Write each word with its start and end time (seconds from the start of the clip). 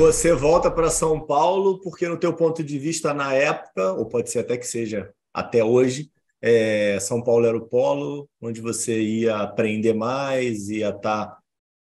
você 0.00 0.32
volta 0.32 0.70
para 0.70 0.88
São 0.88 1.20
Paulo 1.20 1.78
porque, 1.78 2.08
no 2.08 2.18
teu 2.18 2.34
ponto 2.34 2.64
de 2.64 2.78
vista, 2.78 3.12
na 3.12 3.34
época, 3.34 3.92
ou 3.92 4.06
pode 4.06 4.30
ser 4.30 4.38
até 4.38 4.56
que 4.56 4.66
seja 4.66 5.12
até 5.30 5.62
hoje, 5.62 6.10
é, 6.40 6.98
São 6.98 7.22
Paulo 7.22 7.44
era 7.44 7.54
o 7.54 7.66
polo 7.66 8.26
onde 8.40 8.62
você 8.62 8.98
ia 8.98 9.36
aprender 9.36 9.92
mais, 9.92 10.70
ia 10.70 10.88
estar 10.88 11.26
tá 11.26 11.38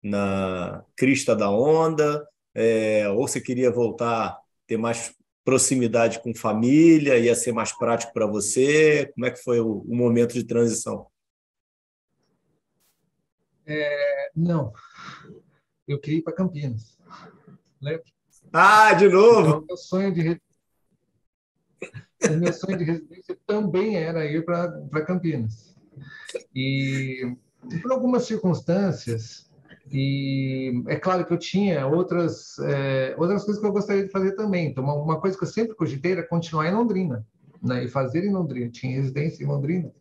na 0.02 0.84
crista 0.98 1.36
da 1.36 1.52
onda, 1.52 2.27
é, 2.55 3.08
ou 3.09 3.27
você 3.27 3.40
queria 3.40 3.70
voltar, 3.70 4.40
ter 4.66 4.76
mais 4.76 5.13
proximidade 5.46 6.20
com 6.20 6.34
família, 6.34 7.16
ia 7.16 7.35
ser 7.35 7.52
mais 7.52 7.71
prático 7.77 8.12
para 8.12 8.26
você? 8.26 9.12
Como 9.13 9.27
é 9.27 9.30
que 9.30 9.44
foi 9.44 9.60
o, 9.60 9.82
o 9.88 9.96
momento 9.96 10.34
de 10.34 10.44
transição? 10.44 11.05
É, 13.68 14.32
não, 14.35 14.73
eu 15.88 15.99
queria 15.99 16.18
ir 16.18 16.23
para 16.23 16.34
Campinas. 16.34 16.98
Lembra? 17.82 18.04
Ah, 18.52 18.94
de 18.94 19.08
novo! 19.08 19.48
Então, 19.48 19.66
meu 19.68 19.78
sonho 19.78 20.14
de 20.14 20.42
o 22.30 22.38
meu 22.38 22.52
sonho 22.52 22.78
de 22.78 22.84
residência 22.84 23.38
também 23.48 23.96
era 23.96 24.26
ir 24.26 24.44
para 24.44 25.05
Campinas. 25.05 25.76
E 26.54 27.36
por 27.82 27.92
algumas 27.92 28.24
circunstâncias, 28.24 29.50
e 29.92 30.84
é 30.88 30.96
claro 30.98 31.26
que 31.26 31.34
eu 31.34 31.38
tinha 31.38 31.88
outras, 31.88 32.60
é, 32.60 33.16
outras 33.18 33.44
coisas 33.44 33.62
que 33.62 33.68
eu 33.68 33.71
gostaria 33.71 34.04
de 34.04 34.12
fazer 34.12 34.34
também. 34.34 34.68
Então, 34.68 34.84
uma, 34.84 34.93
uma, 34.93 35.21
coisa 35.21 35.38
que 35.38 35.43
eu 35.43 35.48
sempre 35.48 35.76
cogitei 35.76 36.12
era 36.12 36.27
continuar 36.27 36.68
em 36.68 36.74
Londrina, 36.74 37.26
né? 37.62 37.86
e 37.86 37.88
fazer 37.88 38.24
em 38.24 38.34
Londrina. 38.34 38.68
Eu 38.68 38.71
tinha 38.71 38.96
residência 38.96 39.43
em 39.43 39.48
Londrina. 39.48 39.91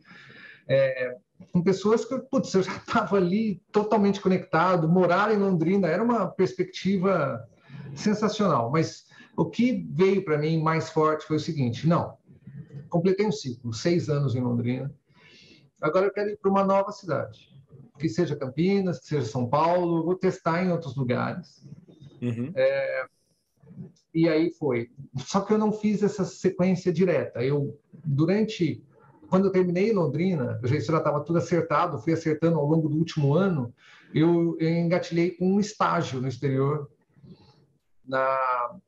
É, 0.69 1.17
com 1.53 1.63
pessoas 1.63 2.05
que, 2.05 2.19
putz, 2.19 2.53
eu 2.53 2.63
já 2.63 2.77
estava 2.77 3.17
ali 3.17 3.63
totalmente 3.73 4.21
conectado, 4.21 4.89
morar 4.89 5.33
em 5.33 5.39
Londrina 5.39 5.89
era 5.89 6.03
uma 6.03 6.27
perspectiva 6.27 7.49
sensacional. 7.95 8.71
Mas 8.71 9.07
o 9.37 9.45
que 9.45 9.87
veio 9.91 10.25
para 10.25 10.39
mim 10.39 10.63
mais 10.63 10.91
forte 10.91 11.27
foi 11.27 11.37
o 11.37 11.41
seguinte: 11.41 11.87
não, 11.87 12.17
completei 12.89 13.27
um 13.27 13.33
ciclo, 13.33 13.73
seis 13.73 14.09
anos 14.09 14.35
em 14.35 14.41
Londrina, 14.41 14.93
agora 15.81 16.07
eu 16.07 16.13
quero 16.13 16.31
ir 16.31 16.39
para 16.39 16.51
uma 16.51 16.65
nova 16.65 16.93
cidade, 16.93 17.49
que 17.99 18.09
seja 18.09 18.37
Campinas, 18.37 19.01
que 19.01 19.07
seja 19.07 19.27
São 19.27 19.49
Paulo, 19.49 20.05
vou 20.05 20.15
testar 20.15 20.65
em 20.65 20.73
outros 20.73 20.97
lugares. 20.97 21.67
Uhum. 22.21 22.53
É, 22.55 23.07
e 24.15 24.29
aí 24.29 24.51
foi. 24.51 24.91
Só 25.19 25.41
que 25.41 25.53
eu 25.53 25.59
não 25.59 25.73
fiz 25.73 26.03
essa 26.03 26.25
sequência 26.25 26.93
direta. 26.93 27.43
Eu, 27.43 27.79
durante 28.05 28.83
quando 29.29 29.45
eu 29.45 29.53
terminei 29.53 29.91
em 29.91 29.95
Londrina, 29.95 30.59
eu 30.63 30.69
já 30.69 30.77
estava 30.77 31.21
tudo 31.21 31.39
acertado, 31.39 31.99
fui 31.99 32.15
acertando 32.15 32.59
ao 32.59 32.67
longo 32.67 32.89
do 32.89 32.97
último 32.97 33.35
ano, 33.35 33.73
eu, 34.15 34.57
eu 34.59 34.71
engatilhei 34.71 35.33
com 35.33 35.53
um 35.53 35.61
estágio 35.61 36.21
no 36.21 36.29
exterior, 36.29 36.91
na, 38.09 38.79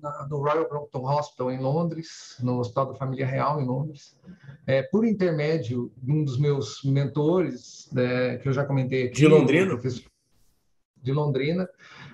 na, 0.00 0.26
no 0.28 0.38
Royal 0.38 0.68
Brompton 0.68 1.04
Hospital 1.04 1.50
em 1.50 1.60
Londres, 1.60 2.36
no 2.40 2.60
Hospital 2.60 2.92
da 2.92 2.94
Família 2.94 3.26
Real 3.26 3.60
em 3.60 3.66
Londres, 3.66 4.18
é, 4.66 4.82
por 4.82 5.04
intermédio 5.04 5.92
de 5.96 6.12
um 6.12 6.24
dos 6.24 6.38
meus 6.38 6.82
mentores, 6.84 7.88
né, 7.92 8.38
que 8.38 8.48
eu 8.48 8.52
já 8.52 8.64
comentei 8.64 9.06
aqui. 9.06 9.16
De 9.16 9.26
Londrina? 9.26 9.78
De 11.02 11.12
Londrina 11.12 11.68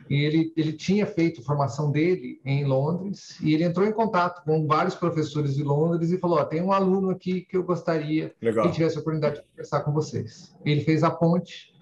e 0.09 0.23
ele, 0.23 0.53
ele 0.57 0.73
tinha 0.73 1.07
feito 1.07 1.43
formação 1.43 1.91
dele 1.91 2.41
em 2.45 2.65
Londres 2.65 3.41
e 3.41 3.55
ele 3.55 3.65
entrou 3.65 3.87
em 3.87 3.93
contato 3.93 4.45
com 4.45 4.67
vários 4.67 4.95
professores 4.95 5.55
de 5.55 5.63
Londres 5.63 6.11
e 6.11 6.19
falou: 6.19 6.39
oh, 6.39 6.45
tem 6.45 6.63
um 6.63 6.73
aluno 6.73 7.11
aqui 7.11 7.41
que 7.43 7.57
eu 7.57 7.63
gostaria 7.63 8.35
Legal. 8.41 8.67
que 8.67 8.75
tivesse 8.75 8.97
a 8.97 9.01
oportunidade 9.01 9.37
de 9.37 9.47
conversar 9.49 9.81
com 9.81 9.93
vocês. 9.93 10.55
Ele 10.65 10.83
fez 10.83 11.03
a 11.03 11.11
ponte 11.11 11.73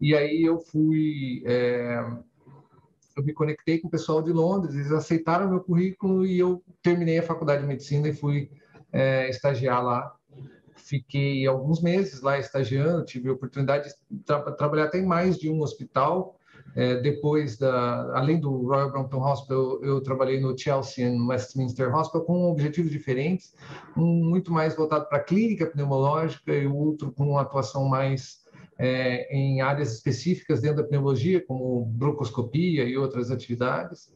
e 0.00 0.14
aí 0.14 0.42
eu 0.42 0.58
fui. 0.58 1.42
É, 1.46 2.04
eu 3.20 3.24
me 3.24 3.32
conectei 3.32 3.78
com 3.78 3.88
o 3.88 3.90
pessoal 3.90 4.22
de 4.22 4.32
Londres, 4.32 4.74
eles 4.74 4.90
aceitaram 4.90 5.48
meu 5.48 5.60
currículo 5.60 6.26
e 6.26 6.38
eu 6.38 6.62
terminei 6.82 7.18
a 7.18 7.22
faculdade 7.22 7.62
de 7.62 7.68
medicina 7.68 8.08
e 8.08 8.14
fui 8.14 8.50
é, 8.92 9.28
estagiar 9.28 9.84
lá. 9.84 10.12
Fiquei 10.74 11.46
alguns 11.46 11.80
meses 11.80 12.20
lá 12.20 12.38
estagiando, 12.38 13.04
tive 13.04 13.28
a 13.28 13.32
oportunidade 13.32 13.90
de 14.10 14.18
tra 14.24 14.40
trabalhar 14.52 14.84
até 14.84 14.98
em 14.98 15.06
mais 15.06 15.38
de 15.38 15.48
um 15.48 15.60
hospital, 15.60 16.36
é, 16.74 16.96
depois 17.00 17.58
da, 17.58 18.16
além 18.16 18.38
do 18.38 18.66
Royal 18.66 18.90
Brompton 18.90 19.22
Hospital, 19.22 19.82
eu, 19.82 20.00
trabalhei 20.00 20.40
no 20.40 20.56
Chelsea 20.56 21.06
and 21.06 21.26
Westminster 21.26 21.94
Hospital 21.94 22.22
com 22.22 22.50
objetivos 22.50 22.90
diferentes, 22.90 23.54
um 23.96 24.24
muito 24.24 24.52
mais 24.52 24.76
voltado 24.76 25.06
para 25.08 25.18
a 25.18 25.22
clínica 25.22 25.66
pneumológica 25.66 26.54
e 26.54 26.66
outro 26.66 27.12
com 27.12 27.30
uma 27.30 27.42
atuação 27.42 27.84
mais 27.84 28.39
é, 28.82 29.28
em 29.30 29.60
áreas 29.60 29.92
específicas 29.92 30.62
dentro 30.62 30.78
da 30.78 30.88
pneumologia, 30.88 31.44
como 31.44 31.84
broncoscopia 31.84 32.84
e 32.84 32.96
outras 32.96 33.30
atividades. 33.30 34.10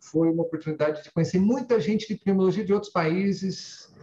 Foi 0.00 0.28
uma 0.28 0.42
oportunidade 0.42 1.04
de 1.04 1.12
conhecer 1.12 1.38
muita 1.38 1.78
gente 1.78 2.08
de 2.08 2.16
pneumologia 2.16 2.64
de 2.64 2.72
outros 2.72 2.90
países, 2.90 3.94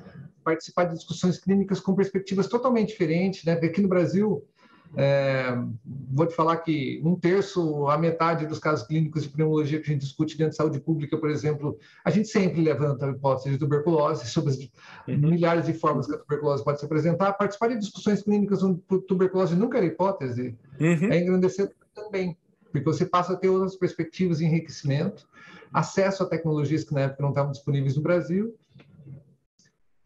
participar 0.42 0.86
de 0.86 0.96
discussões 0.96 1.38
clínicas 1.38 1.82
com 1.82 1.94
perspectivas 1.94 2.48
totalmente 2.48 2.90
diferentes, 2.90 3.44
né? 3.44 3.54
Aqui 3.54 3.82
no 3.82 3.90
Brasil 3.90 4.48
é, 4.96 5.58
vou 5.86 6.26
te 6.26 6.36
falar 6.36 6.58
que 6.58 7.02
um 7.04 7.16
terço 7.16 7.88
a 7.88 7.98
metade 7.98 8.46
dos 8.46 8.60
casos 8.60 8.88
clínicos 8.88 9.24
de 9.24 9.30
pneumologia 9.30 9.80
que 9.80 9.90
a 9.90 9.94
gente 9.94 10.02
discute 10.02 10.38
dentro 10.38 10.52
de 10.52 10.58
saúde 10.58 10.80
pública, 10.80 11.18
por 11.18 11.30
exemplo, 11.30 11.78
a 12.06 12.10
gente 12.10 12.28
sempre 12.28 12.62
levanta 12.62 13.06
a 13.06 13.10
hipótese 13.10 13.50
de 13.50 13.58
tuberculose, 13.58 14.26
sobre 14.30 14.52
as 14.52 14.58
uhum. 14.58 15.18
milhares 15.30 15.66
de 15.66 15.74
formas 15.74 16.08
que 16.08 16.16
a 16.16 16.18
tuberculose 16.18 16.64
pode 16.64 16.80
se 16.80 16.86
apresentar. 16.86 17.34
Participar 17.34 17.70
de 17.70 17.80
discussões 17.80 18.22
clínicas 18.22 18.64
onde 18.64 18.82
tuberculose 19.08 19.56
nunca 19.56 19.78
era 19.78 19.88
hipótese 19.88 20.56
uhum. 20.80 21.12
é 21.12 21.20
engrandecer 21.20 21.72
também, 21.94 22.38
porque 22.72 22.86
você 22.86 23.06
passa 23.06 23.34
a 23.34 23.36
ter 23.36 23.50
outras 23.50 23.76
perspectivas 23.76 24.38
de 24.38 24.46
enriquecimento, 24.46 25.28
acesso 25.74 26.24
a 26.24 26.26
tecnologias 26.28 26.84
que 26.84 26.94
na 26.94 27.02
época 27.02 27.22
não 27.22 27.30
estavam 27.30 27.52
disponíveis 27.52 27.96
no 27.96 28.02
Brasil, 28.02 28.56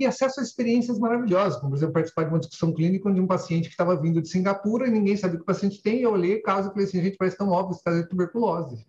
e 0.02 0.06
acesso 0.06 0.40
a 0.40 0.44
experiências 0.44 1.00
maravilhosas, 1.00 1.60
como, 1.60 1.72
por 1.72 1.78
exemplo, 1.78 1.94
participar 1.94 2.24
de 2.24 2.30
uma 2.30 2.40
discussão 2.40 2.74
clínica 2.74 3.10
onde 3.10 3.22
um 3.22 3.28
paciente 3.28 3.66
que 3.66 3.74
estava 3.74 4.00
vindo 4.00 4.22
de 4.22 4.30
Singapura 4.30 4.88
e 4.88 4.92
ninguém 4.92 5.16
sabia 5.16 5.36
o 5.36 5.38
que 5.38 5.44
o 5.44 5.46
paciente 5.46 5.82
tem, 5.82 6.00
e 6.00 6.04
eu 6.04 6.12
olhei 6.12 6.36
o 6.36 6.44
caso 6.44 6.70
e 6.70 6.72
falei 6.72 6.86
assim, 6.86 7.02
gente, 7.02 7.18
parece 7.18 7.38
tão 7.38 7.50
óbvio, 7.50 7.76
esse 7.76 7.84
caso 7.84 8.00
é 8.00 8.08
tuberculose. 8.08 8.86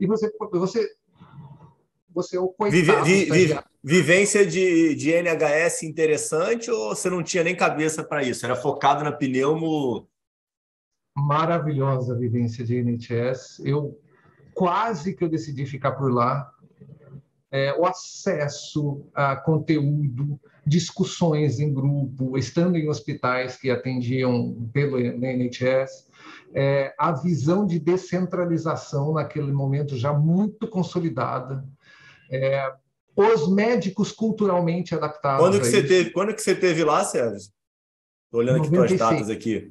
E 0.00 0.06
você, 0.06 0.30
você, 0.52 0.88
você 2.12 2.36
é 2.36 2.40
o 2.40 2.48
coitado. 2.48 3.04
Vive, 3.04 3.30
vi, 3.30 3.58
vivência 3.82 4.46
de, 4.46 4.94
de 4.94 5.12
NHS 5.12 5.82
interessante 5.82 6.70
ou 6.70 6.94
você 6.94 7.10
não 7.10 7.22
tinha 7.22 7.44
nem 7.44 7.54
cabeça 7.54 8.02
para 8.02 8.22
isso? 8.22 8.44
Era 8.44 8.56
focado 8.56 9.04
na 9.04 9.12
pneumo... 9.12 10.08
Maravilhosa 11.16 12.18
vivência 12.18 12.64
de 12.64 12.76
NHS. 12.82 13.60
Eu 13.64 14.00
quase 14.54 15.14
que 15.14 15.22
eu 15.22 15.28
decidi 15.28 15.66
ficar 15.66 15.92
por 15.92 16.12
lá, 16.12 16.50
é, 17.54 17.72
o 17.78 17.86
acesso 17.86 19.06
a 19.14 19.36
conteúdo, 19.36 20.40
discussões 20.66 21.60
em 21.60 21.72
grupo, 21.72 22.36
estando 22.36 22.76
em 22.76 22.88
hospitais 22.88 23.56
que 23.56 23.70
atendiam 23.70 24.68
pelo 24.72 24.98
NHS, 24.98 26.08
é, 26.52 26.92
a 26.98 27.12
visão 27.12 27.64
de 27.64 27.78
descentralização 27.78 29.12
naquele 29.12 29.52
momento 29.52 29.96
já 29.96 30.12
muito 30.12 30.66
consolidada, 30.66 31.64
é, 32.28 32.72
os 33.14 33.48
médicos 33.48 34.10
culturalmente 34.10 34.92
adaptados. 34.92 35.46
Quando 35.46 35.60
que, 35.60 35.66
você 35.66 35.84
teve, 35.84 36.10
quando 36.10 36.34
que 36.34 36.42
você 36.42 36.56
teve 36.56 36.82
lá, 36.82 37.04
Sérgio? 37.04 37.36
Estou 37.36 38.40
olhando 38.40 38.62
aqui 38.62 38.70
para 38.70 38.84
as 38.84 38.98
datas 38.98 39.30
aqui. 39.30 39.70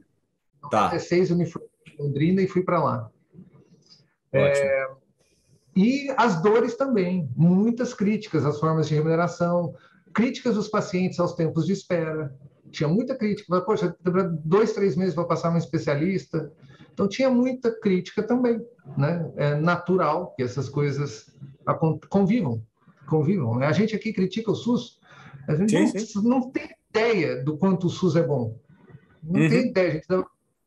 Tá. 0.71 0.85
Em 0.85 0.93
96 0.93 1.31
eu 1.31 1.35
me 1.35 1.45
fui 1.45 1.61
para 1.61 2.01
Londrina 2.01 2.41
e 2.41 2.47
fui 2.47 2.63
para 2.63 2.81
lá. 2.81 3.11
É, 4.31 4.87
e 5.75 6.13
as 6.17 6.41
dores 6.41 6.75
também, 6.75 7.29
muitas 7.35 7.93
críticas 7.93 8.45
às 8.45 8.59
formas 8.59 8.87
de 8.87 8.95
remuneração, 8.95 9.73
críticas 10.13 10.55
dos 10.55 10.67
pacientes 10.67 11.19
aos 11.19 11.33
tempos 11.33 11.65
de 11.65 11.73
espera. 11.73 12.35
Tinha 12.69 12.87
muita 12.87 13.15
crítica, 13.15 13.61
poxa, 13.61 13.95
dois, 14.43 14.73
três 14.73 14.95
meses 14.95 15.15
para 15.15 15.25
passar 15.25 15.51
um 15.51 15.57
especialista. 15.57 16.51
Então 16.93 17.07
tinha 17.07 17.29
muita 17.29 17.71
crítica 17.71 18.21
também, 18.21 18.61
né? 18.95 19.31
É 19.35 19.55
natural 19.55 20.33
que 20.35 20.43
essas 20.43 20.69
coisas 20.69 21.35
convivam, 22.09 22.61
convivam. 23.07 23.57
Né? 23.57 23.65
A 23.65 23.71
gente 23.71 23.95
aqui 23.95 24.13
critica 24.13 24.51
o 24.51 24.55
SUS, 24.55 24.99
a 25.47 25.55
gente 25.55 25.71
sim, 25.71 25.83
não, 25.83 26.05
sim. 26.05 26.29
não, 26.29 26.51
tem 26.51 26.69
ideia 26.89 27.43
do 27.43 27.57
quanto 27.57 27.87
o 27.87 27.89
SUS 27.89 28.15
é 28.15 28.23
bom. 28.23 28.59
Não 29.23 29.41
uhum. 29.41 29.49
tem 29.49 29.69
ideia. 29.69 29.89
A 29.89 29.93
gente, 29.93 30.07
dá, 30.07 30.19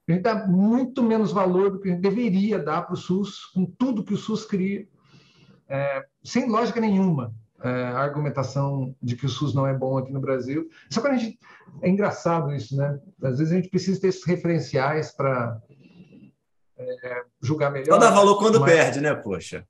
a 0.09 0.13
gente 0.13 0.23
dá 0.23 0.47
muito 0.47 1.03
menos 1.03 1.31
valor 1.31 1.71
do 1.71 1.81
que 1.81 1.89
a 1.89 1.93
gente 1.93 2.03
deveria 2.03 2.59
dar 2.59 2.83
para 2.83 2.95
o 2.95 2.97
SUS, 2.97 3.45
com 3.47 3.65
tudo 3.65 4.05
que 4.05 4.15
o 4.15 4.19
SUS 4.19 4.45
cria 4.45 4.87
é, 5.69 6.05
sem 6.23 6.49
lógica 6.49 6.81
nenhuma, 6.81 7.35
é, 7.63 7.69
a 7.69 7.99
argumentação 7.99 8.95
de 9.03 9.17
que 9.17 9.27
o 9.27 9.29
SUS 9.29 9.55
não 9.55 9.67
é 9.67 9.75
bom 9.75 9.99
aqui 9.99 10.13
no 10.13 10.21
Brasil. 10.21 10.69
Só 10.91 11.01
que 11.01 11.09
a 11.09 11.17
gente 11.17 11.39
é 11.83 11.89
engraçado 11.89 12.53
isso, 12.53 12.77
né? 12.77 12.99
Às 13.23 13.39
vezes 13.39 13.53
a 13.53 13.57
gente 13.57 13.71
precisa 13.71 14.01
ter 14.01 14.09
esses 14.09 14.25
referenciais 14.25 15.13
para 15.13 15.61
é, 16.79 17.23
julgar 17.43 17.71
melhor. 17.71 17.99
Dá 17.99 18.11
valor 18.11 18.39
quando 18.39 18.61
mas... 18.61 18.73
perde, 18.73 19.01
né, 19.01 19.15
poxa? 19.15 19.67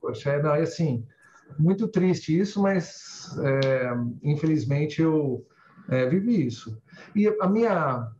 Poxa, 0.00 0.30
é, 0.30 0.42
não, 0.42 0.54
é 0.54 0.62
assim, 0.62 1.04
muito 1.58 1.88
triste 1.88 2.38
isso, 2.38 2.60
mas 2.60 3.36
é, 3.38 3.90
infelizmente 4.22 5.00
eu 5.00 5.44
é, 5.88 6.06
vivi 6.06 6.46
isso. 6.46 6.80
E 7.14 7.26
a 7.40 7.48
minha 7.48 8.12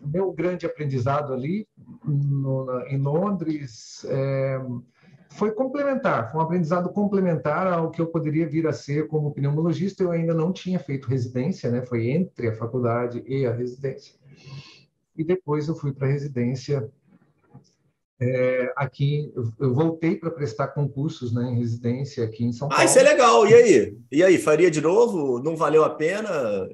meu 0.00 0.32
grande 0.32 0.64
aprendizado 0.64 1.32
ali 1.32 1.66
no, 2.04 2.82
em 2.86 2.98
Londres 2.98 4.04
é, 4.08 4.60
foi 5.30 5.52
complementar, 5.52 6.30
foi 6.30 6.40
um 6.40 6.44
aprendizado 6.44 6.88
complementar 6.90 7.66
ao 7.66 7.90
que 7.90 8.00
eu 8.00 8.06
poderia 8.06 8.48
vir 8.48 8.66
a 8.66 8.72
ser 8.72 9.06
como 9.08 9.32
pneumologista. 9.32 10.02
Eu 10.02 10.10
ainda 10.10 10.34
não 10.34 10.52
tinha 10.52 10.78
feito 10.78 11.08
residência, 11.08 11.70
né? 11.70 11.82
Foi 11.82 12.08
entre 12.08 12.48
a 12.48 12.54
faculdade 12.54 13.22
e 13.26 13.46
a 13.46 13.52
residência. 13.52 14.14
E 15.16 15.24
depois 15.24 15.68
eu 15.68 15.74
fui 15.74 15.92
para 15.92 16.06
a 16.06 16.10
residência 16.10 16.90
é, 18.20 18.72
aqui. 18.76 19.32
Eu 19.58 19.74
voltei 19.74 20.16
para 20.16 20.30
prestar 20.30 20.68
concursos 20.68 21.32
né, 21.32 21.50
em 21.50 21.58
residência 21.58 22.24
aqui 22.24 22.44
em 22.44 22.52
São 22.52 22.68
Paulo. 22.68 22.82
Ah, 22.82 22.84
isso 22.84 22.98
é 22.98 23.02
legal. 23.02 23.46
E 23.46 23.54
aí? 23.54 23.98
E 24.10 24.22
aí, 24.22 24.38
faria 24.38 24.70
de 24.70 24.80
novo? 24.80 25.40
Não 25.40 25.56
valeu 25.56 25.84
a 25.84 25.90
pena? 25.90 26.28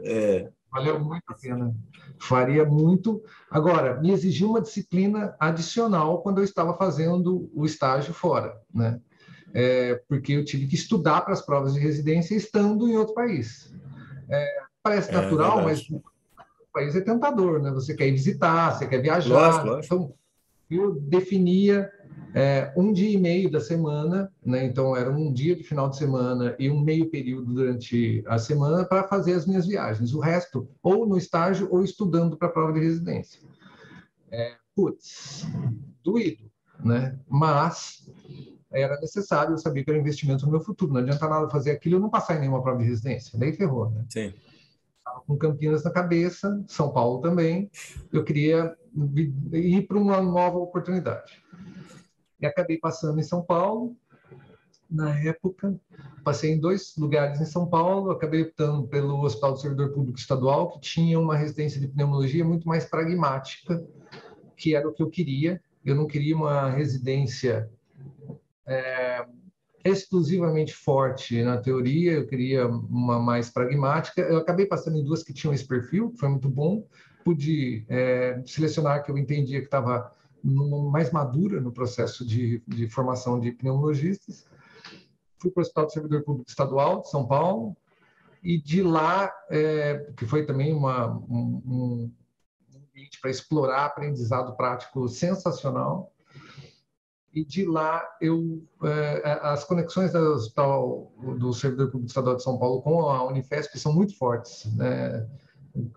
É... 0.05 0.49
Valeu 0.75 0.99
muito 0.99 1.23
a 1.29 1.35
pena. 1.35 1.73
Faria 2.19 2.65
muito. 2.65 3.23
Agora, 3.49 4.01
me 4.01 4.11
exigiu 4.11 4.51
uma 4.51 4.61
disciplina 4.61 5.37
adicional 5.39 6.21
quando 6.21 6.39
eu 6.39 6.45
estava 6.45 6.77
fazendo 6.77 7.49
o 7.55 7.65
estágio 7.65 8.13
fora, 8.13 8.61
né? 8.75 9.01
É, 9.53 10.03
porque 10.09 10.33
eu 10.33 10.45
tive 10.45 10.67
que 10.67 10.75
estudar 10.75 11.21
para 11.21 11.33
as 11.33 11.41
provas 11.41 11.75
de 11.75 11.79
residência 11.79 12.35
estando 12.35 12.89
em 12.89 12.97
outro 12.97 13.15
país. 13.15 13.73
É, 14.29 14.63
parece 14.83 15.11
é, 15.11 15.15
natural, 15.15 15.63
mas 15.63 15.89
o 15.89 16.03
país 16.73 16.97
é 16.97 17.01
tentador, 17.01 17.63
né? 17.63 17.71
Você 17.71 17.95
quer 17.95 18.09
ir 18.09 18.13
visitar, 18.13 18.73
você 18.73 18.89
quer 18.89 19.01
viajar. 19.01 19.33
Lógico, 19.33 19.67
lógico. 19.67 19.95
Então, 19.95 20.15
eu 20.69 21.01
definia 21.03 21.89
é, 22.35 22.73
um 22.77 22.93
dia 22.93 23.11
e 23.11 23.17
meio 23.17 23.49
da 23.49 23.61
semana, 23.61 24.29
né? 24.45 24.67
então 24.67 24.97
era 24.97 25.09
um 25.09 25.33
dia 25.33 25.55
de 25.55 25.63
final 25.63 25.89
de 25.89 25.97
semana 25.97 26.57
e 26.59 26.69
um 26.69 26.81
meio 26.81 27.09
período 27.09 27.55
durante 27.55 28.25
a 28.27 28.39
semana 28.39 28.85
para 28.85 29.07
fazer 29.07 29.35
as 29.35 29.47
minhas 29.47 29.67
viagens. 29.67 30.13
O 30.13 30.19
resto, 30.19 30.69
ou 30.83 31.07
no 31.07 31.17
estágio 31.17 31.69
ou 31.71 31.85
estudando 31.85 32.37
para 32.37 32.49
a 32.49 32.51
prova 32.51 32.73
de 32.73 32.81
residência. 32.81 33.41
É, 34.33 34.57
putz, 34.75 35.47
doído, 36.03 36.51
né? 36.85 37.17
mas 37.29 38.11
era 38.73 38.99
necessário, 39.01 39.53
eu 39.53 39.59
sabia 39.59 39.85
que 39.85 39.91
era 39.91 39.99
um 39.99 40.03
investimento 40.03 40.45
no 40.45 40.51
meu 40.51 40.61
futuro. 40.61 40.93
Não 40.93 41.01
adianta 41.01 41.29
nada 41.29 41.49
fazer 41.49 41.71
aquilo 41.71 41.99
e 41.99 42.01
não 42.01 42.11
passar 42.11 42.37
em 42.37 42.41
nenhuma 42.41 42.61
prova 42.61 42.79
de 42.79 42.85
residência. 42.85 43.39
Daí 43.39 43.53
ferrou, 43.53 43.91
né? 43.91 44.05
Sim. 44.09 44.35
Com 45.29 45.39
Campinas 45.39 45.85
na 45.85 45.93
cabeça, 45.93 46.61
São 46.67 46.93
Paulo 46.93 47.21
também. 47.21 47.71
Eu 48.13 48.25
queria 48.25 48.77
ir 49.53 49.87
para 49.87 49.97
uma 49.97 50.21
nova 50.21 50.59
oportunidade. 50.59 51.45
E 52.45 52.47
acabei 52.47 52.77
passando 52.77 53.19
em 53.19 53.23
São 53.23 53.43
Paulo, 53.43 53.97
na 54.91 55.19
época. 55.19 55.81
Passei 56.23 56.53
em 56.53 56.61
dois 56.61 56.95
lugares 56.99 57.41
em 57.41 57.47
São 57.47 57.67
Paulo, 57.67 58.11
acabei 58.11 58.43
optando 58.43 58.87
pelo 58.87 59.23
Hospital 59.23 59.53
do 59.55 59.61
Servidor 59.61 59.95
Público 59.95 60.19
Estadual, 60.19 60.73
que 60.73 60.81
tinha 60.81 61.19
uma 61.19 61.39
residência 61.39 61.81
de 61.81 61.89
pneumologia 61.89 62.45
muito 62.45 62.69
mais 62.69 62.85
pragmática, 62.85 63.83
que 64.59 64.75
era 64.75 64.87
o 64.87 64.93
que 64.93 65.03
eu 65.03 65.09
queria. 65.09 65.59
Eu 65.83 65.95
não 65.95 66.07
queria 66.07 66.37
uma 66.37 66.69
residência 66.69 67.71
é, 68.67 69.25
exclusivamente 69.83 70.75
forte 70.75 71.43
na 71.43 71.57
teoria, 71.57 72.13
eu 72.13 72.27
queria 72.27 72.67
uma 72.67 73.19
mais 73.19 73.49
pragmática. 73.49 74.21
Eu 74.21 74.37
acabei 74.37 74.67
passando 74.67 74.99
em 74.99 75.05
duas 75.05 75.23
que 75.23 75.33
tinham 75.33 75.55
esse 75.55 75.67
perfil, 75.67 76.11
que 76.11 76.19
foi 76.19 76.29
muito 76.29 76.51
bom. 76.51 76.87
Pude 77.25 77.87
é, 77.89 78.43
selecionar 78.45 79.03
que 79.03 79.11
eu 79.11 79.17
entendia 79.17 79.61
que 79.61 79.67
estava 79.67 80.13
mais 80.45 81.11
madura 81.11 81.61
no 81.61 81.73
processo 81.73 82.25
de, 82.25 82.63
de 82.67 82.89
formação 82.89 83.41
de 83.41 83.51
pneumologistas. 83.53 84.45
Fui 85.39 85.51
para 85.51 85.61
o 85.61 85.63
Hospital 85.63 85.87
do 85.87 85.93
Servidor 85.93 86.23
Público 86.23 86.51
Estadual 86.51 87.01
de 87.01 87.11
São 87.11 87.27
Paulo 87.27 87.77
e 88.43 88.61
de 88.61 88.83
lá, 88.83 89.33
é, 89.49 90.13
que 90.17 90.27
foi 90.27 90.45
também 90.45 90.73
uma, 90.75 91.09
um, 91.09 91.63
um 91.67 92.13
ambiente 92.77 93.19
para 93.21 93.31
explorar 93.31 93.87
aprendizado 93.87 94.55
prático 94.57 95.09
sensacional. 95.09 96.13
E 97.33 97.45
de 97.45 97.65
lá, 97.65 98.07
eu, 98.21 98.63
é, 98.85 99.41
as 99.43 99.65
conexões 99.65 100.13
do 100.13 101.09
do 101.39 101.53
Servidor 101.53 101.91
Público 101.91 102.07
Estadual 102.07 102.37
de 102.37 102.43
São 102.43 102.59
Paulo 102.59 102.81
com 102.83 103.09
a 103.09 103.27
Unifesp 103.27 103.77
são 103.79 103.93
muito 103.93 104.17
fortes. 104.17 104.73
Né? 104.77 105.27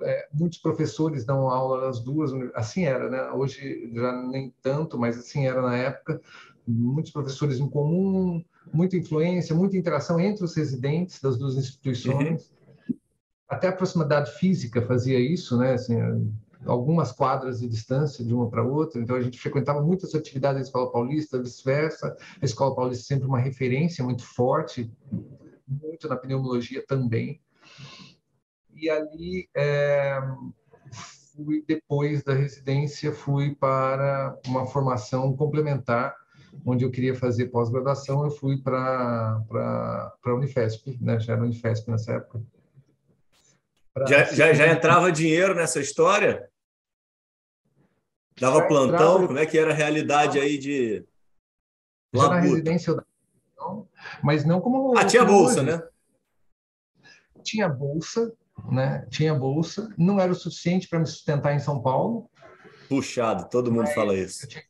É, 0.02 0.28
muitos 0.34 0.58
professores 0.60 1.24
dão 1.24 1.50
aula 1.50 1.86
nas 1.86 2.00
duas, 2.00 2.32
assim 2.56 2.86
era, 2.86 3.10
né? 3.10 3.30
Hoje 3.32 3.92
já 3.94 4.12
nem 4.12 4.54
tanto, 4.62 4.98
mas 4.98 5.18
assim 5.18 5.46
era 5.46 5.62
na 5.62 5.78
época. 5.78 6.20
Muitos 6.68 7.12
professores 7.12 7.60
em 7.60 7.70
comum, 7.70 8.44
muita 8.74 8.98
influência, 8.98 9.56
muita 9.56 9.78
interação 9.78 10.20
entre 10.20 10.44
os 10.44 10.56
residentes 10.56 11.22
das 11.22 11.38
duas 11.38 11.56
instituições. 11.56 12.52
Uhum. 12.90 12.96
Até 13.48 13.68
a 13.68 13.72
proximidade 13.72 14.32
física 14.32 14.82
fazia 14.82 15.20
isso, 15.20 15.58
né? 15.58 15.74
Assim, 15.74 15.96
algumas 16.66 17.12
quadras 17.12 17.60
de 17.60 17.70
distância 17.70 18.26
de 18.26 18.34
uma 18.34 18.50
para 18.50 18.64
outra. 18.64 19.00
Então 19.00 19.16
a 19.16 19.22
gente 19.22 19.40
frequentava 19.40 19.82
muitas 19.82 20.14
atividades 20.16 20.62
da 20.62 20.68
Escola 20.68 20.92
Paulista, 20.92 21.42
vice-versa. 21.42 22.18
A 22.42 22.46
Escola 22.46 22.76
Paulista 22.76 23.06
sempre 23.06 23.28
uma 23.28 23.40
referência 23.40 24.04
muito 24.04 24.24
forte, 24.24 24.92
muito 25.68 26.10
na 26.10 26.18
pneumologia 26.18 26.84
também 26.86 27.40
e 28.78 28.90
ali 28.90 29.50
é, 29.56 30.20
fui 31.36 31.64
depois 31.68 32.24
da 32.24 32.34
residência 32.34 33.12
fui 33.12 33.56
para 33.56 34.38
uma 34.46 34.66
formação 34.66 35.36
complementar 35.36 36.16
onde 36.66 36.86
eu 36.86 36.92
queria 36.92 37.16
fazer 37.16 37.48
pós-graduação 37.48 38.24
eu 38.24 38.32
fui 38.32 38.58
para 38.62 39.42
para 39.48 40.14
a 40.26 40.34
Unifesp 40.36 40.98
né? 41.02 41.20
Já 41.20 41.34
era 41.34 41.44
Unifesp 41.44 41.90
nessa 41.90 42.14
época. 42.14 42.42
Já, 44.08 44.26
já, 44.26 44.54
já 44.54 44.68
entrava 44.68 45.12
dinheiro 45.12 45.56
nessa 45.56 45.80
história? 45.80 46.48
Dava 48.40 48.68
plantão? 48.68 49.16
entrava... 49.16 49.28
como 49.28 49.40
é 49.40 49.46
que 49.46 49.58
era 49.58 49.72
a 49.72 49.76
realidade 49.76 50.40
aí 50.40 50.58
de 50.58 51.04
já 52.14 52.30
na 52.30 52.40
residência 52.40 52.92
eu 52.92 53.88
mas 54.24 54.46
não 54.46 54.62
como 54.62 54.98
ah 54.98 55.06
tinha 55.06 55.26
bolsa 55.26 55.62
hoje. 55.62 55.72
né? 55.72 55.88
Tinha 57.44 57.68
bolsa 57.68 58.34
né? 58.69 59.06
Tinha 59.09 59.33
bolsa, 59.33 59.94
não 59.98 60.19
era 60.19 60.31
o 60.31 60.36
suficiente 60.36 60.88
para 60.88 61.00
me 61.00 61.06
sustentar 61.06 61.54
em 61.54 61.59
São 61.59 61.81
Paulo. 61.81 62.30
Puxado, 62.89 63.50
todo 63.50 63.71
mundo 63.71 63.88
fala 63.88 64.15
isso. 64.15 64.45
Eu 64.45 64.50
tinha, 64.50 64.63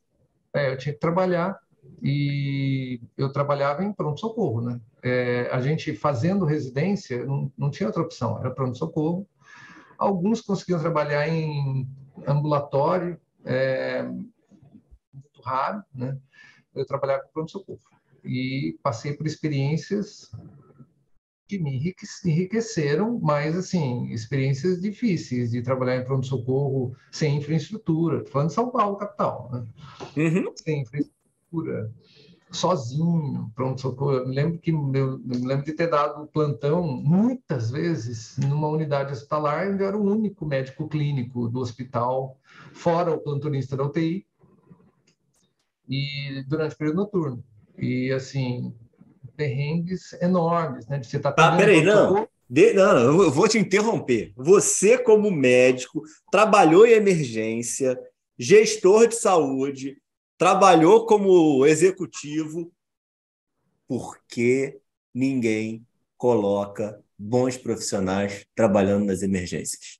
é, 0.53 0.71
eu 0.71 0.77
tinha 0.77 0.93
que 0.93 0.99
trabalhar 0.99 1.59
e 2.01 3.01
eu 3.17 3.31
trabalhava 3.31 3.83
em 3.83 3.93
pronto-socorro, 3.93 4.61
né? 4.61 4.79
É, 5.03 5.49
a 5.51 5.61
gente 5.61 5.95
fazendo 5.95 6.45
residência, 6.45 7.25
não, 7.25 7.51
não 7.57 7.69
tinha 7.69 7.87
outra 7.87 8.01
opção, 8.01 8.39
era 8.39 8.51
pronto-socorro. 8.51 9.27
Alguns 9.97 10.41
conseguiam 10.41 10.79
trabalhar 10.79 11.27
em 11.27 11.87
ambulatório, 12.25 13.19
é, 13.45 14.03
muito 14.03 15.41
raro, 15.43 15.83
né? 15.93 16.17
Eu 16.75 16.85
trabalhava 16.85 17.23
em 17.27 17.33
pronto-socorro 17.33 17.79
e 18.23 18.77
passei 18.83 19.13
por 19.13 19.25
experiências 19.25 20.31
que 21.47 21.57
me 21.57 21.93
enriqueceram, 22.25 23.19
mas, 23.21 23.55
assim, 23.55 24.11
experiências 24.11 24.81
difíceis 24.81 25.51
de 25.51 25.61
trabalhar 25.61 25.97
em 25.97 26.03
pronto-socorro 26.03 26.95
sem 27.11 27.37
infraestrutura. 27.37 28.17
Estou 28.17 28.33
falando 28.33 28.49
de 28.49 28.53
São 28.53 28.69
Paulo, 28.69 28.97
capital, 28.97 29.49
né? 29.51 29.65
Uhum. 30.17 30.51
Sem 30.55 30.81
infraestrutura, 30.81 31.91
sozinho, 32.51 33.49
pronto-socorro. 33.55 34.13
Eu 34.13 34.27
me 34.27 34.35
lembro 34.35 34.59
que 34.59 34.71
eu 34.71 35.19
me 35.19 35.37
lembro 35.37 35.65
de 35.65 35.73
ter 35.73 35.89
dado 35.89 36.27
plantão 36.27 36.85
muitas 36.85 37.71
vezes 37.71 38.37
numa 38.37 38.67
unidade 38.67 39.13
hospitalar, 39.13 39.69
onde 39.69 39.83
eu 39.83 39.87
era 39.87 39.97
o 39.97 40.03
único 40.03 40.45
médico 40.45 40.87
clínico 40.89 41.47
do 41.47 41.59
hospital, 41.59 42.37
fora 42.73 43.13
o 43.13 43.19
plantonista 43.19 43.77
da 43.77 43.85
UTI, 43.85 44.25
e 45.89 46.43
durante 46.47 46.75
o 46.75 46.77
período 46.77 46.97
noturno. 46.97 47.43
E, 47.77 48.11
assim, 48.11 48.73
perrengues 49.37 50.11
enormes, 50.21 50.87
né? 50.87 50.97
De 50.97 51.07
você 51.07 51.17
estar 51.17 51.31
tá 51.31 51.53
ah, 51.53 51.57
peraí, 51.57 51.83
não. 51.83 52.27
De, 52.49 52.73
não, 52.73 53.23
eu 53.23 53.31
vou 53.31 53.47
te 53.47 53.57
interromper. 53.57 54.33
Você, 54.35 54.97
como 54.97 55.29
médico, 55.29 56.01
trabalhou 56.31 56.85
em 56.85 56.93
emergência, 56.93 57.97
gestor 58.37 59.07
de 59.07 59.15
saúde, 59.15 60.01
trabalhou 60.37 61.05
como 61.05 61.65
executivo. 61.65 62.71
Por 63.87 64.17
que 64.27 64.79
ninguém 65.13 65.85
coloca 66.17 67.01
bons 67.17 67.57
profissionais 67.57 68.45
trabalhando 68.55 69.05
nas 69.05 69.21
emergências? 69.21 69.99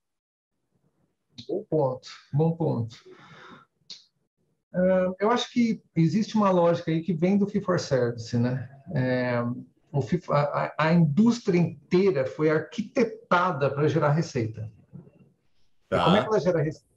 Bom 1.48 1.64
ponto, 1.70 2.10
bom 2.34 2.52
ponto. 2.56 2.96
Uh, 4.74 5.16
eu 5.20 5.32
acho 5.32 5.52
que 5.52 5.82
existe 5.96 6.36
uma 6.36 6.50
lógica 6.50 6.92
aí 6.92 7.02
que 7.02 7.14
vem 7.14 7.38
do 7.38 7.48
fee 7.48 7.62
for 7.62 7.80
service, 7.80 8.38
né? 8.38 8.70
É, 8.94 9.44
a, 10.30 10.74
a, 10.78 10.94
indústria 10.94 11.60
inteira 11.60 12.26
foi 12.26 12.50
arquitetada 12.50 13.70
para 13.70 13.88
gerar 13.88 14.12
receita. 14.12 14.72
Tá. 15.90 16.04
Como 16.04 16.18
é 16.18 16.22
que 16.22 16.28
ela 16.28 16.40
gera 16.40 16.62
receita? 16.62 16.88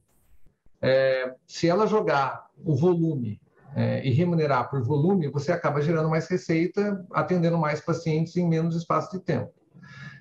É, 0.83 1.35
se 1.47 1.69
ela 1.69 1.87
jogar 1.87 2.49
o 2.65 2.75
volume 2.75 3.41
é, 3.75 4.07
e 4.07 4.11
remunerar 4.11 4.69
por 4.71 4.83
volume, 4.83 5.29
você 5.29 5.53
acaba 5.53 5.83
gerando 5.83 6.09
mais 6.09 6.27
receita, 6.27 7.05
atendendo 7.13 7.59
mais 7.59 7.81
pacientes 7.81 8.37
em 8.37 8.49
menos 8.49 8.75
espaço 8.75 9.13
de 9.17 9.23
tempo. 9.23 9.53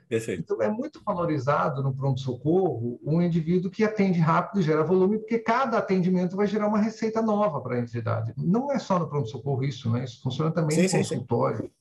Perfeito. 0.09 0.41
Então, 0.41 0.59
é 0.59 0.67
muito 0.67 0.99
valorizado 1.05 1.83
no 1.83 1.93
pronto-socorro 1.93 2.99
um 3.05 3.21
indivíduo 3.21 3.69
que 3.69 3.83
atende 3.83 4.19
rápido 4.19 4.59
e 4.59 4.63
gera 4.63 4.83
volume, 4.83 5.19
porque 5.19 5.37
cada 5.37 5.77
atendimento 5.77 6.35
vai 6.35 6.47
gerar 6.47 6.67
uma 6.67 6.79
receita 6.79 7.21
nova 7.21 7.61
para 7.61 7.75
a 7.75 7.79
entidade. 7.79 8.33
Não 8.35 8.71
é 8.71 8.79
só 8.79 8.97
no 8.97 9.07
pronto-socorro 9.07 9.63
isso, 9.63 9.87
né? 9.91 10.03
Isso 10.03 10.19
funciona 10.23 10.49
também 10.49 10.75
sim, 10.75 10.81
no 10.81 10.89
sim, 10.89 10.97
consultório. 10.97 11.65
Sim. 11.65 11.71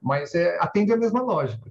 Mas 0.00 0.34
é, 0.34 0.56
atende 0.58 0.94
a 0.94 0.96
mesma 0.96 1.20
lógica. 1.20 1.70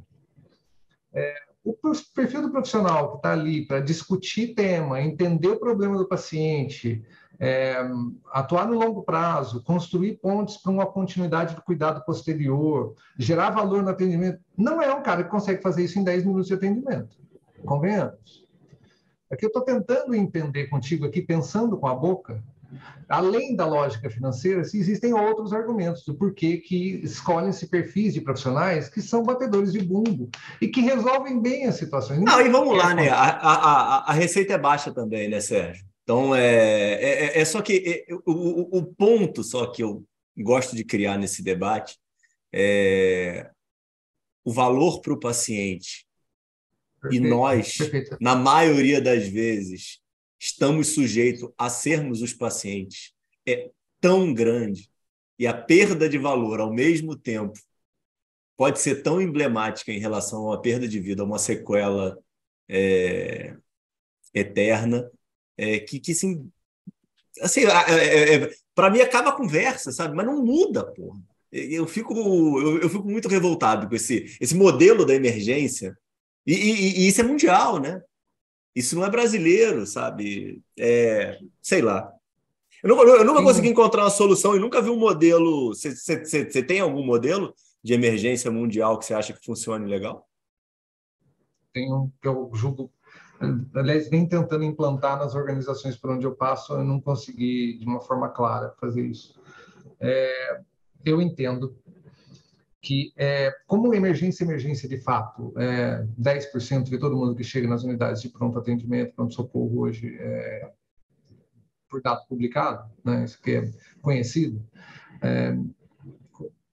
É, 1.12 1.34
o 1.64 1.74
perfil 2.14 2.44
do 2.44 2.52
profissional 2.52 3.10
que 3.10 3.18
está 3.18 3.34
ali 3.34 3.66
para 3.66 3.80
discutir 3.80 4.54
tema, 4.54 5.02
entender 5.02 5.48
o 5.48 5.60
problema 5.60 5.98
do 5.98 6.08
paciente, 6.08 7.04
é, 7.40 7.78
atuar 8.32 8.68
no 8.68 8.78
longo 8.78 9.04
prazo, 9.04 9.64
construir 9.64 10.18
pontes 10.18 10.58
para 10.58 10.72
uma 10.72 10.86
continuidade 10.86 11.56
do 11.56 11.62
cuidado 11.62 12.04
posterior, 12.06 12.96
gerar 13.18 13.52
valor 13.52 13.84
no 13.84 13.90
atendimento, 13.90 14.40
não 14.58 14.82
é 14.82 14.94
um 14.94 15.04
cara 15.04 15.24
que 15.24 15.30
consegue 15.30 15.62
fazer 15.62 15.84
isso 15.84 16.00
em 16.00 16.04
10 16.04 16.26
minutos 16.26 16.48
de 16.48 16.54
atendimento. 16.54 17.16
Convenhamos. 17.66 18.46
Aqui 19.32 19.46
eu 19.46 19.48
estou 19.48 19.62
tentando 19.62 20.16
entender 20.16 20.68
contigo 20.68 21.06
aqui, 21.06 21.22
pensando 21.22 21.78
com 21.78 21.88
a 21.88 21.94
boca, 21.94 22.42
além 23.08 23.56
da 23.56 23.66
lógica 23.66 24.10
financeira, 24.10 24.64
se 24.64 24.80
existem 24.80 25.14
outros 25.14 25.54
argumentos 25.54 26.04
do 26.04 26.16
porquê 26.16 26.58
que 26.58 27.00
escolhem-se 27.04 27.68
perfis 27.68 28.14
de 28.14 28.22
profissionais 28.22 28.90
que 28.90 29.02
são 29.02 29.24
batedores 29.24 29.72
de 29.72 29.80
bumbo 29.80 30.30
e 30.62 30.68
que 30.68 30.82
resolvem 30.82 31.42
bem 31.42 31.66
as 31.66 31.76
situações. 31.76 32.20
Não, 32.22 32.42
e 32.42 32.50
vamos 32.50 32.78
lá, 32.78 32.94
né? 32.94 33.10
A, 33.10 33.30
a, 33.30 34.12
a, 34.12 34.14
receita 34.14 34.54
é 34.54 34.58
baixa 34.58 34.92
também, 34.92 35.30
né, 35.30 35.40
Sérgio? 35.40 35.86
Então, 36.08 36.34
é, 36.34 36.94
é, 36.94 37.40
é 37.42 37.44
só 37.44 37.62
que 37.62 38.06
é, 38.08 38.14
o, 38.26 38.78
o 38.78 38.86
ponto 38.86 39.44
só 39.44 39.70
que 39.70 39.84
eu 39.84 40.08
gosto 40.38 40.74
de 40.74 40.86
criar 40.86 41.18
nesse 41.18 41.44
debate 41.44 42.00
é 42.50 43.52
o 44.46 44.54
valor 44.54 45.02
para 45.02 45.12
o 45.12 45.20
paciente. 45.20 46.08
Perfeito, 47.02 47.26
e 47.26 47.30
nós, 47.30 47.78
perfeito. 47.78 48.18
na 48.22 48.38
maioria 48.38 49.02
das 49.02 49.28
vezes, 49.28 50.00
estamos 50.40 50.94
sujeitos 50.94 51.52
a 51.58 51.70
sermos 51.70 52.22
os 52.22 52.32
pacientes 52.32 53.14
é 53.46 53.70
tão 54.00 54.34
grande 54.34 54.90
e 55.38 55.46
a 55.46 55.54
perda 55.54 56.08
de 56.08 56.18
valor 56.18 56.62
ao 56.62 56.74
mesmo 56.74 57.18
tempo 57.18 57.60
pode 58.56 58.80
ser 58.80 59.04
tão 59.04 59.22
emblemática 59.22 59.92
em 59.92 60.00
relação 60.00 60.40
a 60.40 60.52
uma 60.52 60.62
perda 60.62 60.88
de 60.88 61.02
vida, 61.02 61.26
uma 61.26 61.38
sequela 61.38 62.18
é, 62.70 63.58
eterna, 64.34 65.12
é, 65.58 65.80
que, 65.80 66.00
que 66.00 66.12
assim, 66.12 66.50
assim 67.42 67.62
é, 67.66 68.36
é 68.36 68.54
para 68.76 68.90
mim 68.90 69.02
acaba 69.02 69.30
a 69.30 69.36
conversa, 69.36 69.92
sabe? 69.92 70.16
Mas 70.16 70.26
não 70.26 70.46
muda, 70.46 70.86
porra. 70.86 71.20
Eu 71.52 71.88
fico, 71.88 72.14
eu, 72.14 72.82
eu, 72.82 72.90
fico 72.90 73.08
muito 73.08 73.28
revoltado 73.28 73.88
com 73.88 73.96
esse, 73.96 74.38
esse 74.40 74.54
modelo 74.54 75.06
da 75.06 75.16
emergência, 75.16 75.98
e, 76.46 76.54
e, 76.54 77.00
e 77.00 77.08
isso 77.08 77.22
é 77.22 77.24
mundial, 77.24 77.80
né? 77.80 78.02
Isso 78.76 78.96
não 78.96 79.04
é 79.04 79.10
brasileiro, 79.10 79.86
sabe? 79.88 80.62
É, 80.78 81.40
sei 81.62 81.82
lá. 81.82 82.14
Eu, 82.84 82.90
não, 82.90 83.08
eu 83.08 83.26
nunca 83.26 83.42
consegui 83.42 83.70
encontrar 83.70 84.04
uma 84.04 84.10
solução 84.10 84.56
e 84.56 84.60
nunca 84.60 84.82
vi 84.82 84.90
um 84.90 85.00
modelo. 85.00 85.74
Você 85.74 86.64
tem 86.64 86.80
algum 86.80 87.04
modelo 87.04 87.56
de 87.84 87.94
emergência 87.94 88.52
mundial 88.52 89.00
que 89.00 89.06
você 89.06 89.14
acha 89.14 89.34
que 89.34 89.44
funcione 89.44 89.90
legal? 89.90 90.28
Tem 91.74 91.92
um 91.92 92.12
que 92.22 92.28
eu 92.28 92.52
julgo. 92.54 92.92
Aliás, 93.76 94.10
vem 94.10 94.28
tentando 94.28 94.64
implantar 94.64 95.18
nas 95.20 95.36
organizações 95.36 95.96
por 95.96 96.12
onde 96.12 96.26
eu 96.26 96.36
passo, 96.36 96.74
eu 96.74 96.84
não 96.84 97.00
consegui, 97.00 97.78
de 97.78 97.86
uma 97.86 98.00
forma 98.00 98.30
clara, 98.30 98.74
fazer 98.80 99.06
isso. 99.06 99.40
É, 100.00 100.62
eu 101.06 101.22
entendo 101.22 101.78
que, 102.82 103.12
é, 103.16 103.54
como 103.68 103.94
emergência 103.94 104.44
emergência 104.44 104.88
de 104.88 104.98
fato, 104.98 105.54
é, 105.58 106.08
10% 106.18 106.84
de 106.84 106.98
todo 106.98 107.16
mundo 107.16 107.36
que 107.36 107.44
chega 107.44 107.68
nas 107.68 107.84
unidades 107.84 108.22
de 108.22 108.30
pronto 108.30 108.58
atendimento, 108.58 109.14
pronto-socorro 109.14 109.82
hoje, 109.82 110.16
é, 110.20 110.72
por 111.90 112.02
dado 112.02 112.26
publicado, 112.28 112.90
né, 113.04 113.24
isso 113.24 113.42
que 113.42 113.52
é 113.52 113.72
conhecido, 114.02 114.66
é, 115.22 115.58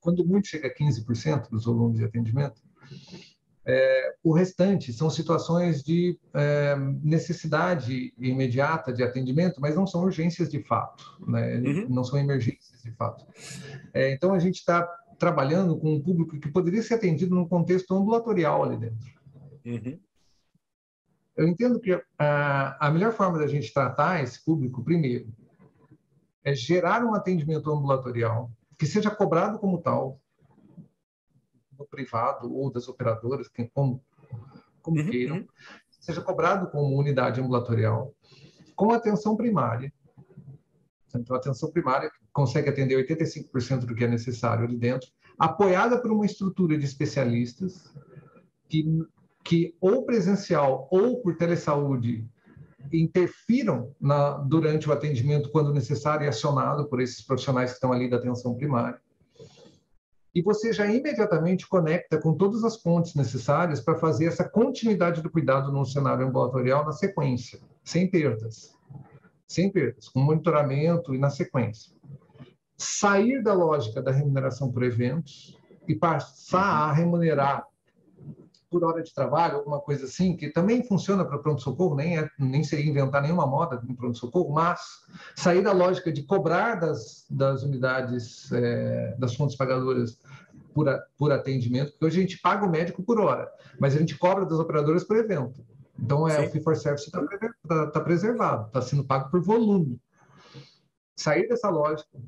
quando 0.00 0.25
muito 0.25 0.49
chega 0.49 0.68
a 0.68 0.75
15% 0.75 1.49
dos 1.50 1.64
volumes 1.64 1.99
de 1.99 2.04
atendimento, 2.04 2.62
é, 3.66 4.14
o 4.23 4.33
restante 4.33 4.92
são 4.92 5.09
situações 5.09 5.83
de 5.83 6.18
é, 6.35 6.76
necessidade 7.02 8.12
imediata 8.18 8.92
de 8.92 9.02
atendimento, 9.02 9.61
mas 9.61 9.75
não 9.75 9.87
são 9.87 10.02
urgências 10.02 10.50
de 10.50 10.62
fato, 10.62 11.04
né? 11.26 11.56
uhum. 11.56 11.87
não 11.88 12.04
são 12.04 12.18
emergências 12.18 12.83
de 12.83 12.90
fato. 12.92 13.26
É, 13.92 14.12
então, 14.12 14.35
a 14.35 14.38
gente 14.38 14.56
está 14.56 14.87
trabalhando 15.18 15.76
com 15.78 15.94
um 15.94 16.02
público 16.02 16.38
que 16.38 16.50
poderia 16.50 16.83
ser 16.83 16.94
atendido 16.94 17.35
num 17.35 17.49
contexto 17.49 17.94
ambulatorial 17.94 18.64
ali 18.64 18.76
dentro. 18.76 19.14
Uhum. 19.64 19.99
Eu 21.37 21.49
entendo 21.49 21.80
que 21.80 21.99
a, 22.18 22.87
a 22.87 22.90
melhor 22.90 23.12
forma 23.12 23.38
da 23.38 23.47
gente 23.47 23.73
tratar 23.73 24.23
esse 24.23 24.44
público, 24.44 24.85
primeiro, 24.85 25.33
é 26.44 26.54
gerar 26.54 27.02
um 27.04 27.14
atendimento 27.14 27.71
ambulatorial 27.71 28.50
que 28.78 28.87
seja 28.87 29.11
cobrado 29.11 29.59
como 29.59 29.78
tal, 29.78 30.21
no 31.78 31.86
privado 31.86 32.52
ou 32.52 32.70
das 32.70 32.88
operadoras, 32.88 33.48
como, 33.72 34.02
como 34.82 35.00
uhum. 35.00 35.10
queiram, 35.10 35.36
uhum. 35.36 35.46
seja 36.00 36.20
cobrado 36.20 36.70
como 36.70 36.98
unidade 36.98 37.40
ambulatorial, 37.40 38.14
com 38.74 38.92
atenção 38.92 39.36
primária. 39.36 39.92
Então, 41.14 41.36
a 41.36 41.38
atenção 41.38 41.70
primária 41.70 42.10
consegue 42.32 42.68
atender 42.68 42.96
85% 43.06 43.86
do 43.86 43.94
que 43.94 44.04
é 44.04 44.08
necessário 44.08 44.64
ali 44.64 44.76
dentro, 44.76 45.08
apoiada 45.38 46.00
por 46.00 46.10
uma 46.10 46.26
estrutura 46.26 46.76
de 46.76 46.84
especialistas 46.84 47.92
que, 48.68 48.84
que 49.44 49.76
ou 49.80 50.04
presencial 50.04 50.88
ou 50.90 51.20
por 51.20 51.36
telesaúde 51.36 52.28
interfiram 52.92 53.94
na, 54.00 54.32
durante 54.38 54.88
o 54.88 54.92
atendimento 54.92 55.50
quando 55.50 55.72
necessário 55.72 56.24
e 56.24 56.28
acionado 56.28 56.88
por 56.88 57.00
esses 57.00 57.24
profissionais 57.24 57.70
que 57.70 57.76
estão 57.76 57.92
ali 57.92 58.08
da 58.10 58.16
atenção 58.16 58.54
primária. 58.54 59.00
E 60.34 60.42
você 60.42 60.72
já 60.72 60.86
imediatamente 60.86 61.68
conecta 61.68 62.20
com 62.20 62.34
todas 62.34 62.64
as 62.64 62.76
pontes 62.76 63.14
necessárias 63.14 63.80
para 63.80 63.96
fazer 63.96 64.26
essa 64.26 64.48
continuidade 64.48 65.22
do 65.22 65.30
cuidado 65.30 65.70
no 65.70 65.84
cenário 65.84 66.26
ambulatorial 66.26 66.84
na 66.84 66.92
sequência, 66.92 67.60
sem 67.84 68.10
perdas. 68.10 68.74
Sem 69.46 69.70
perdas, 69.70 70.08
com 70.08 70.20
monitoramento 70.20 71.14
e 71.14 71.18
na 71.18 71.30
sequência 71.30 71.94
sair 72.76 73.42
da 73.42 73.54
lógica 73.54 74.02
da 74.02 74.10
remuneração 74.10 74.70
por 74.70 74.82
eventos 74.82 75.58
e 75.86 75.94
passar 75.94 76.88
a 76.88 76.92
remunerar 76.92 77.66
por 78.74 78.82
hora 78.82 79.04
de 79.04 79.14
trabalho, 79.14 79.58
alguma 79.58 79.78
coisa 79.78 80.06
assim, 80.06 80.36
que 80.36 80.50
também 80.50 80.82
funciona 80.82 81.24
para 81.24 81.38
pronto-socorro, 81.38 81.94
nem, 81.94 82.18
é, 82.18 82.28
nem 82.36 82.64
seria 82.64 82.90
inventar 82.90 83.22
nenhuma 83.22 83.46
moda 83.46 83.80
em 83.88 83.94
pronto-socorro, 83.94 84.52
mas 84.52 84.80
sair 85.36 85.62
da 85.62 85.70
lógica 85.70 86.10
de 86.10 86.24
cobrar 86.24 86.74
das, 86.74 87.24
das 87.30 87.62
unidades, 87.62 88.50
é, 88.50 89.14
das 89.16 89.36
fontes 89.36 89.56
pagadoras 89.56 90.18
por, 90.74 90.88
a, 90.88 90.98
por 91.16 91.30
atendimento, 91.30 91.92
porque 91.92 92.06
hoje 92.06 92.18
a 92.18 92.22
gente 92.22 92.40
paga 92.40 92.66
o 92.66 92.70
médico 92.70 93.00
por 93.04 93.20
hora, 93.20 93.48
mas 93.78 93.94
a 93.94 93.98
gente 94.00 94.18
cobra 94.18 94.44
das 94.44 94.58
operadoras 94.58 95.04
por 95.04 95.16
evento. 95.16 95.64
Então, 95.96 96.28
é, 96.28 96.40
o 96.40 96.50
fee 96.50 96.60
for 96.60 96.74
service 96.74 97.06
está 97.06 97.24
tá, 97.68 97.86
tá 97.92 98.00
preservado, 98.00 98.66
está 98.66 98.82
sendo 98.82 99.04
pago 99.04 99.30
por 99.30 99.40
volume. 99.40 100.00
Sair 101.14 101.46
dessa 101.46 101.70
lógica 101.70 102.18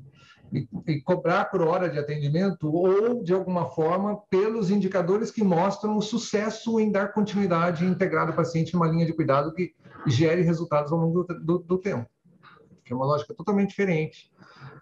e, 0.51 0.67
e, 0.87 1.01
cobrar 1.01 1.45
por 1.45 1.61
hora 1.61 1.89
de 1.89 1.99
atendimento 1.99 2.71
ou, 2.71 3.23
de 3.23 3.33
alguma 3.33 3.69
forma, 3.69 4.21
pelos 4.29 4.69
indicadores 4.69 5.29
que 5.29 5.43
mostram 5.43 5.97
o 5.97 6.01
sucesso 6.01 6.79
em 6.79 6.91
dar 6.91 7.13
continuidade 7.13 7.83
e 7.83 7.87
integrar 7.87 8.29
o 8.29 8.35
paciente 8.35 8.73
numa 8.73 8.87
linha 8.87 9.05
de 9.05 9.13
cuidado 9.13 9.53
que 9.53 9.73
gere 10.05 10.41
resultados 10.41 10.91
ao 10.91 10.99
longo 10.99 11.23
do, 11.23 11.39
do, 11.39 11.59
do 11.59 11.77
tempo. 11.77 12.09
Que 12.83 12.93
é 12.93 12.95
uma 12.95 13.05
lógica 13.05 13.33
totalmente 13.33 13.69
diferente. 13.69 14.31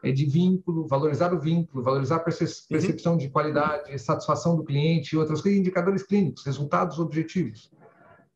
É 0.03 0.11
de 0.11 0.25
vínculo, 0.25 0.87
valorizar 0.87 1.33
o 1.33 1.39
vínculo, 1.39 1.83
valorizar 1.83 2.15
a 2.15 2.19
uhum. 2.19 2.25
percepção 2.69 3.13
uhum. 3.13 3.17
de 3.17 3.29
qualidade, 3.29 3.97
satisfação 3.97 4.55
do 4.55 4.63
cliente 4.63 5.15
e 5.15 5.17
outras 5.17 5.41
coisas, 5.41 5.59
indicadores 5.59 6.03
clínicos, 6.03 6.45
resultados 6.45 6.99
objetivos. 6.99 7.71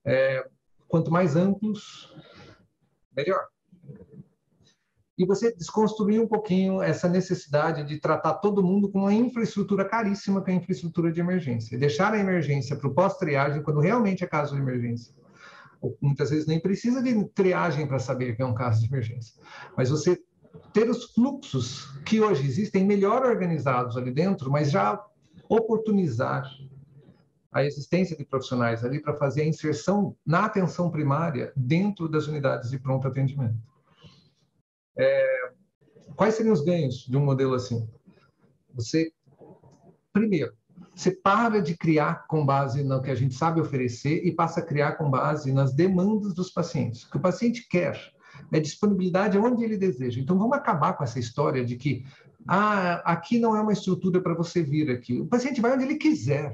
É, 0.04 0.44
quanto 0.88 1.12
mais 1.12 1.36
amplos, 1.36 2.12
melhor 3.16 3.46
e 5.20 5.26
você 5.26 5.54
desconstruir 5.54 6.22
um 6.22 6.28
pouquinho 6.28 6.82
essa 6.82 7.10
necessidade 7.10 7.84
de 7.84 8.00
tratar 8.00 8.36
todo 8.36 8.64
mundo 8.64 8.90
com 8.90 9.00
uma 9.00 9.14
infraestrutura 9.14 9.84
caríssima, 9.84 10.42
que 10.42 10.50
é 10.50 10.54
a 10.54 10.58
infraestrutura 10.58 11.12
de 11.12 11.20
emergência. 11.20 11.78
Deixar 11.78 12.14
a 12.14 12.18
emergência 12.18 12.74
para 12.78 12.88
o 12.88 12.94
pós-triagem, 12.94 13.62
quando 13.62 13.82
realmente 13.82 14.24
é 14.24 14.28
caso 14.28 14.56
de 14.56 14.62
emergência. 14.62 15.14
Muitas 16.02 16.30
vezes 16.30 16.48
nem 16.48 16.58
precisa 16.58 17.04
de 17.04 17.26
triagem 17.32 17.86
para 17.86 18.00
saber 18.00 18.38
que 18.38 18.42
é 18.42 18.46
um 18.46 18.54
caso 18.54 18.80
de 18.80 18.88
emergência. 18.88 19.36
Mas 19.76 19.90
você 19.90 20.18
ter 20.72 20.90
os 20.90 21.12
fluxos 21.14 21.86
que 22.06 22.22
hoje 22.22 22.48
existem 22.48 22.86
melhor 22.86 23.24
organizados 23.24 23.98
ali 23.98 24.12
dentro, 24.12 24.50
mas 24.50 24.72
já 24.72 25.04
oportunizar 25.50 26.50
a 27.52 27.66
existência 27.66 28.16
de 28.16 28.24
profissionais 28.24 28.86
ali 28.86 29.02
para 29.02 29.16
fazer 29.16 29.42
a 29.42 29.48
inserção 29.48 30.16
na 30.26 30.46
atenção 30.46 30.90
primária 30.90 31.52
dentro 31.58 32.08
das 32.08 32.28
unidades 32.28 32.70
de 32.70 32.80
pronto 32.80 33.06
atendimento. 33.06 33.68
É, 34.98 35.52
quais 36.16 36.36
seriam 36.36 36.54
os 36.54 36.64
ganhos 36.64 37.06
de 37.06 37.18
um 37.18 37.26
modelo 37.26 37.54
assim? 37.54 37.88
Você, 38.74 39.12
primeiro, 40.14 40.54
Você 40.96 41.12
para 41.12 41.62
de 41.62 41.78
criar 41.78 42.28
com 42.28 42.46
base 42.46 42.84
no 42.84 43.02
que 43.02 43.10
a 43.10 43.16
gente 43.16 43.34
sabe 43.34 43.62
oferecer 43.62 44.26
e 44.26 44.32
passa 44.34 44.60
a 44.60 44.66
criar 44.66 44.94
com 44.94 45.10
base 45.10 45.52
nas 45.52 45.74
demandas 45.74 46.34
dos 46.34 46.50
pacientes. 46.50 47.04
O 47.04 47.12
que 47.12 47.18
o 47.18 47.22
paciente 47.22 47.68
quer 47.70 47.98
é 48.52 48.60
disponibilidade 48.60 49.38
onde 49.38 49.64
ele 49.64 49.78
deseja. 49.78 50.20
Então, 50.20 50.38
vamos 50.38 50.58
acabar 50.58 50.94
com 50.94 51.04
essa 51.04 51.20
história 51.20 51.64
de 51.64 51.76
que 51.76 52.06
ah, 52.48 52.96
aqui 53.06 53.40
não 53.40 53.56
é 53.56 53.62
uma 53.62 53.74
estrutura 53.74 54.22
para 54.22 54.34
você 54.34 54.64
vir 54.64 54.90
aqui. 54.90 55.20
O 55.20 55.28
paciente 55.28 55.62
vai 55.62 55.74
onde 55.74 55.84
ele 55.84 55.96
quiser. 55.96 56.54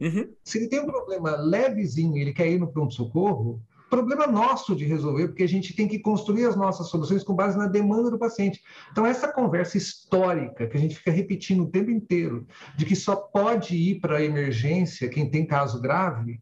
Uhum. 0.00 0.32
Se 0.42 0.58
ele 0.58 0.68
tem 0.68 0.80
um 0.80 0.86
problema 0.86 1.36
levezinho, 1.36 2.16
ele 2.16 2.32
quer 2.32 2.48
ir 2.48 2.58
no 2.58 2.66
pronto-socorro, 2.66 3.62
problema 3.92 4.26
nosso 4.26 4.74
de 4.74 4.86
resolver, 4.86 5.28
porque 5.28 5.42
a 5.42 5.48
gente 5.48 5.76
tem 5.76 5.86
que 5.86 5.98
construir 5.98 6.46
as 6.46 6.56
nossas 6.56 6.88
soluções 6.88 7.22
com 7.22 7.34
base 7.34 7.58
na 7.58 7.66
demanda 7.66 8.10
do 8.10 8.18
paciente. 8.18 8.62
Então, 8.90 9.04
essa 9.04 9.30
conversa 9.30 9.76
histórica 9.76 10.66
que 10.66 10.78
a 10.78 10.80
gente 10.80 10.96
fica 10.96 11.10
repetindo 11.10 11.64
o 11.64 11.70
tempo 11.70 11.90
inteiro, 11.90 12.46
de 12.74 12.86
que 12.86 12.96
só 12.96 13.14
pode 13.14 13.76
ir 13.76 14.00
para 14.00 14.16
a 14.16 14.24
emergência 14.24 15.10
quem 15.10 15.28
tem 15.28 15.44
caso 15.44 15.78
grave, 15.78 16.40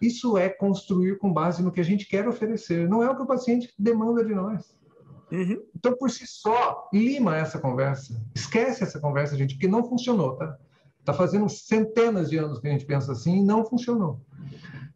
isso 0.00 0.38
é 0.38 0.48
construir 0.48 1.18
com 1.18 1.30
base 1.30 1.62
no 1.62 1.70
que 1.70 1.80
a 1.80 1.84
gente 1.84 2.08
quer 2.08 2.26
oferecer, 2.26 2.88
não 2.88 3.02
é 3.02 3.10
o 3.10 3.14
que 3.14 3.22
o 3.22 3.26
paciente 3.26 3.70
demanda 3.78 4.24
de 4.24 4.34
nós. 4.34 4.74
Uhum. 5.30 5.62
Então, 5.76 5.94
por 5.94 6.10
si 6.10 6.26
só, 6.26 6.88
lima 6.90 7.36
essa 7.36 7.58
conversa. 7.58 8.18
Esquece 8.34 8.82
essa 8.82 8.98
conversa, 8.98 9.36
gente, 9.36 9.56
porque 9.56 9.68
não 9.68 9.86
funcionou, 9.86 10.36
tá? 10.36 10.56
Está 11.00 11.12
fazendo 11.12 11.50
centenas 11.50 12.30
de 12.30 12.38
anos 12.38 12.58
que 12.60 12.66
a 12.66 12.70
gente 12.70 12.86
pensa 12.86 13.12
assim 13.12 13.40
e 13.40 13.44
não 13.44 13.62
funcionou 13.66 14.22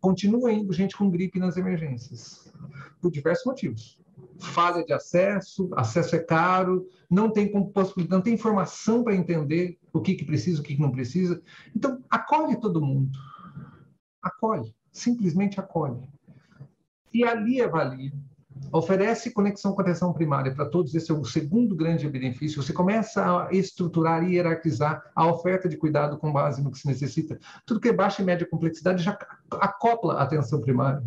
continua 0.02 0.52
indo 0.52 0.73
gente 0.73 0.97
com 0.97 1.09
gripe 1.09 1.38
nas 1.38 1.56
emergências, 1.56 2.52
por 3.00 3.11
diversos 3.11 3.47
motivos. 3.47 3.99
Falha 4.40 4.85
de 4.85 4.92
acesso, 4.92 5.71
acesso 5.76 6.16
é 6.16 6.18
caro, 6.18 6.88
não 7.09 7.30
tem 7.30 7.49
possibilidade, 7.71 8.11
não 8.11 8.21
tem 8.21 8.35
informação 8.35 9.04
para 9.04 9.14
entender 9.14 9.78
o 9.92 10.00
que, 10.00 10.16
que 10.16 10.25
precisa, 10.25 10.61
o 10.61 10.64
que, 10.64 10.75
que 10.75 10.82
não 10.82 10.90
precisa. 10.90 11.40
Então, 11.75 12.02
acolhe 12.11 12.61
todo 12.61 12.85
mundo. 12.85 13.16
Acolhe, 14.21 14.75
simplesmente 14.90 15.61
acolhe. 15.61 16.02
E 17.14 17.23
ali 17.25 17.62
avalia 17.62 18.12
oferece 18.71 19.31
conexão 19.31 19.73
com 19.73 19.81
a 19.81 19.85
atenção 19.85 20.12
primária 20.12 20.54
para 20.54 20.66
todos, 20.66 20.95
esse 20.95 21.11
é 21.11 21.14
o 21.14 21.25
segundo 21.25 21.75
grande 21.75 22.09
benefício. 22.09 22.62
Você 22.62 22.73
começa 22.73 23.25
a 23.25 23.52
estruturar 23.52 24.23
e 24.25 24.35
hierarquizar 24.35 25.02
a 25.14 25.26
oferta 25.26 25.69
de 25.69 25.76
cuidado 25.76 26.19
com 26.19 26.33
base 26.33 26.62
no 26.62 26.71
que 26.71 26.78
se 26.78 26.87
necessita. 26.87 27.38
Tudo 27.66 27.81
que 27.81 27.88
é 27.88 27.92
baixa 27.92 28.23
e 28.23 28.25
média 28.25 28.47
complexidade 28.49 29.02
já 29.02 29.19
acopla 29.50 30.14
a 30.14 30.23
atenção 30.23 30.61
primária. 30.61 31.02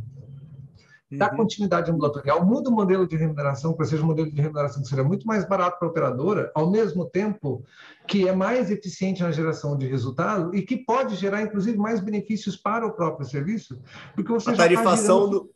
Dá 1.12 1.30
uhum. 1.30 1.38
continuidade 1.38 1.92
ambulatorial, 1.92 2.44
muda 2.44 2.70
o 2.70 2.74
modelo 2.74 3.08
de 3.08 3.16
remuneração 3.16 3.74
para 3.74 3.86
seja 3.86 4.04
um 4.04 4.08
modelo 4.08 4.30
de 4.30 4.42
remuneração 4.42 4.82
que 4.82 4.90
seja 4.90 5.04
muito 5.04 5.26
mais 5.26 5.48
barato 5.48 5.78
para 5.78 5.88
a 5.88 5.92
operadora, 5.92 6.52
ao 6.56 6.72
mesmo 6.72 7.06
tempo 7.06 7.64
que 8.08 8.28
é 8.28 8.36
mais 8.36 8.72
eficiente 8.72 9.22
na 9.22 9.32
geração 9.32 9.78
de 9.78 9.88
resultado 9.88 10.54
e 10.56 10.64
que 10.64 10.78
pode 10.78 11.16
gerar, 11.16 11.44
inclusive, 11.44 11.78
mais 11.78 12.00
benefícios 12.00 12.58
para 12.58 12.88
o 12.88 12.92
próprio 12.92 13.26
serviço, 13.26 13.80
porque 14.16 14.32
você 14.32 14.50
a 14.50 14.54
já 14.54 14.64
tarifação 14.64 14.96
tá 14.96 15.26
gerando... 15.26 15.40
do 15.42 15.56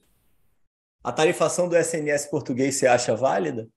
a 1.03 1.11
tarifação 1.11 1.67
do 1.67 1.77
SNS 1.77 2.27
português 2.27 2.75
você 2.75 2.87
acha 2.87 3.15
válida? 3.15 3.67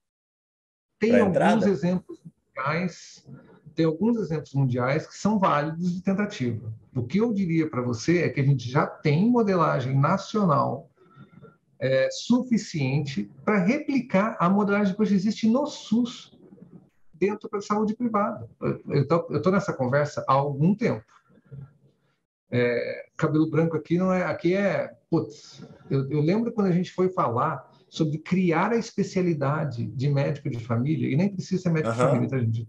Tem 0.99 1.19
alguns 1.19 1.65
exemplos 1.65 2.19
mundiais, 2.23 3.27
tem 3.75 3.85
alguns 3.85 4.17
exemplos 4.17 4.53
mundiais 4.53 5.07
que 5.07 5.17
são 5.17 5.39
válidos 5.39 5.93
de 5.93 6.01
tentativa. 6.01 6.73
O 6.95 7.03
que 7.03 7.17
eu 7.17 7.33
diria 7.33 7.69
para 7.69 7.81
você 7.81 8.23
é 8.23 8.29
que 8.29 8.39
a 8.39 8.45
gente 8.45 8.69
já 8.69 8.85
tem 8.85 9.29
modelagem 9.29 9.99
nacional 9.99 10.89
é, 11.79 12.09
suficiente 12.11 13.29
para 13.43 13.59
replicar 13.59 14.37
a 14.39 14.49
modelagem 14.49 14.95
que 14.95 15.01
hoje 15.01 15.15
existe 15.15 15.49
no 15.49 15.65
SUS 15.65 16.37
dentro 17.13 17.49
da 17.49 17.61
saúde 17.61 17.95
privada. 17.95 18.49
Eu 18.87 19.01
estou 19.01 19.51
nessa 19.51 19.73
conversa 19.73 20.23
há 20.27 20.33
algum 20.33 20.75
tempo. 20.75 21.03
É, 22.49 23.07
cabelo 23.17 23.49
branco 23.49 23.75
aqui 23.75 23.97
não 23.97 24.13
é, 24.13 24.23
aqui 24.23 24.55
é, 24.55 24.95
putz, 25.13 25.63
eu, 25.91 26.09
eu, 26.09 26.21
lembro 26.21 26.51
quando 26.51 26.65
a 26.65 26.71
gente 26.71 26.91
foi 26.91 27.07
falar 27.07 27.69
sobre 27.87 28.17
criar 28.17 28.71
a 28.71 28.77
especialidade 28.77 29.85
de 29.85 30.09
médico 30.09 30.49
de 30.49 30.57
família, 30.57 31.07
e 31.07 31.15
nem 31.15 31.31
precisa 31.31 31.61
ser 31.61 31.69
médico 31.69 31.91
uhum. 31.91 32.03
de 32.03 32.09
família, 32.09 32.29
tá, 32.29 32.39
gente? 32.39 32.67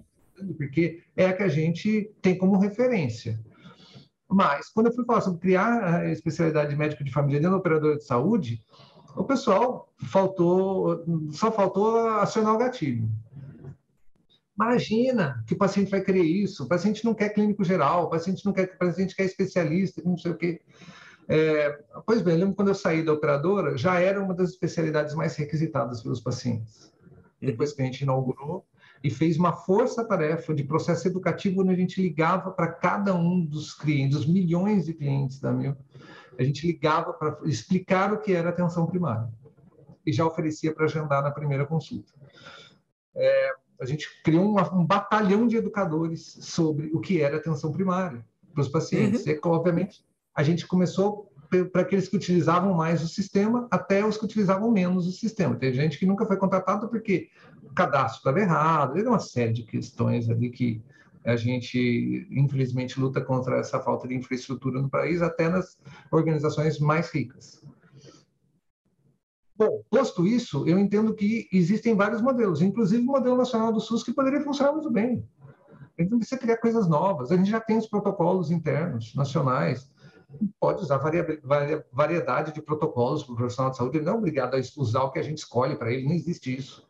Porque 0.59 1.03
é 1.17 1.25
a 1.25 1.33
que 1.33 1.43
a 1.43 1.49
gente 1.49 2.13
tem 2.21 2.37
como 2.37 2.59
referência. 2.59 3.41
Mas, 4.29 4.69
quando 4.69 4.89
eu 4.89 4.95
fui 4.95 5.07
falar 5.07 5.23
sobre 5.23 5.41
criar 5.41 6.03
a 6.03 6.11
especialidade 6.11 6.69
de 6.69 6.77
médico 6.77 7.03
de 7.03 7.11
família 7.11 7.41
dentro 7.41 7.53
da 7.53 7.61
operadora 7.61 7.97
de 7.97 8.05
saúde, 8.05 8.63
o 9.17 9.25
pessoal 9.25 9.91
faltou, 10.03 11.03
só 11.31 11.51
faltou 11.51 11.97
acionar 12.19 12.53
o 12.53 12.59
gatilho. 12.59 13.09
Imagina 14.55 15.43
que 15.47 15.55
o 15.55 15.59
paciente 15.59 15.91
vai 15.91 16.03
querer 16.03 16.25
isso. 16.25 16.65
O 16.65 16.69
paciente 16.69 17.07
não 17.07 17.15
quer 17.15 17.31
clínico 17.31 17.65
geral, 17.65 18.05
o 18.05 18.11
paciente 18.11 18.45
não 18.45 18.53
quer, 18.53 18.65
o 18.65 18.79
paciente 18.79 19.17
quer 19.17 19.25
especialista, 19.25 20.03
não 20.05 20.19
sei 20.19 20.33
o 20.33 20.37
quê. 20.37 20.61
É, 21.29 21.83
pois 22.07 22.21
bem, 22.23 22.35
eu 22.35 22.41
lembro 22.41 22.55
quando 22.55 22.69
eu 22.69 22.75
saí 22.75 23.03
da 23.03 23.13
operadora, 23.13 23.77
já 23.77 23.99
era 23.99 24.23
uma 24.23 24.35
das 24.35 24.51
especialidades 24.51 25.15
mais 25.15 25.37
requisitadas 25.37 26.03
pelos 26.03 26.21
pacientes. 26.21 26.93
Depois 27.41 27.73
que 27.73 27.83
a 27.83 27.85
gente 27.85 28.03
inaugurou 28.03 28.67
e 29.03 29.11
fez 29.11 29.39
uma 29.39 29.53
força-tarefa 29.53 30.55
de 30.55 30.65
processo 30.65 31.07
educativo 31.07 31.61
onde 31.61 31.73
a 31.73 31.77
gente 31.77 32.01
ligava 32.01 32.51
para 32.51 32.69
cada 32.73 33.15
um 33.15 33.45
dos 33.45 33.75
clientes, 33.75 34.17
dos 34.17 34.27
milhões 34.27 34.87
de 34.87 34.95
clientes 34.95 35.41
da 35.41 35.53
Mil, 35.53 35.77
a 36.39 36.43
gente 36.43 36.67
ligava 36.67 37.13
para 37.13 37.39
explicar 37.45 38.13
o 38.13 38.19
que 38.19 38.33
era 38.33 38.49
atenção 38.49 38.87
primária 38.87 39.29
e 40.07 40.13
já 40.13 40.27
oferecia 40.27 40.75
para 40.75 40.85
agendar 40.85 41.23
na 41.23 41.31
primeira 41.31 41.65
consulta. 41.65 42.13
É, 43.15 43.51
a 43.81 43.85
gente 43.87 44.09
criou 44.23 44.45
um, 44.45 44.81
um, 44.81 44.85
batalhão 44.85 45.47
de 45.47 45.57
educadores 45.57 46.39
sobre 46.41 46.91
o 46.93 47.01
que 47.01 47.21
era 47.21 47.37
atenção 47.37 47.73
primária 47.73 48.25
para 48.53 48.61
os 48.61 48.69
pacientes. 48.69 49.25
Uhum. 49.27 49.33
E, 49.33 49.41
obviamente, 49.45 50.05
a 50.35 50.43
gente 50.43 50.67
começou 50.67 51.31
para 51.73 51.83
aqueles 51.83 52.09
que 52.09 52.17
utilizavam 52.17 52.75
mais 52.75 53.03
o 53.03 53.09
sistema 53.09 53.69
até 53.71 54.05
os 54.05 54.17
que 54.17 54.25
utilizavam 54.25 54.71
menos 54.71 55.07
o 55.07 55.13
sistema. 55.13 55.55
Tem 55.55 55.73
gente 55.73 55.99
que 55.99 56.07
nunca 56.07 56.27
foi 56.27 56.37
contratado 56.37 56.89
porque 56.89 57.29
o 57.63 57.73
cadastro 57.73 58.19
estava 58.19 58.41
errado, 58.41 58.99
era 58.99 59.09
uma 59.09 59.21
série 59.21 59.53
de 59.53 59.63
questões 59.63 60.29
ali 60.29 60.51
que 60.51 60.83
a 61.25 61.37
gente, 61.37 62.27
infelizmente, 62.31 63.01
luta 63.01 63.21
contra 63.21 63.57
essa 63.59 63.81
falta 63.81 64.07
de 64.07 64.15
infraestrutura 64.15 64.81
no 64.83 64.91
país, 64.91 65.23
até 65.23 65.49
nas 65.49 65.79
organizações 66.11 66.79
mais 66.79 67.11
ricas. 67.11 67.65
Bom, 69.57 69.83
posto 69.89 70.27
isso, 70.27 70.67
eu 70.67 70.79
entendo 70.79 71.15
que 71.15 71.49
existem 71.53 71.95
vários 71.95 72.21
modelos, 72.21 72.61
inclusive 72.61 73.03
o 73.03 73.07
modelo 73.07 73.37
nacional 73.37 73.73
do 73.73 73.81
SUS, 73.81 74.03
que 74.03 74.13
poderia 74.13 74.43
funcionar 74.43 74.73
muito 74.73 74.91
bem. 74.91 75.25
Então, 75.97 76.19
precisa 76.19 76.41
criar 76.41 76.57
coisas 76.57 76.89
novas. 76.89 77.31
A 77.31 77.37
gente 77.37 77.51
já 77.51 77.61
tem 77.61 77.79
os 77.79 77.87
protocolos 77.87 78.51
internos, 78.51 79.15
nacionais. 79.15 79.89
Pode 80.59 80.83
usar 80.83 80.99
variedade 81.93 82.53
de 82.53 82.63
protocolos 82.63 83.23
para 83.23 83.33
o 83.33 83.37
profissional 83.37 83.71
de 83.71 83.77
saúde. 83.77 83.99
Ele 83.99 84.05
não 84.05 84.15
é 84.15 84.17
obrigado 84.17 84.55
a 84.55 84.59
usar 84.59 85.03
o 85.03 85.11
que 85.11 85.19
a 85.19 85.23
gente 85.23 85.39
escolhe 85.39 85.77
para 85.77 85.93
ele, 85.93 86.05
não 86.05 86.13
existe 86.15 86.55
isso. 86.55 86.89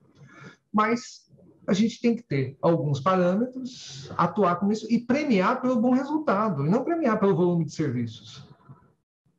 Mas 0.73 1.25
a 1.67 1.73
gente 1.73 2.01
tem 2.01 2.15
que 2.15 2.23
ter 2.23 2.59
alguns 2.61 3.01
parâmetros, 3.01 4.13
atuar 4.17 4.57
com 4.57 4.71
isso 4.71 4.87
e 4.91 4.99
premiar 4.99 5.61
pelo 5.61 5.81
bom 5.81 5.93
resultado, 5.93 6.67
e 6.67 6.71
não 6.71 6.85
premiar 6.85 7.19
pelo 7.19 7.35
volume 7.35 7.65
de 7.65 7.73
serviços. 7.73 8.47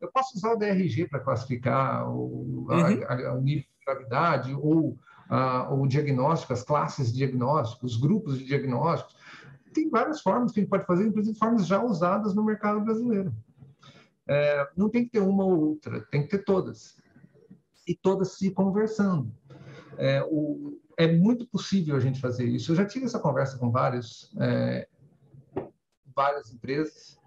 Eu 0.02 0.12
posso 0.12 0.38
usar 0.38 0.54
o 0.54 0.58
DRG 0.58 1.08
para 1.08 1.20
classificar 1.20 2.10
o, 2.10 2.68
uhum. 2.70 3.04
a, 3.08 3.14
a, 3.14 3.34
o 3.36 3.42
nível 3.42 3.64
de 3.64 3.86
gravidade 3.86 4.56
ou 4.56 4.98
a, 5.30 5.74
o 5.74 5.88
diagnóstico, 5.88 6.54
as 6.54 6.64
classes 6.64 7.12
de 7.12 7.18
diagnóstico, 7.20 7.86
os 7.86 7.98
grupos 7.98 8.38
de 8.38 8.46
diagnósticos. 8.46 9.16
Tem 9.74 9.90
várias 9.90 10.22
formas 10.22 10.52
que 10.52 10.60
a 10.60 10.64
gente 10.64 10.70
pode 10.70 10.86
fazer, 10.86 11.08
inclusive 11.08 11.38
formas 11.38 11.68
já 11.68 11.84
usadas 11.84 12.34
no 12.34 12.44
mercado 12.44 12.82
brasileiro. 12.82 13.34
É, 14.28 14.68
não 14.76 14.90
tem 14.90 15.06
que 15.06 15.12
ter 15.12 15.20
uma 15.20 15.44
ou 15.44 15.70
outra, 15.70 16.02
tem 16.12 16.24
que 16.24 16.30
ter 16.30 16.44
todas. 16.44 16.98
E 17.88 17.96
todas 17.96 18.34
se 18.34 18.52
conversando. 18.52 19.32
É, 19.98 20.24
o, 20.24 20.80
é 20.98 21.08
muito 21.12 21.46
possível 21.48 21.96
a 21.96 22.00
gente 22.00 22.20
fazer 22.20 22.46
isso. 22.46 22.72
Eu 22.72 22.76
já 22.76 22.86
tive 22.86 23.06
essa 23.06 23.20
conversa 23.20 23.58
com 23.58 23.72
vários, 23.72 24.34
é, 24.40 24.88
várias 26.16 26.52
empresas 26.52 27.20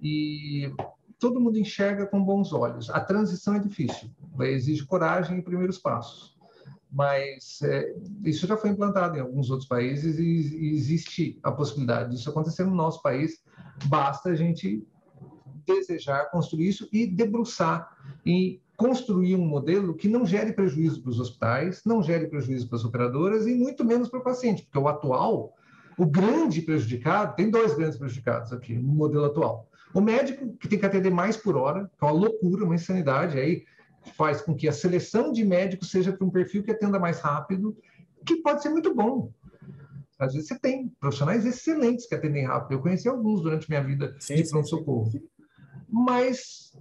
e 0.00 0.72
todo 1.18 1.40
mundo 1.40 1.58
enxerga 1.58 2.06
com 2.06 2.24
bons 2.24 2.52
olhos. 2.52 2.90
A 2.90 3.00
transição 3.00 3.54
é 3.54 3.58
difícil, 3.58 4.10
exige 4.40 4.84
coragem 4.86 5.38
e 5.38 5.42
primeiros 5.42 5.78
passos. 5.78 6.36
Mas 6.90 7.60
é, 7.62 7.94
isso 8.24 8.48
já 8.48 8.56
foi 8.56 8.70
implantado 8.70 9.16
em 9.16 9.20
alguns 9.20 9.48
outros 9.48 9.68
países 9.68 10.18
e, 10.18 10.24
e 10.24 10.74
existe 10.74 11.38
a 11.42 11.52
possibilidade 11.52 12.10
disso 12.10 12.30
acontecer 12.30 12.64
no 12.64 12.74
nosso 12.74 13.00
país. 13.00 13.44
Basta 13.84 14.30
a 14.30 14.34
gente 14.34 14.84
desejar 15.74 16.30
construir 16.30 16.68
isso 16.68 16.88
e 16.92 17.06
debruçar 17.06 17.96
em 18.24 18.60
construir 18.76 19.36
um 19.36 19.46
modelo 19.46 19.94
que 19.94 20.08
não 20.08 20.24
gere 20.24 20.52
prejuízo 20.52 21.02
para 21.02 21.10
os 21.10 21.20
hospitais, 21.20 21.82
não 21.84 22.02
gere 22.02 22.26
prejuízo 22.28 22.66
para 22.66 22.78
as 22.78 22.84
operadoras 22.84 23.46
e 23.46 23.54
muito 23.54 23.84
menos 23.84 24.08
para 24.08 24.20
o 24.20 24.24
paciente, 24.24 24.62
porque 24.62 24.78
o 24.78 24.88
atual, 24.88 25.54
o 25.98 26.06
grande 26.06 26.62
prejudicado, 26.62 27.36
tem 27.36 27.50
dois 27.50 27.74
grandes 27.74 27.98
prejudicados 27.98 28.52
aqui 28.52 28.74
no 28.74 28.94
modelo 28.94 29.26
atual. 29.26 29.68
O 29.92 30.00
médico, 30.00 30.56
que 30.56 30.68
tem 30.68 30.78
que 30.78 30.86
atender 30.86 31.10
mais 31.10 31.36
por 31.36 31.56
hora, 31.56 31.90
que 31.98 32.04
é 32.04 32.08
uma 32.08 32.18
loucura, 32.18 32.64
uma 32.64 32.74
insanidade, 32.74 33.38
aí 33.38 33.64
faz 34.16 34.40
com 34.40 34.54
que 34.54 34.66
a 34.68 34.72
seleção 34.72 35.30
de 35.30 35.44
médicos 35.44 35.90
seja 35.90 36.12
para 36.12 36.26
um 36.26 36.30
perfil 36.30 36.62
que 36.62 36.70
atenda 36.70 36.98
mais 36.98 37.20
rápido, 37.20 37.76
que 38.24 38.36
pode 38.36 38.62
ser 38.62 38.70
muito 38.70 38.94
bom. 38.94 39.30
Às 40.18 40.34
vezes 40.34 40.48
você 40.48 40.58
tem 40.58 40.88
profissionais 41.00 41.46
excelentes 41.46 42.06
que 42.06 42.14
atendem 42.14 42.46
rápido. 42.46 42.72
Eu 42.72 42.82
conheci 42.82 43.08
alguns 43.08 43.42
durante 43.42 43.68
minha 43.68 43.82
vida 43.82 44.14
sim, 44.20 44.34
de 44.36 44.48
pronto-socorro. 44.48 45.10
Mas, 45.90 46.76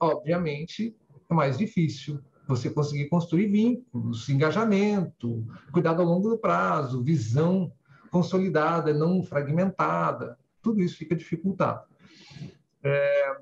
obviamente, 0.00 0.96
é 1.28 1.34
mais 1.34 1.58
difícil 1.58 2.20
você 2.46 2.70
conseguir 2.70 3.08
construir 3.08 3.48
vínculos, 3.48 4.28
engajamento, 4.28 5.44
cuidado 5.72 6.00
ao 6.00 6.08
longo 6.08 6.30
do 6.30 6.38
prazo, 6.38 7.02
visão 7.02 7.72
consolidada, 8.10 8.94
não 8.94 9.22
fragmentada. 9.22 10.38
Tudo 10.62 10.80
isso 10.80 10.96
fica 10.96 11.14
dificultado. 11.14 11.84
É, 12.82 13.36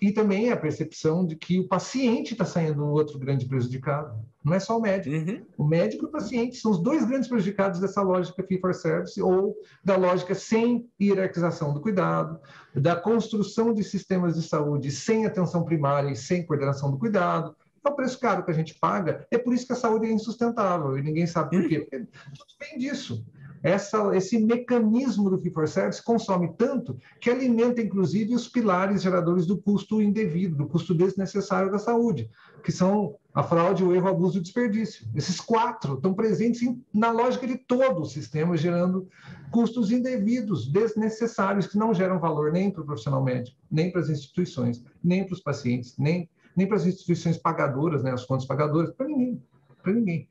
e 0.00 0.12
também 0.12 0.50
a 0.50 0.56
percepção 0.56 1.24
de 1.24 1.36
que 1.36 1.58
o 1.58 1.66
paciente 1.66 2.32
está 2.32 2.44
saindo 2.44 2.86
outro 2.86 3.18
grande 3.18 3.46
prejudicado. 3.46 4.14
Não 4.44 4.52
é 4.52 4.60
só 4.60 4.78
o 4.78 4.80
médico. 4.80 5.16
Uhum. 5.16 5.46
O 5.56 5.64
médico 5.64 6.04
e 6.04 6.08
o 6.08 6.10
paciente 6.10 6.56
são 6.58 6.70
os 6.70 6.82
dois 6.82 7.04
grandes 7.04 7.28
prejudicados 7.28 7.80
dessa 7.80 8.02
lógica 8.02 8.42
fee 8.42 8.60
for 8.60 8.74
service 8.74 9.20
ou 9.20 9.56
da 9.82 9.96
lógica 9.96 10.34
sem 10.34 10.88
hierarquização 11.00 11.72
do 11.72 11.80
cuidado, 11.80 12.38
da 12.74 12.94
construção 12.94 13.72
de 13.72 13.82
sistemas 13.82 14.34
de 14.34 14.46
saúde 14.46 14.90
sem 14.90 15.24
atenção 15.24 15.64
primária 15.64 16.10
e 16.10 16.16
sem 16.16 16.44
coordenação 16.44 16.90
do 16.90 16.98
cuidado. 16.98 17.56
É 17.84 17.88
o 17.88 17.94
preço 17.94 18.20
caro 18.20 18.44
que 18.44 18.50
a 18.50 18.54
gente 18.54 18.74
paga. 18.74 19.26
É 19.30 19.38
por 19.38 19.54
isso 19.54 19.66
que 19.66 19.72
a 19.72 19.76
saúde 19.76 20.06
é 20.06 20.12
insustentável 20.12 20.98
e 20.98 21.02
ninguém 21.02 21.26
sabe 21.26 21.56
por 21.56 21.68
quê. 21.68 21.80
Porque 21.80 21.98
tudo 22.00 22.54
vem 22.60 22.78
disso 22.78 23.24
essa, 23.62 24.14
esse 24.16 24.38
mecanismo 24.38 25.30
do 25.30 25.38
fee 25.38 25.50
for 25.50 25.68
service 25.68 26.02
consome 26.02 26.52
tanto 26.56 26.96
que 27.20 27.30
alimenta, 27.30 27.80
inclusive, 27.80 28.34
os 28.34 28.48
pilares 28.48 29.02
geradores 29.02 29.46
do 29.46 29.58
custo 29.58 30.00
indevido, 30.00 30.56
do 30.56 30.66
custo 30.66 30.94
desnecessário 30.94 31.70
da 31.70 31.78
saúde, 31.78 32.30
que 32.62 32.72
são 32.72 33.16
a 33.34 33.42
fraude, 33.42 33.84
o 33.84 33.94
erro, 33.94 34.06
o 34.06 34.10
abuso 34.10 34.38
e 34.38 34.40
o 34.40 34.42
desperdício. 34.42 35.06
Esses 35.14 35.40
quatro 35.40 35.94
estão 35.94 36.14
presentes 36.14 36.62
em, 36.62 36.82
na 36.92 37.10
lógica 37.10 37.46
de 37.46 37.56
todo 37.56 38.00
o 38.00 38.06
sistema, 38.06 38.56
gerando 38.56 39.08
custos 39.50 39.90
indevidos, 39.90 40.70
desnecessários, 40.70 41.66
que 41.66 41.76
não 41.76 41.92
geram 41.92 42.18
valor 42.18 42.50
nem 42.50 42.70
para 42.70 42.82
o 42.82 42.86
profissional 42.86 43.22
médico, 43.22 43.56
nem 43.70 43.90
para 43.90 44.00
as 44.00 44.08
instituições, 44.08 44.82
nem 45.02 45.24
para 45.24 45.34
os 45.34 45.40
pacientes, 45.40 45.96
nem, 45.98 46.28
nem 46.56 46.66
para 46.66 46.76
as 46.76 46.86
instituições 46.86 47.36
pagadoras, 47.36 48.02
né, 48.02 48.12
as 48.12 48.24
contas 48.24 48.46
pagadoras, 48.46 48.90
para 48.90 49.06
ninguém, 49.06 49.42
para 49.82 49.92
ninguém. 49.92 50.28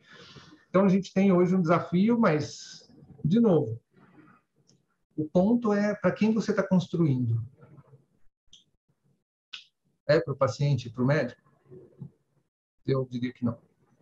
Então, 0.70 0.84
a 0.84 0.90
gente 0.90 1.14
tem 1.14 1.32
hoje 1.32 1.56
um 1.56 1.62
desafio, 1.62 2.20
mas 2.20 2.85
de 3.26 3.40
novo, 3.40 3.80
o 5.16 5.26
ponto 5.26 5.74
é 5.74 5.96
para 5.96 6.12
quem 6.12 6.34
você 6.34 6.52
está 6.52 6.62
construindo. 6.62 7.42
É 10.08 10.20
para 10.20 10.34
o 10.34 10.38
paciente, 10.38 10.90
para 10.90 11.04
o 11.04 11.08
médico? 11.08 11.42
Eu 12.86 13.08
diria 13.10 13.34
que 13.34 13.44
não. 13.44 13.58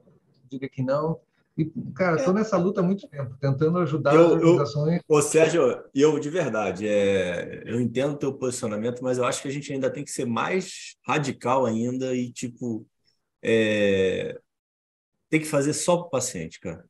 Eu 0.05 0.49
diria 0.49 0.69
que 0.69 0.81
não. 0.81 1.19
E, 1.55 1.65
cara, 1.95 2.17
estou 2.17 2.33
nessa 2.33 2.57
luta 2.57 2.81
há 2.81 2.83
muito 2.83 3.07
tempo, 3.07 3.37
tentando 3.39 3.77
ajudar 3.77 4.15
eu, 4.15 4.25
as 4.25 4.31
organizações. 4.31 5.01
Eu, 5.07 5.15
ô, 5.15 5.21
Sérgio, 5.21 5.83
eu 5.93 6.19
de 6.19 6.29
verdade, 6.29 6.87
é, 6.87 7.61
eu 7.65 7.79
entendo 7.79 8.13
o 8.13 8.17
teu 8.17 8.33
posicionamento, 8.33 9.03
mas 9.03 9.19
eu 9.19 9.23
acho 9.23 9.41
que 9.41 9.47
a 9.47 9.51
gente 9.51 9.71
ainda 9.71 9.89
tem 9.89 10.03
que 10.03 10.11
ser 10.11 10.25
mais 10.25 10.95
radical 11.05 11.65
ainda 11.65 12.15
e, 12.15 12.31
tipo, 12.31 12.87
é, 13.41 14.39
tem 15.29 15.39
que 15.39 15.45
fazer 15.45 15.73
só 15.73 15.97
para 15.97 16.07
o 16.07 16.09
paciente, 16.09 16.59
cara 16.59 16.83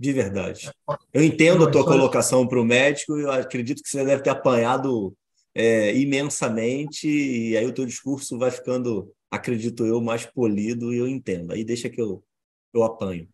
de 0.00 0.14
verdade. 0.14 0.72
Eu 1.12 1.22
entendo 1.22 1.68
a 1.68 1.70
tua 1.70 1.84
colocação 1.84 2.48
para 2.48 2.58
o 2.58 2.64
médico, 2.64 3.18
eu 3.18 3.30
acredito 3.30 3.82
que 3.82 3.90
você 3.90 4.02
deve 4.02 4.22
ter 4.22 4.30
apanhado 4.30 5.14
é, 5.54 5.94
imensamente, 5.94 7.06
e 7.06 7.54
aí 7.54 7.66
o 7.66 7.74
teu 7.74 7.84
discurso 7.84 8.38
vai 8.38 8.50
ficando, 8.50 9.12
acredito 9.30 9.84
eu, 9.84 10.00
mais 10.00 10.24
polido, 10.24 10.90
e 10.90 10.96
eu 10.96 11.06
entendo. 11.06 11.52
Aí 11.52 11.62
deixa 11.62 11.90
que 11.90 12.00
eu, 12.00 12.24
eu 12.72 12.82
apanho. 12.82 13.28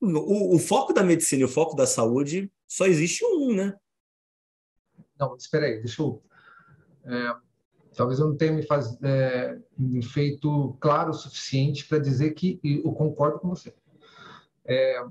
O, 0.00 0.54
o 0.54 0.58
foco 0.60 0.92
da 0.92 1.02
medicina 1.02 1.42
e 1.42 1.44
o 1.44 1.48
foco 1.48 1.74
da 1.74 1.86
saúde 1.86 2.48
só 2.68 2.86
existe 2.86 3.24
um, 3.24 3.52
né? 3.52 3.74
Não, 5.18 5.34
espera 5.34 5.66
aí, 5.66 5.80
deixa 5.80 6.00
eu. 6.00 6.22
É, 7.06 7.34
talvez 7.96 8.20
eu 8.20 8.28
não 8.28 8.36
tenha 8.36 8.52
me, 8.52 8.62
faz, 8.62 8.96
é, 9.02 9.58
me 9.76 10.04
feito 10.04 10.76
claro 10.78 11.10
o 11.10 11.14
suficiente 11.14 11.88
para 11.88 11.98
dizer 11.98 12.34
que 12.34 12.60
eu 12.62 12.92
concordo 12.92 13.40
com 13.40 13.48
você. 13.48 13.74
É, 14.64 15.04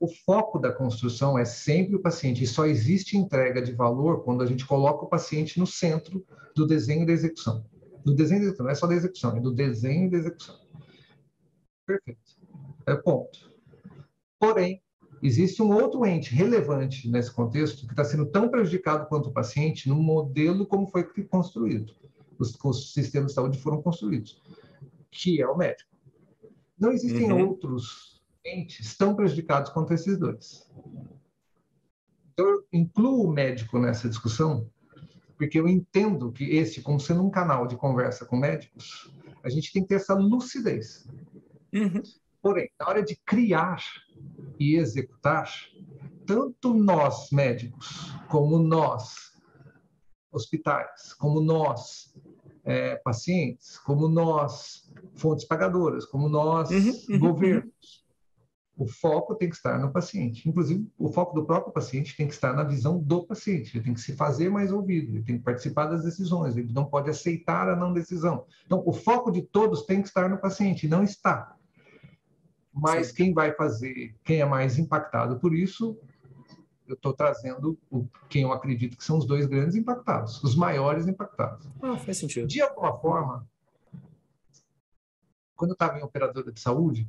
o 0.00 0.06
foco 0.06 0.58
da 0.58 0.72
construção 0.72 1.38
é 1.38 1.44
sempre 1.44 1.96
o 1.96 2.00
paciente, 2.00 2.44
e 2.44 2.46
só 2.46 2.66
existe 2.66 3.16
entrega 3.16 3.60
de 3.60 3.72
valor 3.72 4.22
quando 4.22 4.42
a 4.42 4.46
gente 4.46 4.64
coloca 4.64 5.04
o 5.04 5.08
paciente 5.08 5.58
no 5.58 5.66
centro 5.66 6.24
do 6.54 6.66
desenho 6.66 7.02
e 7.02 7.06
da 7.06 7.12
execução. 7.12 7.64
Do 8.04 8.14
desenho 8.14 8.40
da 8.40 8.46
execução, 8.46 8.66
não 8.66 8.72
é 8.72 8.74
só 8.76 8.86
da 8.86 8.94
execução, 8.94 9.36
é 9.36 9.40
do 9.40 9.52
desenho 9.52 10.06
e 10.06 10.10
da 10.10 10.18
execução. 10.18 10.56
Perfeito. 11.84 12.20
É 12.86 12.94
ponto. 12.94 13.52
Porém, 14.38 14.80
existe 15.20 15.60
um 15.60 15.72
outro 15.72 16.06
ente 16.06 16.32
relevante 16.32 17.08
nesse 17.10 17.32
contexto 17.32 17.84
que 17.84 17.92
está 17.92 18.04
sendo 18.04 18.26
tão 18.26 18.48
prejudicado 18.48 19.08
quanto 19.08 19.30
o 19.30 19.32
paciente 19.32 19.88
no 19.88 19.96
modelo 19.96 20.64
como 20.64 20.86
foi 20.86 21.04
construído. 21.24 21.92
Os, 22.38 22.56
os 22.62 22.92
sistemas 22.92 23.32
de 23.32 23.34
saúde 23.34 23.58
foram 23.58 23.82
construídos, 23.82 24.40
que 25.10 25.42
é 25.42 25.48
o 25.48 25.56
médico. 25.56 25.90
Não 26.78 26.92
existem 26.92 27.32
uhum. 27.32 27.48
outros 27.48 28.07
estão 28.80 29.14
prejudicados 29.14 29.70
quanto 29.70 29.92
esses 29.92 30.18
dois. 30.18 30.68
Então, 32.32 32.46
eu 32.46 32.64
incluo 32.72 33.24
o 33.24 33.32
médico 33.32 33.78
nessa 33.78 34.08
discussão, 34.08 34.70
porque 35.36 35.58
eu 35.58 35.68
entendo 35.68 36.32
que 36.32 36.44
esse, 36.44 36.82
como 36.82 37.00
sendo 37.00 37.24
um 37.24 37.30
canal 37.30 37.66
de 37.66 37.76
conversa 37.76 38.24
com 38.24 38.36
médicos, 38.36 39.12
a 39.42 39.48
gente 39.48 39.72
tem 39.72 39.82
que 39.82 39.88
ter 39.88 39.96
essa 39.96 40.14
lucidez. 40.14 41.06
Uhum. 41.72 42.02
Porém, 42.40 42.70
na 42.78 42.88
hora 42.88 43.02
de 43.02 43.16
criar 43.26 43.82
e 44.58 44.76
executar, 44.76 45.52
tanto 46.26 46.74
nós, 46.74 47.30
médicos, 47.30 48.12
como 48.28 48.58
nós, 48.58 49.32
hospitais, 50.30 51.12
como 51.14 51.40
nós, 51.40 52.14
é, 52.64 52.96
pacientes, 52.96 53.78
como 53.78 54.08
nós, 54.08 54.92
fontes 55.16 55.44
pagadoras, 55.44 56.04
como 56.04 56.28
nós, 56.28 56.70
uhum, 56.70 56.92
uhum, 57.08 57.18
governos, 57.18 58.06
o 58.78 58.86
foco 58.86 59.34
tem 59.34 59.50
que 59.50 59.56
estar 59.56 59.76
no 59.76 59.90
paciente. 59.90 60.48
Inclusive, 60.48 60.88
o 60.96 61.12
foco 61.12 61.34
do 61.34 61.44
próprio 61.44 61.72
paciente 61.72 62.16
tem 62.16 62.28
que 62.28 62.32
estar 62.32 62.52
na 62.52 62.62
visão 62.62 62.96
do 62.96 63.24
paciente. 63.24 63.76
Ele 63.76 63.84
tem 63.84 63.92
que 63.92 64.00
se 64.00 64.14
fazer 64.14 64.48
mais 64.48 64.72
ouvido, 64.72 65.16
ele 65.16 65.24
tem 65.24 65.36
que 65.36 65.42
participar 65.42 65.86
das 65.86 66.04
decisões, 66.04 66.56
ele 66.56 66.72
não 66.72 66.84
pode 66.84 67.10
aceitar 67.10 67.68
a 67.68 67.74
não 67.74 67.92
decisão. 67.92 68.46
Então, 68.64 68.80
o 68.86 68.92
foco 68.92 69.32
de 69.32 69.42
todos 69.42 69.84
tem 69.84 70.00
que 70.00 70.06
estar 70.06 70.30
no 70.30 70.38
paciente, 70.38 70.86
não 70.86 71.02
está. 71.02 71.56
Mas 72.72 73.08
Sim. 73.08 73.14
quem 73.14 73.34
vai 73.34 73.52
fazer, 73.52 74.14
quem 74.22 74.40
é 74.40 74.44
mais 74.44 74.78
impactado 74.78 75.40
por 75.40 75.52
isso, 75.52 75.98
eu 76.86 76.94
estou 76.94 77.12
trazendo 77.12 77.76
o, 77.90 78.06
quem 78.28 78.42
eu 78.42 78.52
acredito 78.52 78.96
que 78.96 79.02
são 79.02 79.18
os 79.18 79.26
dois 79.26 79.46
grandes 79.46 79.74
impactados, 79.74 80.40
os 80.44 80.54
maiores 80.54 81.08
impactados. 81.08 81.68
Ah, 81.82 81.98
faz 81.98 82.18
sentido. 82.18 82.46
De 82.46 82.60
alguma 82.62 82.96
forma, 82.96 83.44
quando 85.56 85.72
eu 85.72 85.74
estava 85.74 85.98
em 85.98 86.02
operadora 86.04 86.52
de 86.52 86.60
saúde, 86.60 87.08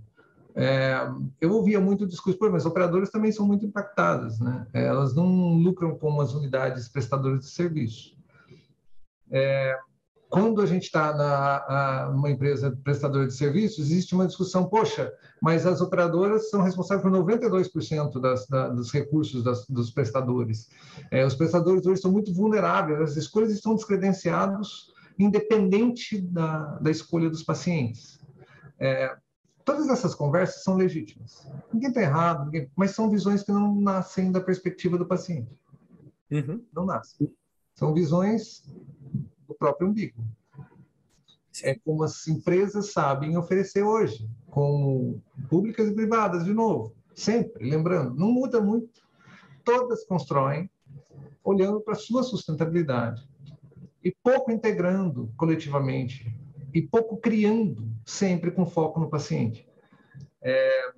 é, 0.55 1.07
eu 1.39 1.53
ouvia 1.53 1.79
muito 1.79 2.03
o 2.03 2.07
discurso, 2.07 2.39
mas 2.41 2.65
as 2.65 2.65
operadoras 2.65 3.09
também 3.09 3.31
são 3.31 3.45
muito 3.45 3.65
impactadas, 3.65 4.39
né? 4.39 4.67
Elas 4.73 5.15
não 5.15 5.53
lucram 5.55 5.97
como 5.97 6.21
as 6.21 6.33
unidades 6.33 6.89
prestadoras 6.89 7.41
de 7.41 7.49
serviço. 7.49 8.17
É, 9.31 9.77
quando 10.29 10.61
a 10.61 10.65
gente 10.65 10.83
está 10.83 12.09
numa 12.13 12.29
empresa 12.29 12.77
prestadora 12.83 13.25
de 13.25 13.33
serviços, 13.33 13.79
existe 13.79 14.13
uma 14.13 14.27
discussão, 14.27 14.69
poxa, 14.69 15.11
mas 15.41 15.65
as 15.65 15.81
operadoras 15.81 16.49
são 16.49 16.61
responsáveis 16.61 17.01
por 17.01 17.11
92% 17.11 18.19
das, 18.19 18.47
da, 18.47 18.69
dos 18.69 18.91
recursos 18.91 19.43
das, 19.43 19.65
dos 19.67 19.91
prestadores. 19.91 20.69
É, 21.09 21.25
os 21.25 21.33
prestadores 21.35 21.85
hoje 21.85 22.01
são 22.01 22.11
muito 22.11 22.33
vulneráveis, 22.33 23.01
as 23.01 23.17
escolhas 23.17 23.51
estão 23.51 23.75
descredenciadas 23.75 24.89
independente 25.17 26.21
da, 26.21 26.77
da 26.79 26.89
escolha 26.89 27.29
dos 27.29 27.43
pacientes. 27.43 28.19
É, 28.79 29.13
Todas 29.69 29.87
essas 29.87 30.15
conversas 30.15 30.63
são 30.63 30.75
legítimas. 30.75 31.47
Ninguém 31.71 31.89
está 31.89 32.01
errado, 32.01 32.45
ninguém... 32.45 32.71
mas 32.75 32.89
são 32.89 33.07
visões 33.07 33.43
que 33.43 33.51
não 33.51 33.79
nascem 33.79 34.31
da 34.31 34.41
perspectiva 34.41 34.97
do 34.97 35.05
paciente. 35.05 35.55
Uhum. 36.31 36.65
Não 36.73 36.87
nascem. 36.87 37.31
São 37.75 37.93
visões 37.93 38.63
do 39.47 39.53
próprio 39.53 39.87
umbigo. 39.87 40.23
É 41.61 41.75
como 41.75 42.03
as 42.03 42.27
empresas 42.27 42.91
sabem 42.91 43.37
oferecer 43.37 43.83
hoje, 43.83 44.27
como 44.49 45.21
públicas 45.47 45.87
e 45.87 45.93
privadas, 45.93 46.45
de 46.45 46.53
novo. 46.53 46.95
Sempre, 47.13 47.69
lembrando, 47.69 48.15
não 48.15 48.31
muda 48.31 48.59
muito. 48.59 49.03
Todas 49.63 50.03
constroem 50.03 50.67
olhando 51.43 51.79
para 51.79 51.93
a 51.93 51.99
sua 51.99 52.23
sustentabilidade 52.23 53.29
e 54.03 54.11
pouco 54.23 54.51
integrando 54.51 55.31
coletivamente 55.37 56.35
e 56.73 56.81
pouco 56.81 57.17
criando, 57.17 57.89
sempre 58.05 58.51
com 58.51 58.65
foco 58.65 58.99
no 58.99 59.09
paciente. 59.09 59.67
É, 60.41 60.93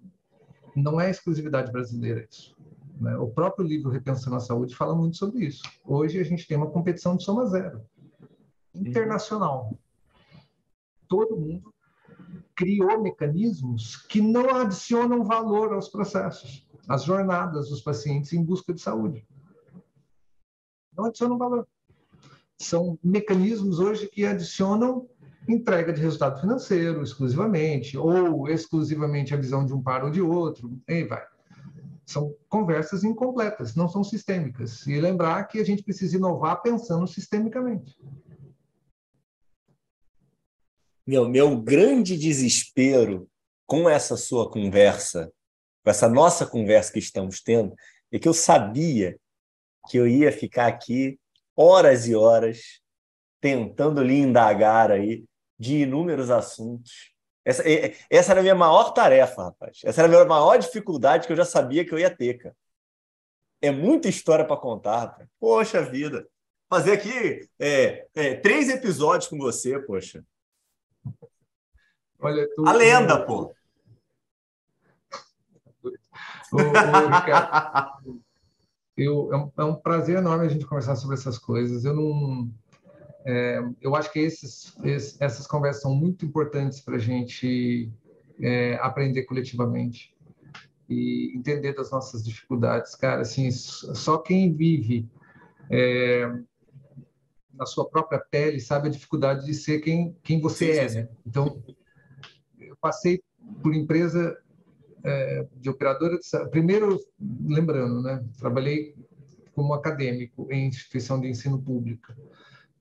não 0.76 1.00
é 1.00 1.10
exclusividade 1.10 1.72
brasileira 1.72 2.28
isso. 2.30 2.56
Né? 3.00 3.18
O 3.18 3.28
próprio 3.28 3.66
livro 3.66 3.90
Repensando 3.90 4.36
a 4.36 4.40
Saúde 4.40 4.76
fala 4.76 4.96
muito 4.96 5.18
sobre 5.18 5.46
isso. 5.46 5.64
Hoje 5.86 6.20
a 6.20 6.24
gente 6.24 6.48
tem 6.48 6.58
uma 6.58 6.70
competição 6.70 7.16
de 7.16 7.24
soma 7.24 7.46
zero, 7.46 7.82
internacional. 8.74 9.78
Todo 11.08 11.36
mundo 11.36 11.74
criou 12.56 13.02
mecanismos 13.02 13.98
que 13.98 14.22
não 14.22 14.56
adicionam 14.56 15.24
valor 15.24 15.74
aos 15.74 15.90
processos. 15.90 16.70
as 16.88 17.04
jornadas 17.04 17.70
dos 17.70 17.82
pacientes 17.82 18.34
em 18.34 18.44
busca 18.44 18.74
de 18.74 18.82
saúde. 18.82 19.26
Não 20.96 21.06
adicionam 21.06 21.38
valor. 21.38 21.68
São 22.58 23.00
mecanismos 23.04 23.80
hoje 23.80 24.08
que 24.08 24.26
adicionam 24.26 25.08
entrega 25.54 25.94
de 25.94 26.02
resultado 26.02 26.40
financeiro 26.40 27.04
exclusivamente, 27.04 27.98
ou 27.98 28.50
exclusivamente 28.50 29.34
a 29.34 29.38
visão 29.38 29.66
de 29.66 29.74
um 29.74 29.82
par 29.82 30.04
ou 30.04 30.10
de 30.10 30.22
outro, 30.22 30.80
aí 30.88 31.04
vai. 31.04 31.24
São 32.06 32.36
conversas 32.50 33.04
incompletas, 33.04 33.76
não 33.76 33.88
são 33.88 34.04
sistêmicas. 34.04 34.86
E 34.88 35.00
lembrar 35.00 35.46
que 35.46 35.60
a 35.60 35.66
gente 35.66 35.84
precisa 35.84 36.18
inovar 36.18 36.62
pensando 36.62 37.08
sistemicamente. 37.08 37.96
Meu, 41.06 41.28
meu 41.28 41.60
grande 41.60 42.18
desespero 42.18 43.30
com 43.66 43.90
essa 43.90 44.18
sua 44.18 44.50
conversa, 44.50 45.32
com 45.84 45.90
essa 45.90 46.10
nossa 46.10 46.46
conversa 46.46 46.92
que 46.92 47.00
estamos 47.00 47.42
tendo, 47.42 47.74
é 48.12 48.20
que 48.20 48.28
eu 48.28 48.34
sabia 48.34 49.18
que 49.90 49.98
eu 49.98 50.08
ia 50.08 50.32
ficar 50.32 50.68
aqui 50.68 51.20
horas 51.56 52.08
e 52.08 52.16
horas 52.16 52.82
tentando 53.40 54.04
lhe 54.04 54.16
indagar 54.16 54.92
aí 54.92 55.26
de 55.62 55.84
inúmeros 55.84 56.32
assuntos. 56.32 57.14
Essa, 57.46 57.62
essa 58.10 58.32
era 58.32 58.40
a 58.40 58.44
minha 58.44 58.56
maior 58.56 58.94
tarefa, 58.94 59.44
rapaz. 59.44 59.82
Essa 59.84 60.02
era 60.02 60.08
a 60.08 60.10
minha 60.12 60.26
maior 60.26 60.58
dificuldade 60.58 61.28
que 61.28 61.34
eu 61.34 61.38
já 61.38 61.46
sabia 61.46 61.86
que 61.86 61.94
eu 61.94 62.00
ia 62.00 62.10
ter, 62.10 62.40
cara. 62.40 62.56
É 63.62 63.70
muita 63.70 64.10
história 64.10 64.44
para 64.44 64.58
contar, 64.58 65.02
rapaz. 65.02 65.30
Poxa 65.40 65.84
vida. 65.84 66.28
Fazer 66.68 66.94
aqui 66.94 67.48
é, 67.60 68.08
é, 68.16 68.34
três 68.34 68.70
episódios 68.70 69.30
com 69.30 69.38
você, 69.38 69.78
poxa. 69.78 70.26
Olha, 72.20 72.50
tu... 72.56 72.68
A 72.68 72.74
lenda, 72.74 73.24
pô. 73.24 73.54
Ô, 76.54 76.58
Ricardo, 76.58 78.22
eu, 78.98 79.32
é, 79.32 79.38
um, 79.38 79.52
é 79.58 79.64
um 79.64 79.76
prazer 79.76 80.18
enorme 80.18 80.48
a 80.48 80.50
gente 80.50 80.66
conversar 80.66 80.96
sobre 80.96 81.16
essas 81.16 81.38
coisas. 81.38 81.86
Eu 81.86 81.94
não, 81.94 82.52
é, 83.26 83.60
eu 83.82 83.96
acho 83.96 84.12
que 84.12 84.20
esses, 84.20 84.76
esses, 84.84 85.20
essas 85.22 85.46
conversas 85.48 85.82
são 85.82 85.94
muito 85.94 86.26
importantes 86.26 86.80
para 86.80 86.96
a 86.96 87.00
gente 87.00 87.92
é, 88.40 88.76
aprender 88.82 89.24
coletivamente 89.24 90.16
e 90.90 91.32
entender 91.36 91.74
das 91.74 91.92
nossas 91.92 92.24
dificuldades, 92.24 92.96
cara. 92.96 93.22
Assim, 93.22 93.50
só 93.52 94.18
quem 94.18 94.54
vive 94.54 95.08
é, 95.70 96.32
na 97.54 97.66
sua 97.66 97.88
própria 97.88 98.20
pele 98.20 98.60
sabe 98.60 98.88
a 98.88 98.92
dificuldade 98.92 99.46
de 99.46 99.54
ser 99.54 99.80
quem 99.80 100.16
quem 100.24 100.42
você 100.42 100.74
sim, 100.74 100.80
é. 100.80 100.90
Sim. 100.90 100.98
Né? 100.98 101.10
Então, 101.26 101.64
eu 102.60 102.76
passei 102.82 103.22
por 103.62 103.74
empresa 103.74 104.38
é, 105.04 105.48
de 105.56 105.70
operadora 105.70 106.18
de 106.18 106.50
primeiro 106.50 107.00
lembrando, 107.20 108.02
né? 108.02 108.24
Trabalhei 108.38 108.96
como 109.54 109.74
acadêmico 109.74 110.48
em 110.52 110.68
instituição 110.68 111.20
de 111.22 111.28
ensino 111.28 111.58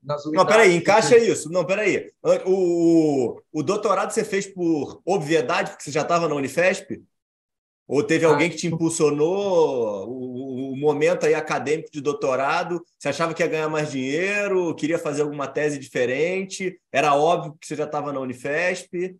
pública. 0.01 0.31
Não, 0.31 0.45
peraí, 0.45 0.75
encaixa 0.75 1.17
isso. 1.17 1.49
Não, 1.49 1.65
peraí. 1.65 2.11
O, 2.45 3.39
o 3.51 3.63
doutorado 3.63 4.11
você 4.11 4.23
fez 4.23 4.47
por 4.47 5.01
obviedade, 5.05 5.71
porque 5.71 5.83
você 5.83 5.91
já 5.91 6.01
estava 6.01 6.27
na 6.27 6.35
Unifesp? 6.35 7.03
Ou 7.87 8.01
teve 8.01 8.25
ah, 8.25 8.29
alguém 8.29 8.49
que 8.49 8.55
te 8.55 8.67
impulsionou 8.67 10.07
o, 10.07 10.71
o, 10.71 10.77
momento 10.77 11.25
aí 11.25 11.33
acadêmico 11.33 11.91
de 11.91 11.99
doutorado? 11.99 12.81
Você 12.97 13.09
achava 13.09 13.33
que 13.33 13.43
ia 13.43 13.49
ganhar 13.49 13.67
mais 13.67 13.91
dinheiro? 13.91 14.73
Queria 14.75 14.97
fazer 14.97 15.23
alguma 15.23 15.45
tese 15.45 15.77
diferente? 15.77 16.79
Era 16.89 17.13
óbvio 17.15 17.57
que 17.59 17.67
você 17.67 17.75
já 17.75 17.83
estava 17.83 18.13
na 18.13 18.21
Unifesp? 18.21 19.19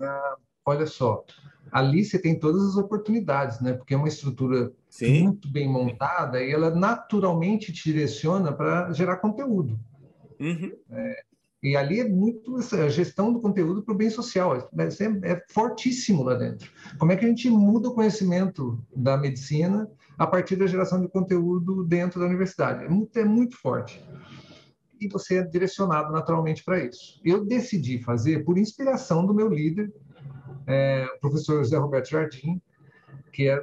Ah, 0.00 0.36
olha 0.64 0.86
só, 0.86 1.22
ali 1.70 2.04
você 2.04 2.18
tem 2.18 2.38
todas 2.38 2.62
as 2.62 2.76
oportunidades, 2.76 3.60
né? 3.60 3.72
Porque 3.72 3.94
é 3.94 3.96
uma 3.96 4.08
estrutura 4.08 4.72
Sim. 4.88 5.24
muito 5.24 5.50
bem 5.50 5.68
montada 5.68 6.42
e 6.42 6.50
ela 6.50 6.70
naturalmente 6.70 7.72
te 7.72 7.84
direciona 7.84 8.52
para 8.52 8.92
gerar 8.92 9.16
conteúdo. 9.16 9.78
Uhum. 10.40 10.72
É, 10.90 11.22
e 11.62 11.76
ali 11.76 12.00
é 12.00 12.08
muito 12.08 12.56
a 12.56 12.88
gestão 12.88 13.32
do 13.32 13.40
conteúdo 13.40 13.82
para 13.82 13.94
o 13.94 13.96
bem 13.96 14.08
social, 14.08 14.56
é, 14.56 14.60
é, 14.82 15.32
é, 15.32 15.44
fortíssimo 15.50 16.22
lá 16.22 16.34
dentro. 16.34 16.70
Como 16.98 17.12
é 17.12 17.16
que 17.16 17.24
a 17.24 17.28
gente 17.28 17.50
muda 17.50 17.88
o 17.88 17.94
conhecimento 17.94 18.82
da 18.96 19.16
medicina 19.18 19.86
a 20.18 20.26
partir 20.26 20.56
da 20.56 20.66
geração 20.66 21.00
de 21.00 21.08
conteúdo 21.08 21.84
dentro 21.84 22.18
da 22.18 22.26
universidade? 22.26 22.84
É 22.84 22.88
muito, 22.88 23.14
é 23.18 23.24
muito 23.24 23.56
forte. 23.58 24.02
E 24.98 25.06
você 25.08 25.38
é 25.38 25.42
direcionado 25.42 26.10
naturalmente 26.12 26.64
para 26.64 26.82
isso. 26.82 27.20
Eu 27.22 27.44
decidi 27.44 28.02
fazer 28.02 28.42
por 28.42 28.56
inspiração 28.56 29.26
do 29.26 29.34
meu 29.34 29.48
líder, 29.48 29.92
é, 30.66 31.06
o 31.16 31.20
professor 31.20 31.58
José 31.58 31.76
Roberto 31.76 32.10
Jardim, 32.10 32.60
que 33.32 33.48
é, 33.48 33.62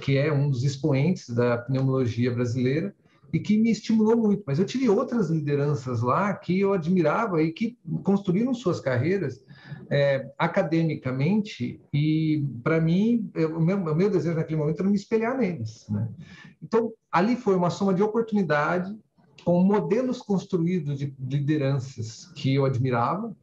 que 0.00 0.16
é 0.16 0.32
um 0.32 0.48
dos 0.48 0.64
expoentes 0.64 1.28
da 1.28 1.58
pneumologia 1.58 2.32
brasileira 2.32 2.94
e 3.32 3.40
que 3.40 3.56
me 3.58 3.70
estimulou 3.70 4.16
muito. 4.16 4.42
Mas 4.46 4.58
eu 4.58 4.66
tive 4.66 4.88
outras 4.88 5.30
lideranças 5.30 6.02
lá 6.02 6.34
que 6.34 6.60
eu 6.60 6.72
admirava 6.72 7.42
e 7.42 7.50
que 7.50 7.78
construíram 8.02 8.52
suas 8.52 8.78
carreiras 8.78 9.42
é, 9.90 10.30
academicamente 10.38 11.80
e, 11.92 12.44
para 12.62 12.80
mim, 12.80 13.30
o, 13.34 13.60
meu, 13.60 13.94
meu 13.94 14.10
desejo 14.10 14.36
naquele 14.36 14.60
momento 14.60 14.80
era 14.80 14.88
me 14.88 14.96
espelhar 14.96 15.36
neles. 15.36 15.86
Né? 15.88 16.08
Então, 16.62 16.92
ali 17.10 17.36
foi 17.36 17.54
uma 17.56 17.70
soma 17.70 17.94
de 17.94 18.02
oportunidade 18.02 18.94
com 19.44 19.60
modelos 19.62 20.20
construídos 20.20 20.98
de 20.98 21.14
lideranças 21.18 22.26
que 22.36 22.54
eu 22.54 22.64
admirava, 22.64 23.34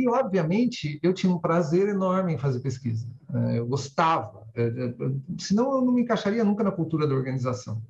e, 0.00 0.08
obviamente, 0.08 0.98
eu 1.02 1.12
tinha 1.12 1.32
um 1.32 1.38
prazer 1.38 1.88
enorme 1.88 2.34
em 2.34 2.38
fazer 2.38 2.60
pesquisa. 2.60 3.06
Né? 3.28 3.58
Eu 3.58 3.66
gostava. 3.66 4.46
É, 4.54 4.62
é, 4.62 4.94
senão, 5.38 5.74
eu 5.74 5.82
não 5.82 5.92
me 5.92 6.02
encaixaria 6.02 6.44
nunca 6.44 6.64
na 6.64 6.72
cultura 6.72 7.06
da 7.06 7.14
organização. 7.14 7.82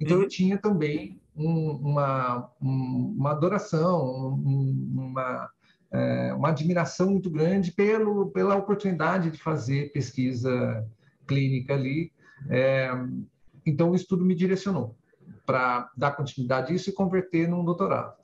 Então, 0.00 0.16
eu 0.16 0.22
uhum. 0.22 0.28
tinha 0.28 0.58
também 0.58 1.20
uma, 1.34 2.50
uma 2.60 3.30
adoração, 3.30 4.34
uma, 4.34 5.50
é, 5.92 6.34
uma 6.34 6.48
admiração 6.48 7.10
muito 7.10 7.30
grande 7.30 7.72
pelo, 7.72 8.30
pela 8.30 8.56
oportunidade 8.56 9.30
de 9.30 9.38
fazer 9.38 9.92
pesquisa 9.92 10.86
clínica 11.26 11.74
ali. 11.74 12.12
então, 13.64 13.90
o 13.90 13.94
estudo 13.94 14.24
me 14.24 14.34
direcionou 14.34 14.96
para 15.46 15.90
dar 15.96 16.12
continuidade 16.12 16.72
a 16.72 16.74
isso 16.74 16.90
e 16.90 16.94
converter 16.94 17.48
num 17.48 17.64
doutorado. 17.64 18.14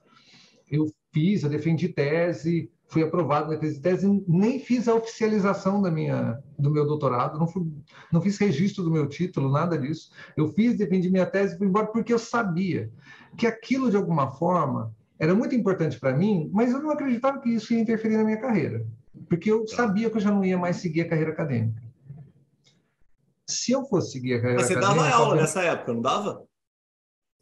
Eu 0.71 0.87
fiz, 1.13 1.43
eu 1.43 1.51
defendi 1.51 1.89
tese, 1.89 2.71
fui 2.89 3.03
aprovado 3.03 3.53
na 3.53 3.59
tese, 3.59 3.81
tese 3.81 4.25
nem 4.27 4.59
fiz 4.59 4.89
a 4.89 4.95
oficialização 4.95 5.81
da 5.81 5.91
minha, 5.91 6.43
do 6.59 6.71
meu 6.71 6.87
doutorado, 6.87 7.39
não, 7.39 7.47
fui, 7.47 7.63
não 8.11 8.21
fiz 8.21 8.39
registro 8.39 8.83
do 8.83 8.91
meu 8.91 9.07
título, 9.07 9.53
nada 9.53 9.79
disso. 9.79 10.11
Eu 10.37 10.49
fiz, 10.49 10.77
defendi 10.77 11.11
minha 11.11 11.27
tese 11.27 11.55
e 11.55 11.59
fui 11.59 11.67
embora 11.67 11.87
porque 11.87 12.13
eu 12.13 12.19
sabia 12.19 12.91
que 13.37 13.47
aquilo, 13.47 13.91
de 13.91 13.97
alguma 13.97 14.33
forma, 14.33 14.95
era 15.19 15.35
muito 15.35 15.55
importante 15.55 16.01
para 16.01 16.17
mim, 16.17 16.51
mas 16.53 16.73
eu 16.73 16.81
não 16.81 16.91
acreditava 16.91 17.39
que 17.41 17.51
isso 17.51 17.75
ia 17.75 17.81
interferir 17.81 18.17
na 18.17 18.25
minha 18.25 18.41
carreira, 18.41 18.87
porque 19.29 19.53
eu 19.53 19.67
sabia 19.69 20.09
que 20.09 20.17
eu 20.17 20.21
já 20.21 20.31
não 20.31 20.45
ia 20.45 20.57
mais 20.57 20.77
seguir 20.77 21.03
a 21.03 21.09
carreira 21.09 21.33
acadêmica. 21.33 21.83
Se 23.47 23.73
eu 23.73 23.85
fosse 23.85 24.13
seguir 24.13 24.35
a 24.35 24.41
carreira 24.41 24.63
Você 24.63 24.73
acadêmica... 24.75 25.03
Você 25.03 25.11
dava 25.11 25.23
aula 25.23 25.37
nessa 25.37 25.63
época, 25.63 25.93
não 25.93 26.01
dava? 26.01 26.43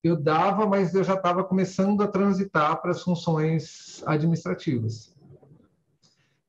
Eu 0.02 0.16
dava, 0.16 0.66
mas 0.66 0.94
eu 0.94 1.04
já 1.04 1.14
estava 1.14 1.44
começando 1.44 2.00
a 2.02 2.08
transitar 2.08 2.80
para 2.80 2.92
as 2.92 3.02
funções 3.02 4.02
administrativas 4.06 5.15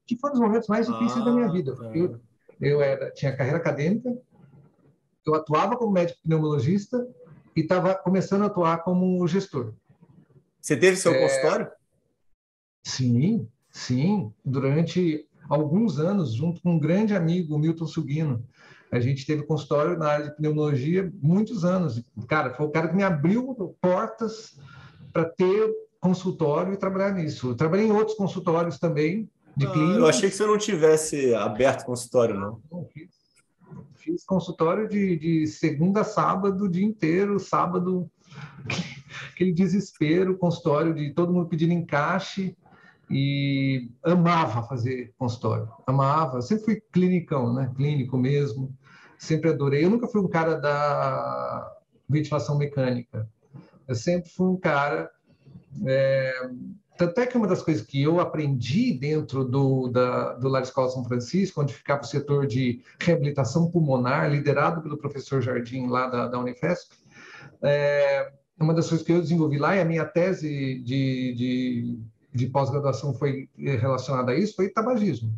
que 0.08 0.18
foram 0.18 0.36
os 0.36 0.40
momentos 0.40 0.68
mais 0.68 0.88
difíceis 0.88 1.22
ah, 1.22 1.26
da 1.26 1.32
minha 1.32 1.52
vida. 1.52 1.76
Porque 1.76 2.00
eu, 2.00 2.20
eu 2.60 2.82
era, 2.82 3.12
tinha 3.12 3.36
carreira 3.36 3.58
acadêmica, 3.58 4.18
eu 5.26 5.36
atuava 5.36 5.76
como 5.76 5.92
médico 5.92 6.20
pneumologista 6.24 7.06
e 7.56 7.62
estava 7.62 7.94
começando 7.96 8.44
a 8.44 8.46
atuar 8.46 8.84
como 8.84 9.28
gestor. 9.28 9.74
Você 10.62 10.78
teve 10.78 10.98
seu 10.98 11.14
é, 11.14 11.22
consultório? 11.22 11.72
Sim, 12.84 13.48
sim. 13.70 14.32
Durante 14.44 15.28
alguns 15.50 16.00
anos, 16.00 16.34
junto 16.34 16.62
com 16.62 16.74
um 16.74 16.80
grande 16.80 17.16
amigo, 17.16 17.58
Milton 17.60 17.86
Sugino, 17.86 18.44
a 18.92 19.00
gente 19.00 19.26
teve 19.26 19.44
consultório 19.44 19.98
na 19.98 20.08
área 20.08 20.30
de 20.30 20.36
pneumologia 20.36 21.12
muitos 21.22 21.66
anos. 21.66 22.02
Cara, 22.28 22.54
foi 22.54 22.66
o 22.66 22.72
cara 22.72 22.88
que 22.88 22.96
me 22.96 23.04
abriu 23.04 23.54
portas 23.82 24.58
para 25.12 25.26
ter 25.26 25.70
consultório 26.00 26.74
e 26.74 26.78
trabalhar 26.78 27.12
nisso. 27.12 27.50
Eu 27.50 27.56
trabalhei 27.56 27.88
em 27.88 27.92
outros 27.92 28.16
consultórios 28.16 28.80
também, 28.80 29.30
de 29.58 29.66
ah, 29.66 29.72
Eu 29.76 30.06
achei 30.06 30.30
que 30.30 30.36
você 30.36 30.46
não 30.46 30.58
tivesse 30.58 31.34
aberto 31.34 31.84
consultório, 31.84 32.40
não. 32.40 32.62
não 32.72 32.86
fiz. 32.86 33.10
fiz 33.96 34.24
consultório 34.24 34.88
de, 34.88 35.18
de 35.18 35.48
segunda 35.48 36.02
a 36.02 36.04
sábado, 36.04 36.66
o 36.66 36.70
dia 36.70 36.86
inteiro, 36.86 37.40
sábado, 37.40 38.10
aquele 39.34 39.52
desespero, 39.52 40.38
consultório 40.38 40.94
de 40.94 41.12
todo 41.12 41.34
mundo 41.34 41.50
pedindo 41.50 41.74
encaixe 41.74 42.56
e 43.10 43.90
amava 44.04 44.62
fazer 44.64 45.14
consultório, 45.18 45.68
amava. 45.88 46.40
Sempre 46.42 46.66
fui 46.66 46.82
clinicão, 46.92 47.52
né? 47.52 47.72
Clínico 47.76 48.16
mesmo, 48.16 48.72
sempre 49.18 49.50
adorei. 49.50 49.84
Eu 49.84 49.90
nunca 49.90 50.08
fui 50.08 50.22
um 50.22 50.30
cara 50.30 50.54
da 50.56 51.74
ventilação 52.08 52.58
mecânica. 52.60 53.28
Eu 53.88 53.96
sempre 53.96 54.30
fui 54.30 54.48
um 54.48 54.58
cara 54.58 55.10
é, 55.86 56.50
tanto 56.98 57.20
é 57.20 57.28
que 57.28 57.38
uma 57.38 57.48
das 57.48 57.62
coisas 57.62 57.86
que 57.86 58.02
eu 58.02 58.20
aprendi 58.20 58.94
dentro 58.94 59.46
do, 59.46 59.88
da, 59.88 60.34
do 60.34 60.48
Lar 60.48 60.64
Escola 60.64 60.90
São 60.90 61.04
Francisco, 61.04 61.62
onde 61.62 61.74
ficava 61.74 62.02
o 62.02 62.06
setor 62.06 62.48
de 62.48 62.82
reabilitação 63.00 63.70
pulmonar, 63.70 64.30
liderado 64.30 64.82
pelo 64.82 64.98
professor 64.98 65.42
Jardim, 65.42 65.88
lá 65.88 66.08
da, 66.08 66.28
da 66.28 66.40
Unifesp, 66.40 66.96
é, 67.62 68.32
uma 68.60 68.74
das 68.74 68.90
coisas 68.90 69.06
que 69.06 69.14
eu 69.14 69.22
desenvolvi 69.22 69.58
lá, 69.58 69.76
e 69.76 69.82
a 69.82 69.86
minha 69.86 70.06
tese 70.06 70.80
de, 70.80 71.34
de, 71.36 72.00
de 72.34 72.48
pós-graduação 72.48 73.14
foi 73.14 73.48
relacionada 73.56 74.32
a 74.32 74.36
isso, 74.36 74.56
foi 74.56 74.70
tabagismo. 74.70 75.32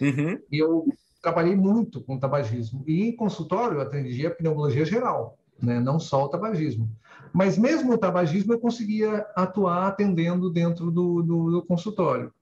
Uhum. 0.00 0.38
E 0.50 0.58
eu 0.58 0.86
trabalhei 1.22 1.54
muito 1.54 2.00
com 2.00 2.18
tabagismo. 2.18 2.82
E 2.86 3.02
em 3.04 3.16
consultório 3.16 3.78
eu 3.78 3.82
atendia 3.82 4.34
pneumologia 4.34 4.84
geral, 4.84 5.38
né? 5.62 5.80
não 5.80 5.98
só 5.98 6.24
o 6.24 6.28
tabagismo. 6.28 6.90
Mas 7.32 7.58
mesmo 7.58 7.92
o 7.92 7.98
tabagismo 7.98 8.52
eu 8.52 8.60
conseguia 8.60 9.26
atuar 9.34 9.88
atendendo 9.88 10.50
dentro 10.50 10.90
do, 10.90 11.22
do, 11.22 11.50
do 11.50 11.62
consultório. 11.66 12.32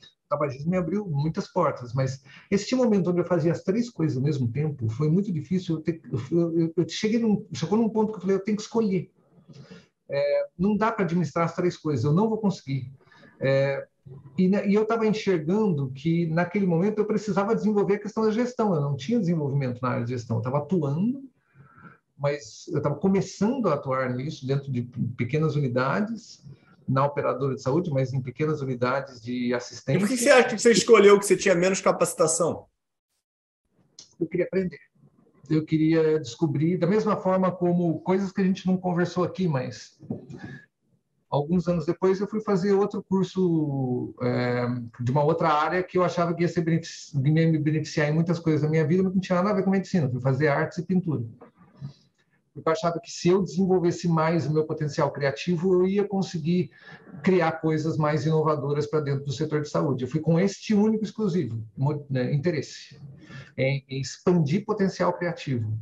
O 0.00 0.28
tabagismo 0.28 0.70
me 0.70 0.76
abriu 0.76 1.06
muitas 1.06 1.46
portas, 1.48 1.92
mas 1.92 2.22
esse 2.50 2.74
momento 2.74 3.10
onde 3.10 3.20
eu 3.20 3.24
fazia 3.26 3.52
as 3.52 3.62
três 3.62 3.90
coisas 3.90 4.16
ao 4.16 4.22
mesmo 4.22 4.50
tempo 4.50 4.88
foi 4.88 5.10
muito 5.10 5.32
difícil. 5.32 5.76
Eu, 5.76 5.82
te, 5.82 6.02
eu, 6.30 6.58
eu, 6.58 6.72
eu 6.76 6.88
cheguei 6.88 7.18
num, 7.18 7.46
chegou 7.52 7.78
num 7.78 7.88
ponto 7.88 8.12
que 8.12 8.18
eu 8.18 8.20
falei, 8.22 8.36
eu 8.36 8.44
tenho 8.44 8.56
que 8.56 8.62
escolher. 8.62 9.10
É, 10.10 10.46
não 10.58 10.76
dá 10.76 10.90
para 10.90 11.04
administrar 11.04 11.44
as 11.44 11.54
três 11.54 11.76
coisas, 11.76 12.04
eu 12.04 12.12
não 12.12 12.28
vou 12.28 12.38
conseguir. 12.38 12.90
É, 13.40 13.86
e, 14.38 14.46
e, 14.46 14.74
eu 14.74 14.82
estava 14.82 15.06
enxergando 15.06 15.90
que 15.92 16.26
naquele 16.28 16.66
momento 16.66 16.98
eu 16.98 17.06
precisava 17.06 17.54
desenvolver 17.54 17.94
a 17.94 18.00
questão 18.00 18.24
da 18.24 18.30
gestão. 18.30 18.74
Eu 18.74 18.80
não 18.80 18.96
tinha 18.96 19.18
desenvolvimento 19.18 19.80
na 19.82 19.90
área 19.90 20.04
de 20.04 20.12
gestão, 20.12 20.36
eu 20.36 20.40
estava 20.40 20.58
atuando 20.58 21.22
mas 22.18 22.66
eu 22.68 22.78
estava 22.78 22.96
começando 22.96 23.68
a 23.68 23.74
atuar 23.74 24.12
nisso 24.12 24.46
dentro 24.46 24.70
de 24.70 24.82
pequenas 25.16 25.54
unidades, 25.54 26.42
na 26.86 27.06
operadora 27.06 27.54
de 27.54 27.62
saúde, 27.62 27.90
mas 27.90 28.12
em 28.12 28.20
pequenas 28.20 28.60
unidades 28.60 29.20
de 29.20 29.54
assistência. 29.54 29.98
E 29.98 30.00
por 30.00 30.08
que 30.08 30.16
você 30.16 30.30
acha 30.30 30.48
que 30.48 30.60
você 30.60 30.72
escolheu 30.72 31.18
que 31.18 31.26
você 31.26 31.36
tinha 31.36 31.54
menos 31.54 31.80
capacitação? 31.80 32.66
Eu 34.18 34.26
queria 34.26 34.46
aprender. 34.46 34.80
Eu 35.48 35.64
queria 35.64 36.18
descobrir, 36.18 36.76
da 36.76 36.86
mesma 36.86 37.16
forma 37.16 37.52
como 37.52 38.00
coisas 38.00 38.32
que 38.32 38.40
a 38.40 38.44
gente 38.44 38.66
não 38.66 38.76
conversou 38.76 39.22
aqui, 39.24 39.46
mas 39.46 39.98
alguns 41.30 41.68
anos 41.68 41.86
depois 41.86 42.20
eu 42.20 42.26
fui 42.26 42.40
fazer 42.40 42.72
outro 42.72 43.02
curso 43.02 44.14
é, 44.20 44.66
de 45.00 45.10
uma 45.10 45.22
outra 45.22 45.50
área 45.50 45.82
que 45.82 45.96
eu 45.96 46.02
achava 46.02 46.34
que 46.34 46.42
ia 46.42 46.48
ser 46.48 46.64
me 47.14 47.58
beneficiar 47.58 48.08
em 48.08 48.14
muitas 48.14 48.38
coisas 48.38 48.62
da 48.62 48.68
minha 48.68 48.86
vida, 48.86 49.02
mas 49.02 49.14
não 49.14 49.20
tinha 49.20 49.36
nada 49.36 49.50
a 49.50 49.54
ver 49.54 49.62
com 49.62 49.70
medicina. 49.70 50.06
Eu 50.06 50.10
fui 50.10 50.20
fazer 50.20 50.48
artes 50.48 50.78
e 50.78 50.82
pintura 50.82 51.22
porque 52.58 52.68
eu 52.68 52.72
achava 52.72 53.00
que 53.00 53.10
se 53.10 53.28
eu 53.28 53.42
desenvolvesse 53.42 54.08
mais 54.08 54.46
o 54.46 54.52
meu 54.52 54.64
potencial 54.64 55.10
criativo, 55.10 55.74
eu 55.74 55.86
ia 55.86 56.04
conseguir 56.06 56.70
criar 57.22 57.52
coisas 57.52 57.96
mais 57.96 58.26
inovadoras 58.26 58.86
para 58.86 59.00
dentro 59.00 59.24
do 59.24 59.32
setor 59.32 59.62
de 59.62 59.68
saúde. 59.68 60.04
Eu 60.04 60.10
fui 60.10 60.20
com 60.20 60.38
este 60.38 60.74
único 60.74 61.04
exclusivo 61.04 61.62
né, 62.10 62.32
interesse 62.32 63.00
em, 63.56 63.84
em 63.88 64.00
expandir 64.00 64.64
potencial 64.64 65.12
criativo. 65.12 65.72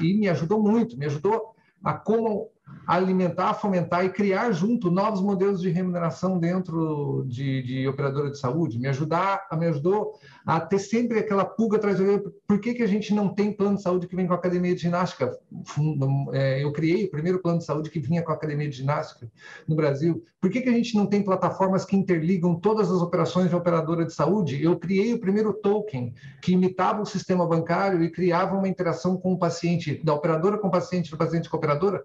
E 0.00 0.14
me 0.14 0.28
ajudou 0.28 0.62
muito, 0.62 0.96
me 0.96 1.06
ajudou 1.06 1.54
a 1.82 1.94
como 1.94 2.50
alimentar, 2.86 3.54
fomentar 3.54 4.04
e 4.04 4.10
criar 4.10 4.50
junto 4.52 4.90
novos 4.90 5.20
modelos 5.20 5.60
de 5.60 5.70
remuneração 5.70 6.38
dentro 6.38 7.24
de, 7.28 7.62
de 7.62 7.88
operadora 7.88 8.30
de 8.30 8.38
saúde, 8.38 8.78
me 8.78 8.88
ajudar, 8.88 9.46
me 9.52 9.66
ajudou 9.66 10.18
a 10.44 10.60
ter 10.60 10.78
sempre 10.78 11.18
aquela 11.18 11.44
pulga 11.44 11.76
atrás 11.76 11.98
do 11.98 12.32
por 12.46 12.58
que, 12.58 12.74
que 12.74 12.82
a 12.82 12.86
gente 12.88 13.14
não 13.14 13.28
tem 13.28 13.52
plano 13.52 13.76
de 13.76 13.82
saúde 13.82 14.08
que 14.08 14.16
vem 14.16 14.26
com 14.26 14.32
a 14.32 14.36
academia 14.36 14.74
de 14.74 14.80
ginástica? 14.80 15.38
É, 16.32 16.64
eu 16.64 16.72
criei 16.72 17.04
o 17.04 17.10
primeiro 17.10 17.40
plano 17.40 17.58
de 17.58 17.64
saúde 17.64 17.90
que 17.90 18.00
vinha 18.00 18.22
com 18.22 18.32
a 18.32 18.34
academia 18.34 18.68
de 18.68 18.76
ginástica 18.76 19.30
no 19.68 19.76
Brasil. 19.76 20.24
Por 20.40 20.50
que, 20.50 20.62
que 20.62 20.68
a 20.68 20.72
gente 20.72 20.96
não 20.96 21.06
tem 21.06 21.22
plataformas 21.22 21.84
que 21.84 21.94
interligam 21.94 22.54
todas 22.54 22.90
as 22.90 23.02
operações 23.02 23.50
de 23.50 23.54
operadora 23.54 24.04
de 24.04 24.12
saúde? 24.12 24.62
Eu 24.62 24.78
criei 24.78 25.12
o 25.12 25.20
primeiro 25.20 25.52
token 25.52 26.14
que 26.42 26.52
imitava 26.52 27.02
o 27.02 27.06
sistema 27.06 27.46
bancário 27.46 28.02
e 28.02 28.10
criava 28.10 28.56
uma 28.56 28.68
interação 28.68 29.16
com 29.16 29.34
o 29.34 29.38
paciente, 29.38 30.00
da 30.02 30.14
operadora 30.14 30.58
com 30.58 30.68
o 30.68 30.70
paciente, 30.70 31.10
do 31.10 31.18
paciente 31.18 31.48
com 31.48 31.56
a 31.56 31.58
operadora, 31.58 32.02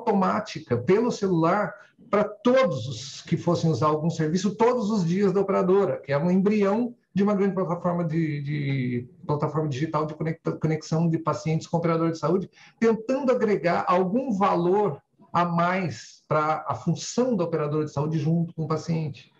automática, 0.00 0.76
pelo 0.76 1.10
celular, 1.10 1.74
para 2.10 2.24
todos 2.24 2.88
os 2.88 3.22
que 3.22 3.36
fossem 3.36 3.70
usar 3.70 3.86
algum 3.86 4.10
serviço 4.10 4.56
todos 4.56 4.90
os 4.90 5.06
dias 5.06 5.32
da 5.32 5.40
operadora, 5.40 5.98
que 5.98 6.12
é 6.12 6.18
um 6.18 6.30
embrião 6.30 6.94
de 7.14 7.22
uma 7.22 7.34
grande 7.34 7.54
plataforma 7.54 8.04
de, 8.04 8.42
de 8.42 9.08
plataforma 9.26 9.68
digital 9.68 10.06
de 10.06 10.14
conexão 10.60 11.08
de 11.08 11.18
pacientes 11.18 11.66
com 11.66 11.76
operador 11.76 12.10
de 12.10 12.18
saúde, 12.18 12.50
tentando 12.78 13.32
agregar 13.32 13.84
algum 13.86 14.32
valor 14.32 15.00
a 15.32 15.44
mais 15.44 16.22
para 16.26 16.64
a 16.66 16.74
função 16.74 17.36
da 17.36 17.44
operadora 17.44 17.84
de 17.84 17.92
saúde 17.92 18.18
junto 18.18 18.54
com 18.54 18.64
o 18.64 18.68
paciente. 18.68 19.32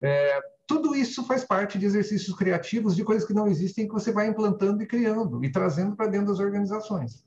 É, 0.00 0.40
tudo 0.66 0.94
isso 0.94 1.24
faz 1.24 1.44
parte 1.44 1.78
de 1.78 1.86
exercícios 1.86 2.36
criativos, 2.36 2.96
de 2.96 3.04
coisas 3.04 3.26
que 3.26 3.34
não 3.34 3.46
existem, 3.46 3.86
que 3.86 3.92
você 3.92 4.12
vai 4.12 4.28
implantando 4.28 4.82
e 4.82 4.86
criando 4.86 5.44
e 5.44 5.50
trazendo 5.50 5.96
para 5.96 6.08
dentro 6.08 6.28
das 6.28 6.38
organizações. 6.38 7.24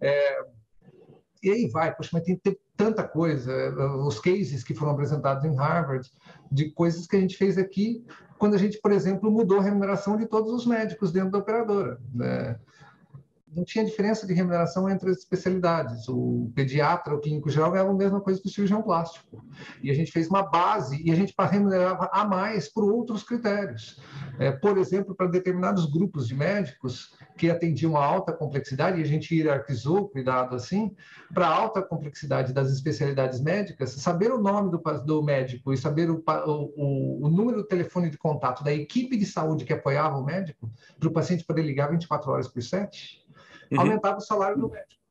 É, 0.00 0.44
e 1.44 1.50
aí 1.50 1.68
vai, 1.68 1.94
poxa, 1.94 2.10
mas 2.12 2.22
tem, 2.22 2.36
tem 2.36 2.56
tanta 2.76 3.04
coisa, 3.04 3.52
os 4.06 4.18
cases 4.18 4.64
que 4.64 4.74
foram 4.74 4.92
apresentados 4.92 5.44
em 5.44 5.54
Harvard, 5.54 6.10
de 6.50 6.70
coisas 6.70 7.06
que 7.06 7.16
a 7.16 7.20
gente 7.20 7.36
fez 7.36 7.58
aqui, 7.58 8.04
quando 8.38 8.54
a 8.54 8.58
gente, 8.58 8.80
por 8.80 8.90
exemplo, 8.90 9.30
mudou 9.30 9.60
a 9.60 9.62
remuneração 9.62 10.16
de 10.16 10.26
todos 10.26 10.52
os 10.52 10.66
médicos 10.66 11.12
dentro 11.12 11.30
da 11.30 11.38
operadora. 11.38 12.00
Né? 12.12 12.58
Não 13.54 13.64
tinha 13.64 13.84
diferença 13.84 14.26
de 14.26 14.34
remuneração 14.34 14.88
entre 14.88 15.10
as 15.10 15.18
especialidades. 15.18 16.08
O 16.08 16.50
pediatra, 16.54 17.14
o 17.14 17.20
clínico 17.20 17.50
geral 17.50 17.70
ganhava 17.70 17.90
a 17.90 17.94
mesma 17.94 18.20
coisa 18.20 18.40
que 18.40 18.48
o 18.48 18.50
cirurgião 18.50 18.82
plástico. 18.82 19.44
E 19.82 19.90
a 19.90 19.94
gente 19.94 20.10
fez 20.10 20.28
uma 20.28 20.42
base 20.42 21.00
e 21.04 21.10
a 21.10 21.14
gente 21.14 21.34
remunerava 21.38 22.10
a 22.12 22.24
mais 22.24 22.68
por 22.68 22.84
outros 22.84 23.22
critérios. 23.22 24.00
É, 24.38 24.50
por 24.50 24.78
exemplo, 24.78 25.14
para 25.14 25.26
determinados 25.26 25.86
grupos 25.86 26.26
de 26.26 26.34
médicos 26.34 27.14
que 27.36 27.50
atendiam 27.50 27.96
a 27.96 28.04
alta 28.04 28.32
complexidade, 28.32 28.98
e 28.98 29.02
a 29.02 29.06
gente 29.06 29.34
hierarquizou, 29.34 30.08
cuidado 30.08 30.54
assim, 30.54 30.94
para 31.32 31.46
a 31.46 31.54
alta 31.54 31.82
complexidade 31.82 32.52
das 32.52 32.70
especialidades 32.70 33.40
médicas, 33.40 33.90
saber 33.90 34.32
o 34.32 34.40
nome 34.40 34.70
do, 34.70 34.78
do 35.04 35.22
médico 35.22 35.72
e 35.72 35.76
saber 35.76 36.10
o, 36.10 36.22
o, 36.26 37.26
o 37.26 37.30
número 37.30 37.58
do 37.58 37.66
telefone 37.66 38.10
de 38.10 38.18
contato 38.18 38.62
da 38.62 38.72
equipe 38.72 39.16
de 39.16 39.26
saúde 39.26 39.64
que 39.64 39.72
apoiava 39.72 40.16
o 40.16 40.24
médico, 40.24 40.70
para 40.98 41.08
o 41.08 41.12
paciente 41.12 41.44
poder 41.44 41.62
ligar 41.62 41.90
24 41.90 42.30
horas 42.30 42.48
por 42.48 42.62
7, 42.62 43.23
uhum. 43.72 43.80
aumentava 43.80 44.18
o 44.18 44.20
salário 44.20 44.58
do 44.58 44.68
médico. 44.68 45.02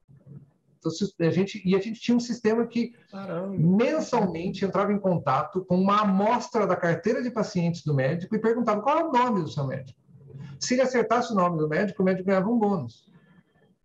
Então, 0.79 0.91
a 1.27 1.31
gente, 1.31 1.61
e 1.65 1.75
a 1.75 1.79
gente 1.79 2.01
tinha 2.01 2.15
um 2.17 2.19
sistema 2.19 2.67
que 2.67 2.93
Caramba. 3.09 3.55
mensalmente 3.57 4.65
entrava 4.65 4.91
em 4.91 4.99
contato 4.99 5.63
com 5.63 5.75
uma 5.75 6.01
amostra 6.01 6.67
da 6.67 6.75
carteira 6.75 7.23
de 7.23 7.31
pacientes 7.31 7.83
do 7.83 7.93
médico 7.93 8.35
e 8.35 8.39
perguntava 8.39 8.81
qual 8.81 8.99
é 8.99 9.03
o 9.05 9.11
nome 9.11 9.41
do 9.41 9.49
seu 9.49 9.65
médico. 9.65 9.97
Se 10.59 10.73
ele 10.73 10.81
acertasse 10.81 11.31
o 11.31 11.35
nome 11.35 11.57
do 11.57 11.69
médico, 11.69 12.01
o 12.01 12.05
médico 12.05 12.27
ganhava 12.27 12.49
um 12.49 12.59
bônus. 12.59 13.09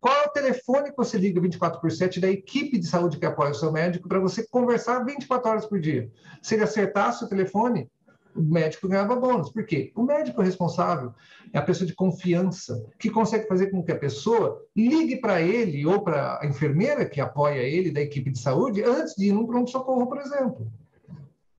Qual 0.00 0.14
é 0.14 0.26
o 0.26 0.30
telefone 0.30 0.90
que 0.90 0.96
você 0.96 1.18
liga 1.18 1.40
24 1.40 1.80
por 1.80 1.90
7 1.90 2.20
da 2.20 2.28
equipe 2.28 2.78
de 2.78 2.86
saúde 2.86 3.18
que 3.18 3.26
apoia 3.26 3.50
o 3.50 3.54
seu 3.54 3.72
médico 3.72 4.08
para 4.08 4.20
você 4.20 4.46
conversar 4.46 5.04
24 5.04 5.50
horas 5.50 5.66
por 5.66 5.80
dia? 5.80 6.10
Se 6.40 6.54
ele 6.54 6.64
acertasse 6.64 7.24
o 7.24 7.28
telefone, 7.28 7.90
o 8.38 8.42
médico 8.42 8.88
ganhava 8.88 9.16
bônus. 9.16 9.50
Por 9.50 9.64
quê? 9.64 9.92
O 9.94 10.02
médico 10.02 10.40
responsável 10.40 11.12
é 11.52 11.58
a 11.58 11.62
pessoa 11.62 11.86
de 11.86 11.94
confiança 11.94 12.86
que 12.98 13.10
consegue 13.10 13.48
fazer 13.48 13.70
com 13.70 13.82
que 13.82 13.92
a 13.92 13.98
pessoa 13.98 14.64
ligue 14.76 15.16
para 15.16 15.42
ele 15.42 15.84
ou 15.84 16.00
para 16.00 16.38
a 16.40 16.46
enfermeira 16.46 17.04
que 17.04 17.20
apoia 17.20 17.60
ele 17.60 17.90
da 17.90 18.00
equipe 18.00 18.30
de 18.30 18.38
saúde 18.38 18.82
antes 18.82 19.14
de 19.16 19.26
ir 19.26 19.32
num 19.32 19.46
pronto-socorro, 19.46 20.06
por 20.06 20.18
exemplo. 20.18 20.70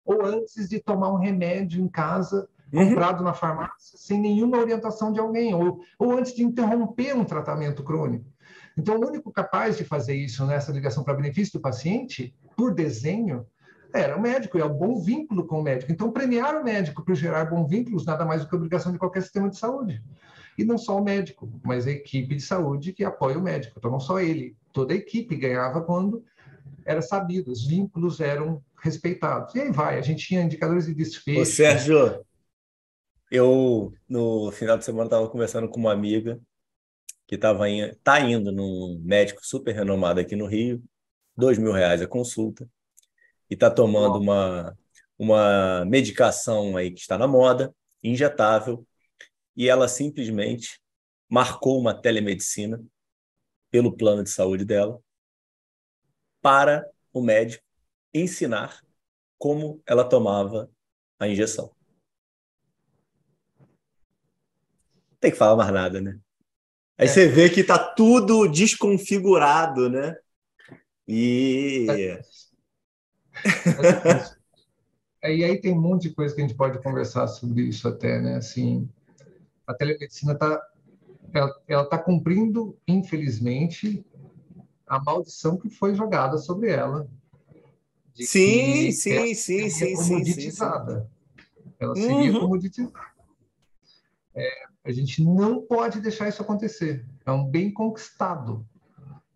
Ou 0.05 0.25
antes 0.25 0.69
de 0.69 0.79
tomar 0.79 1.11
um 1.11 1.17
remédio 1.17 1.81
em 1.81 1.87
casa 1.87 2.47
uhum. 2.73 2.89
comprado 2.89 3.23
na 3.23 3.33
farmácia 3.33 3.97
sem 3.97 4.19
nenhuma 4.19 4.57
orientação 4.57 5.11
de 5.11 5.19
alguém, 5.19 5.53
ou, 5.53 5.81
ou 5.97 6.17
antes 6.17 6.33
de 6.33 6.43
interromper 6.43 7.15
um 7.15 7.25
tratamento 7.25 7.83
crônico. 7.83 8.25
Então, 8.77 8.97
o 8.97 9.07
único 9.07 9.31
capaz 9.31 9.77
de 9.77 9.83
fazer 9.83 10.15
isso 10.15 10.45
nessa 10.45 10.71
ligação 10.71 11.03
para 11.03 11.13
benefício 11.13 11.59
do 11.59 11.61
paciente, 11.61 12.33
por 12.55 12.73
desenho, 12.73 13.45
era 13.93 14.15
o 14.15 14.21
médico, 14.21 14.57
é 14.57 14.63
o 14.63 14.73
bom 14.73 14.99
vínculo 14.99 15.45
com 15.45 15.59
o 15.59 15.63
médico. 15.63 15.91
Então, 15.91 16.11
premiar 16.11 16.55
o 16.55 16.63
médico 16.63 17.03
por 17.03 17.15
gerar 17.15 17.45
bons 17.45 17.67
vínculos 17.67 18.05
nada 18.05 18.25
mais 18.25 18.41
do 18.41 18.47
que 18.47 18.55
obrigação 18.55 18.91
de 18.91 18.99
qualquer 18.99 19.21
sistema 19.21 19.49
de 19.49 19.57
saúde. 19.57 20.03
E 20.57 20.63
não 20.63 20.77
só 20.77 20.97
o 20.97 21.03
médico, 21.03 21.49
mas 21.63 21.87
a 21.87 21.91
equipe 21.91 22.35
de 22.35 22.41
saúde 22.41 22.93
que 22.93 23.03
apoia 23.03 23.37
o 23.37 23.41
médico. 23.41 23.75
Então, 23.77 23.89
não 23.89 23.99
só 23.99 24.19
ele, 24.19 24.55
toda 24.71 24.93
a 24.93 24.97
equipe 24.97 25.35
ganhava 25.35 25.81
quando 25.81 26.23
era 26.85 27.01
sabido, 27.01 27.51
os 27.51 27.65
vínculos 27.65 28.19
eram 28.19 28.61
respeitados. 28.81 29.55
E 29.55 29.61
aí 29.61 29.71
vai, 29.71 29.97
a 29.97 30.01
gente 30.01 30.25
tinha 30.25 30.41
indicadores 30.41 30.85
de 30.85 30.93
desfecho. 30.93 31.41
Ô, 31.41 31.45
Sérgio, 31.45 32.25
eu 33.31 33.93
no 34.07 34.51
final 34.51 34.77
de 34.77 34.85
semana 34.85 35.05
estava 35.05 35.27
conversando 35.29 35.67
com 35.67 35.79
uma 35.79 35.93
amiga 35.93 36.39
que 37.27 37.35
estava 37.35 37.65
tá 38.03 38.19
indo 38.19 38.51
num 38.51 38.99
médico 39.03 39.45
super 39.45 39.73
renomado 39.73 40.19
aqui 40.19 40.35
no 40.35 40.47
Rio, 40.47 40.83
dois 41.37 41.57
mil 41.57 41.71
reais 41.71 42.01
a 42.01 42.07
consulta 42.07 42.67
e 43.49 43.53
está 43.53 43.69
tomando 43.69 44.19
uma, 44.19 44.77
uma 45.17 45.85
medicação 45.85 46.77
aí 46.77 46.91
que 46.91 47.01
está 47.01 47.17
na 47.17 47.27
moda, 47.27 47.73
injetável, 48.03 48.85
e 49.55 49.67
ela 49.67 49.87
simplesmente 49.87 50.79
marcou 51.27 51.79
uma 51.79 51.93
telemedicina 51.93 52.83
pelo 53.69 53.95
plano 53.95 54.23
de 54.23 54.29
saúde 54.29 54.65
dela 54.65 54.99
para 56.41 56.89
o 57.13 57.21
médico 57.21 57.63
ensinar 58.13 58.81
como 59.37 59.81
ela 59.85 60.03
tomava 60.03 60.69
a 61.19 61.27
injeção. 61.27 61.73
Tem 65.19 65.31
que 65.31 65.37
falar 65.37 65.55
mais 65.55 65.71
nada, 65.71 65.99
né? 65.99 66.19
Aí 66.97 67.07
é. 67.07 67.09
você 67.09 67.27
vê 67.27 67.49
que 67.49 67.63
tá 67.63 67.77
tudo 67.77 68.47
desconfigurado, 68.47 69.89
né? 69.89 70.17
E. 71.07 71.85
É, 75.21 75.35
e 75.35 75.43
aí 75.43 75.59
tem 75.59 75.73
um 75.73 75.81
monte 75.81 76.03
de 76.03 76.15
coisa 76.15 76.33
que 76.33 76.41
a 76.41 76.47
gente 76.47 76.55
pode 76.55 76.81
conversar 76.81 77.27
sobre 77.27 77.63
isso 77.63 77.87
até, 77.87 78.21
né? 78.21 78.37
Assim, 78.37 78.87
a 79.67 79.73
telemedicina 79.73 80.31
está 80.31 80.61
ela, 81.33 81.61
ela 81.67 81.85
tá 81.85 81.97
cumprindo, 81.97 82.77
infelizmente, 82.87 84.05
a 84.87 85.01
maldição 85.01 85.57
que 85.57 85.69
foi 85.69 85.93
jogada 85.93 86.37
sobre 86.37 86.71
ela. 86.71 87.07
Sim, 88.15 88.91
sim, 88.91 89.33
sim, 89.33 89.69
sim, 89.69 89.95
comoditizada. 89.95 91.01
Sim, 91.01 91.43
sim. 91.61 91.73
Ela 91.79 91.95
seria 91.95 92.33
uhum. 92.33 92.39
comoditizada. 92.39 92.99
É, 94.35 94.63
a 94.83 94.91
gente 94.91 95.23
não 95.23 95.61
pode 95.61 96.01
deixar 96.01 96.27
isso 96.27 96.41
acontecer. 96.41 97.05
É 97.25 97.31
um 97.31 97.45
bem 97.45 97.71
conquistado 97.71 98.65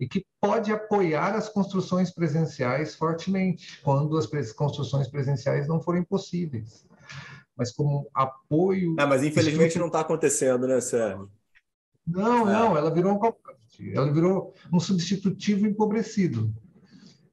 e 0.04 0.08
que 0.08 0.26
pode 0.42 0.70
apoiar 0.70 1.34
as 1.34 1.48
construções 1.48 2.12
presenciais 2.12 2.94
fortemente, 2.94 3.80
quando 3.82 4.18
as 4.18 4.28
construções 4.52 5.08
presenciais 5.08 5.66
não 5.66 5.82
forem 5.82 6.04
possíveis. 6.04 6.86
Mas 7.56 7.72
como 7.72 8.10
apoio. 8.14 8.96
É, 9.00 9.06
mas 9.06 9.24
infelizmente 9.24 9.80
não 9.80 9.88
está 9.88 10.02
acontecendo, 10.02 10.68
né, 10.68 10.82
Sérgio? 10.82 11.32
Não, 12.06 12.50
é. 12.50 12.54
não, 12.54 12.78
ela 12.78 12.94
virou 12.94 13.14
um 13.14 13.34
ela 13.96 14.12
virou 14.12 14.54
um 14.72 14.80
substitutivo 14.80 15.66
empobrecido. 15.66 16.54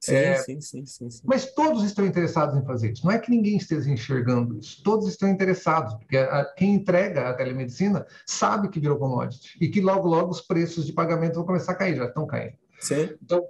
Sim, 0.00 0.14
é, 0.14 0.36
sim, 0.36 0.60
sim, 0.62 0.86
sim, 0.86 1.10
sim, 1.10 1.22
Mas 1.26 1.52
todos 1.52 1.84
estão 1.84 2.06
interessados 2.06 2.56
em 2.56 2.64
fazer 2.64 2.92
isso. 2.92 3.04
Não 3.04 3.12
é 3.12 3.18
que 3.18 3.30
ninguém 3.30 3.58
esteja 3.58 3.90
enxergando 3.90 4.58
isso. 4.58 4.82
Todos 4.82 5.06
estão 5.06 5.28
interessados, 5.28 5.92
porque 5.94 6.16
a, 6.16 6.46
quem 6.56 6.74
entrega 6.74 7.28
a 7.28 7.34
telemedicina 7.34 8.06
sabe 8.24 8.70
que 8.70 8.80
virou 8.80 8.98
commodity 8.98 9.58
e 9.60 9.68
que 9.68 9.82
logo, 9.82 10.08
logo 10.08 10.30
os 10.30 10.40
preços 10.40 10.86
de 10.86 10.94
pagamento 10.94 11.34
vão 11.34 11.44
começar 11.44 11.72
a 11.72 11.74
cair, 11.74 11.96
já 11.96 12.06
estão 12.06 12.26
caindo. 12.26 12.54
Sim. 12.80 13.10
Então, 13.22 13.44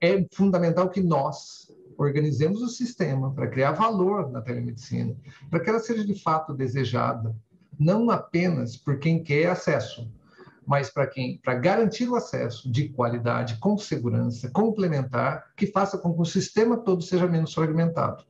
é 0.00 0.24
fundamental 0.32 0.88
que 0.88 1.02
nós 1.02 1.68
organizemos 1.98 2.62
o 2.62 2.68
sistema 2.68 3.34
para 3.34 3.48
criar 3.48 3.72
valor 3.72 4.30
na 4.30 4.40
telemedicina, 4.40 5.16
para 5.50 5.58
que 5.58 5.68
ela 5.68 5.80
seja 5.80 6.04
de 6.04 6.14
fato 6.22 6.54
desejada, 6.54 7.34
não 7.76 8.08
apenas 8.08 8.76
por 8.76 9.00
quem 9.00 9.20
quer 9.22 9.50
acesso, 9.50 10.08
mas 10.70 10.88
para 10.88 11.04
quem, 11.04 11.36
para 11.38 11.54
garantir 11.54 12.08
o 12.08 12.14
acesso 12.14 12.70
de 12.70 12.90
qualidade, 12.90 13.58
com 13.58 13.76
segurança, 13.76 14.48
complementar, 14.52 15.52
que 15.56 15.66
faça 15.66 15.98
com 15.98 16.14
que 16.14 16.20
o 16.20 16.24
sistema 16.24 16.78
todo 16.78 17.02
seja 17.02 17.26
menos 17.26 17.52
fragmentado. 17.52 18.22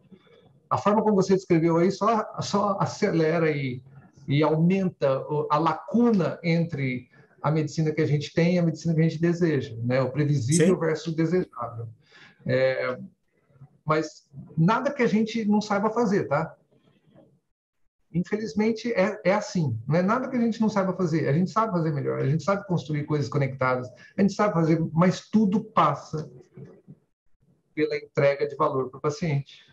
A 0.71 0.79
forma 0.79 1.03
como 1.03 1.17
você 1.17 1.35
descreveu 1.35 1.77
aí 1.77 1.91
só, 1.91 2.25
só 2.41 2.79
acelera 2.81 3.51
e, 3.51 3.83
e 4.27 4.43
aumenta 4.43 5.23
a 5.51 5.59
lacuna 5.59 6.39
entre 6.43 7.11
a 7.43 7.51
medicina 7.51 7.93
que 7.93 8.01
a 8.01 8.07
gente 8.07 8.33
tem 8.33 8.55
e 8.55 8.59
a 8.59 8.63
medicina 8.63 8.95
que 8.95 9.01
a 9.01 9.09
gente 9.11 9.21
deseja, 9.21 9.77
né? 9.85 10.01
O 10.01 10.11
previsível 10.11 10.77
Sim. 10.77 10.81
versus 10.81 11.13
o 11.13 11.17
desejável. 11.17 11.89
É, 12.47 12.99
mas 13.85 14.27
nada 14.57 14.91
que 14.91 15.03
a 15.03 15.07
gente 15.07 15.45
não 15.45 15.61
saiba 15.61 15.91
fazer, 15.91 16.27
tá? 16.27 16.57
Infelizmente, 18.13 18.93
é, 18.93 19.21
é 19.25 19.33
assim. 19.33 19.79
Não 19.87 19.97
é 19.97 20.03
nada 20.03 20.29
que 20.29 20.37
a 20.37 20.41
gente 20.41 20.61
não 20.61 20.69
saiba 20.69 20.93
fazer. 20.93 21.29
A 21.29 21.33
gente 21.33 21.51
sabe 21.51 21.73
fazer 21.73 21.93
melhor, 21.93 22.21
a 22.21 22.29
gente 22.29 22.43
sabe 22.43 22.67
construir 22.67 23.05
coisas 23.05 23.29
conectadas, 23.29 23.89
a 24.17 24.23
gente 24.23 24.35
sabe 24.35 24.53
fazer, 24.53 24.81
mas 24.93 25.29
tudo 25.29 25.63
passa 25.63 26.29
pela 27.75 27.97
entrega 27.97 28.49
de 28.49 28.57
valor 28.57 28.91
para 28.91 28.99
o 28.99 29.01
paciente, 29.01 29.65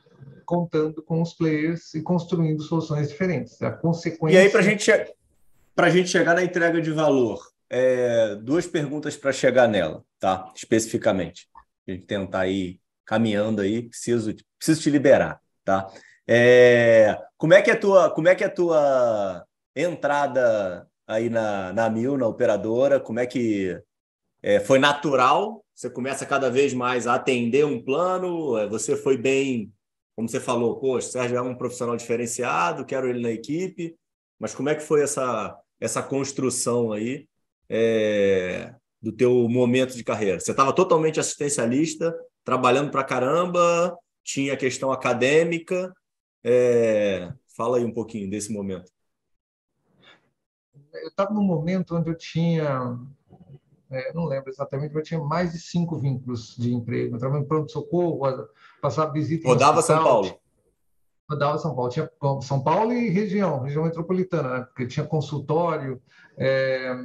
contando 0.45 1.01
com 1.01 1.21
os 1.21 1.33
players 1.33 1.93
e 1.95 2.01
construindo 2.01 2.61
soluções 2.61 3.09
diferentes. 3.09 3.61
A 3.61 3.71
consequência. 3.71 4.37
E 4.37 4.39
aí, 4.39 4.49
para 4.49 4.61
gente, 4.61 4.91
a 4.91 5.89
gente 5.89 6.09
chegar 6.09 6.35
na 6.35 6.43
entrega 6.43 6.79
de 6.79 6.91
valor, 6.91 7.39
é, 7.69 8.35
duas 8.35 8.67
perguntas 8.67 9.17
para 9.17 9.31
chegar 9.31 9.67
nela, 9.67 10.03
tá? 10.19 10.51
Especificamente. 10.55 11.49
A 11.87 11.91
gente 11.91 12.05
tentar 12.05 12.47
ir 12.47 12.79
caminhando 13.03 13.61
aí, 13.61 13.83
preciso, 13.83 14.35
preciso 14.57 14.81
te 14.81 14.89
liberar, 14.89 15.41
tá? 15.65 15.89
É, 16.27 17.17
como 17.37 17.53
é 17.53 17.61
que 17.61 17.71
é 17.71 17.73
a 17.73 17.79
tua, 17.79 18.09
como 18.11 18.27
é 18.27 18.35
que 18.35 18.43
é 18.43 18.49
tua 18.49 19.45
entrada 19.75 20.87
aí 21.07 21.29
na, 21.29 21.71
na 21.71 21.89
Mil, 21.89 22.17
na 22.17 22.27
operadora? 22.27 22.99
Como 22.99 23.19
é 23.19 23.25
que 23.25 23.81
é, 24.43 24.59
foi 24.59 24.77
natural? 24.77 25.63
Você 25.73 25.89
começa 25.89 26.25
cada 26.25 26.49
vez 26.49 26.73
mais 26.73 27.07
a 27.07 27.15
atender 27.15 27.65
um 27.65 27.81
plano? 27.81 28.57
É, 28.57 28.67
você 28.67 28.95
foi 28.97 29.17
bem, 29.17 29.71
como 30.15 30.27
você 30.27 30.39
falou, 30.39 30.79
poxa, 30.79 31.09
Sérgio 31.09 31.37
é 31.37 31.41
um 31.41 31.55
profissional 31.55 31.95
diferenciado, 31.95 32.85
quero 32.85 33.07
ele 33.09 33.21
na 33.21 33.31
equipe. 33.31 33.95
Mas 34.39 34.53
como 34.53 34.69
é 34.69 34.75
que 34.75 34.81
foi 34.81 35.01
essa, 35.01 35.57
essa 35.79 36.03
construção 36.03 36.91
aí 36.91 37.27
é, 37.69 38.73
do 39.01 39.11
teu 39.11 39.47
momento 39.47 39.95
de 39.95 40.03
carreira? 40.03 40.39
Você 40.39 40.51
estava 40.51 40.73
totalmente 40.73 41.19
assistencialista, 41.19 42.13
trabalhando 42.43 42.91
para 42.91 43.03
caramba, 43.03 43.97
tinha 44.23 44.53
a 44.53 44.57
questão 44.57 44.91
acadêmica, 44.91 45.93
é, 46.49 47.33
fala 47.57 47.77
aí 47.77 47.83
um 47.83 47.93
pouquinho 47.93 48.29
desse 48.29 48.53
momento. 48.53 48.89
Eu 50.93 51.09
estava 51.09 51.33
num 51.33 51.43
momento 51.43 51.93
onde 51.93 52.09
eu 52.09 52.17
tinha, 52.17 52.97
é, 53.91 54.13
não 54.13 54.25
lembro 54.25 54.49
exatamente, 54.49 54.93
mas 54.93 55.03
eu 55.03 55.03
tinha 55.03 55.19
mais 55.19 55.51
de 55.51 55.59
cinco 55.59 55.99
vínculos 55.99 56.55
de 56.55 56.73
emprego. 56.73 57.15
Eu 57.15 57.19
trabalhava 57.19 57.43
em 57.43 57.47
pronto-socorro, 57.49 58.21
passava 58.81 59.11
visita 59.11 59.45
Rodava 59.45 59.81
São 59.81 60.01
Paulo. 60.01 60.39
Rodava 61.29 61.57
São 61.57 61.75
Paulo. 61.75 61.91
Tinha 61.91 62.09
São 62.41 62.63
Paulo 62.63 62.93
e 62.93 63.09
região, 63.09 63.63
região 63.63 63.83
metropolitana, 63.83 64.59
né? 64.59 64.61
porque 64.61 64.87
tinha 64.87 65.05
consultório, 65.05 66.01
é, 66.37 66.95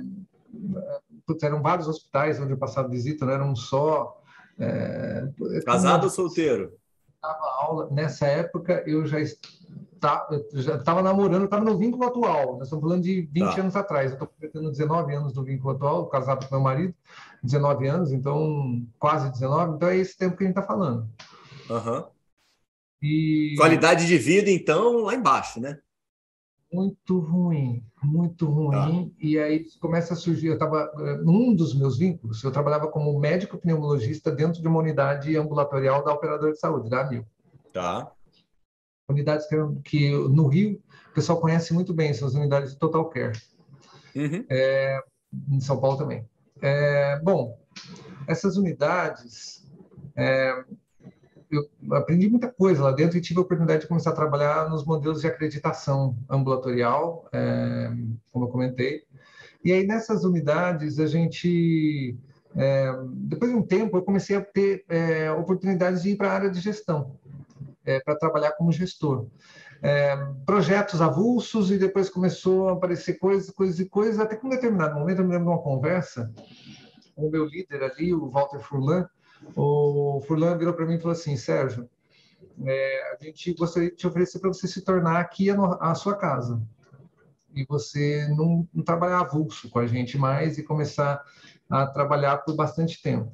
eram 1.43 1.61
vários 1.61 1.89
hospitais 1.89 2.41
onde 2.41 2.53
eu 2.53 2.59
passava 2.59 2.89
visita, 2.89 3.27
não 3.27 3.33
era 3.33 3.45
um 3.45 3.57
só. 3.57 4.23
É, 4.57 5.29
Casado 5.65 6.05
ou 6.05 6.11
solteiro? 6.11 6.81
Dava 7.23 7.47
aula, 7.61 7.89
nessa 7.91 8.27
época 8.27 8.83
eu 8.87 9.07
já 9.07 9.21
estava 9.21 11.03
namorando, 11.03 11.45
estava 11.45 11.65
no 11.65 11.79
vínculo 11.79 12.05
atual. 12.05 12.55
Nós 12.55 12.65
estamos 12.65 12.83
falando 12.83 13.03
de 13.03 13.23
20 13.23 13.55
tá. 13.55 13.61
anos 13.61 13.77
atrás. 13.77 14.11
Eu 14.11 14.15
estou 14.15 14.29
completando 14.29 14.71
19 14.71 15.15
anos 15.15 15.33
do 15.33 15.45
vínculo 15.45 15.75
atual, 15.75 16.09
casado 16.09 16.47
com 16.47 16.55
meu 16.55 16.63
marido, 16.63 16.95
19 17.43 17.87
anos, 17.87 18.13
então 18.13 18.85
quase 18.99 19.31
19. 19.31 19.77
Então 19.77 19.89
é 19.89 19.97
esse 19.97 20.17
tempo 20.17 20.37
que 20.37 20.43
a 20.43 20.47
gente 20.47 20.59
está 20.59 20.67
falando. 20.67 21.09
Uhum. 21.71 22.05
E... 23.01 23.55
Qualidade 23.57 24.07
de 24.07 24.19
vida, 24.19 24.51
então, 24.51 24.99
lá 24.99 25.15
embaixo, 25.15 25.61
né? 25.61 25.79
Muito 26.73 27.19
ruim, 27.19 27.85
muito 28.03 28.47
ruim. 28.47 29.09
Tá. 29.09 29.15
E 29.21 29.39
aí 29.39 29.67
começa 29.81 30.15
a 30.15 30.17
surgir. 30.17 30.49
Eu 30.49 30.55
estava 30.55 30.91
num 31.23 31.55
dos 31.55 31.75
meus 31.75 31.99
vínculos. 31.99 32.43
Eu 32.43 32.51
trabalhava 32.51 32.89
como 32.89 33.19
médico 33.19 33.59
pneumologista 33.59 34.31
dentro 34.31 34.61
de 34.61 34.69
uma 34.69 34.81
unidade 34.81 35.37
ambulatorial 35.37 36.05
da 36.05 36.13
operadora 36.13 36.53
de 36.53 36.59
saúde, 36.59 36.89
da 36.89 37.03
AMIL. 37.03 37.27
Tá. 37.73 38.11
Unidades 39.09 39.47
que, 39.47 39.57
que 39.85 40.11
no 40.11 40.47
Rio 40.47 40.81
o 41.11 41.15
pessoal 41.15 41.41
conhece 41.41 41.75
muito 41.75 41.93
bem, 41.93 42.15
são 42.15 42.27
as 42.27 42.35
unidades 42.35 42.73
de 42.73 42.79
Total 42.79 43.05
Care. 43.11 43.39
Uhum. 44.17 44.45
É, 44.49 44.99
em 45.51 45.61
São 45.61 45.79
Paulo 45.79 45.99
também. 45.99 46.27
É, 46.63 47.21
bom, 47.21 47.59
essas 48.27 48.57
unidades 48.57 49.71
é, 50.17 50.65
eu 51.53 51.69
aprendi 51.97 52.29
muita 52.29 52.51
coisa 52.51 52.83
lá 52.83 52.93
dentro 52.93 53.19
e 53.19 53.21
tive 53.21 53.39
a 53.39 53.43
oportunidade 53.43 53.83
de 53.83 53.89
começar 53.89 54.11
a 54.11 54.15
trabalhar 54.15 54.71
nos 54.71 54.85
modelos 54.85 55.21
de 55.21 55.27
acreditação 55.27 56.17
ambulatorial, 56.29 57.29
é, 57.33 57.93
como 58.33 58.47
eu 58.47 58.49
comentei. 58.49 59.05
E 59.65 59.73
aí, 59.73 59.87
nessas 59.87 60.25
unidades, 60.25 60.99
a 60.99 61.07
gente. 61.07 62.17
É, 62.57 62.93
depois 63.15 63.51
de 63.51 63.57
um 63.57 63.63
tempo, 63.63 63.97
eu 63.97 64.03
comecei 64.03 64.37
a 64.37 64.41
ter 64.41 64.85
é, 64.89 65.31
oportunidades 65.31 66.03
de 66.03 66.11
ir 66.11 66.17
para 66.17 66.31
a 66.31 66.35
área 66.35 66.51
de 66.51 66.61
gestão, 66.61 67.17
é, 67.85 68.01
para 68.01 68.17
trabalhar 68.17 68.53
como 68.53 68.73
gestor. 68.73 69.27
É, 69.83 70.17
projetos 70.47 71.01
avulsos 71.01 71.71
e 71.71 71.77
depois 71.77 72.09
começou 72.09 72.69
a 72.69 72.73
aparecer 72.73 73.15
coisas, 73.15 73.51
coisas 73.51 73.81
e 73.81 73.89
coisas, 73.89 74.21
até 74.21 74.37
que 74.37 74.45
em 74.45 74.49
um 74.49 74.53
determinado 74.53 74.99
momento 74.99 75.19
eu 75.19 75.25
me 75.25 75.33
lembro 75.33 75.49
de 75.49 75.55
uma 75.55 75.63
conversa 75.63 76.33
com 77.15 77.27
o 77.27 77.31
meu 77.31 77.45
líder 77.45 77.83
ali, 77.83 78.15
o 78.15 78.31
Walter 78.31 78.61
Furlan, 78.61 79.09
o 79.57 80.23
Furlan 80.27 80.57
virou 80.57 80.75
para 80.75 80.87
mim 80.87 80.95
e 80.95 80.99
falou 80.99 81.13
assim, 81.13 81.37
Sérgio, 81.37 81.89
é, 82.65 83.13
a 83.13 83.25
gente 83.25 83.55
gostaria 83.55 83.91
de 83.91 83.97
te 83.97 84.07
oferecer 84.07 84.39
para 84.39 84.53
você 84.53 84.67
se 84.67 84.83
tornar 84.83 85.21
aqui 85.21 85.51
a, 85.51 85.57
a 85.81 85.95
sua 85.95 86.17
casa 86.17 86.61
e 87.55 87.65
você 87.67 88.27
não, 88.37 88.67
não, 88.73 88.83
trabalhar 88.83 89.21
avulso 89.21 89.69
com 89.71 89.79
a 89.79 89.87
gente 89.87 90.17
mais 90.17 90.59
e 90.59 90.63
começar 90.63 91.23
a 91.69 91.87
trabalhar 91.87 92.39
por 92.39 92.55
bastante 92.55 93.03
tempo. 93.03 93.33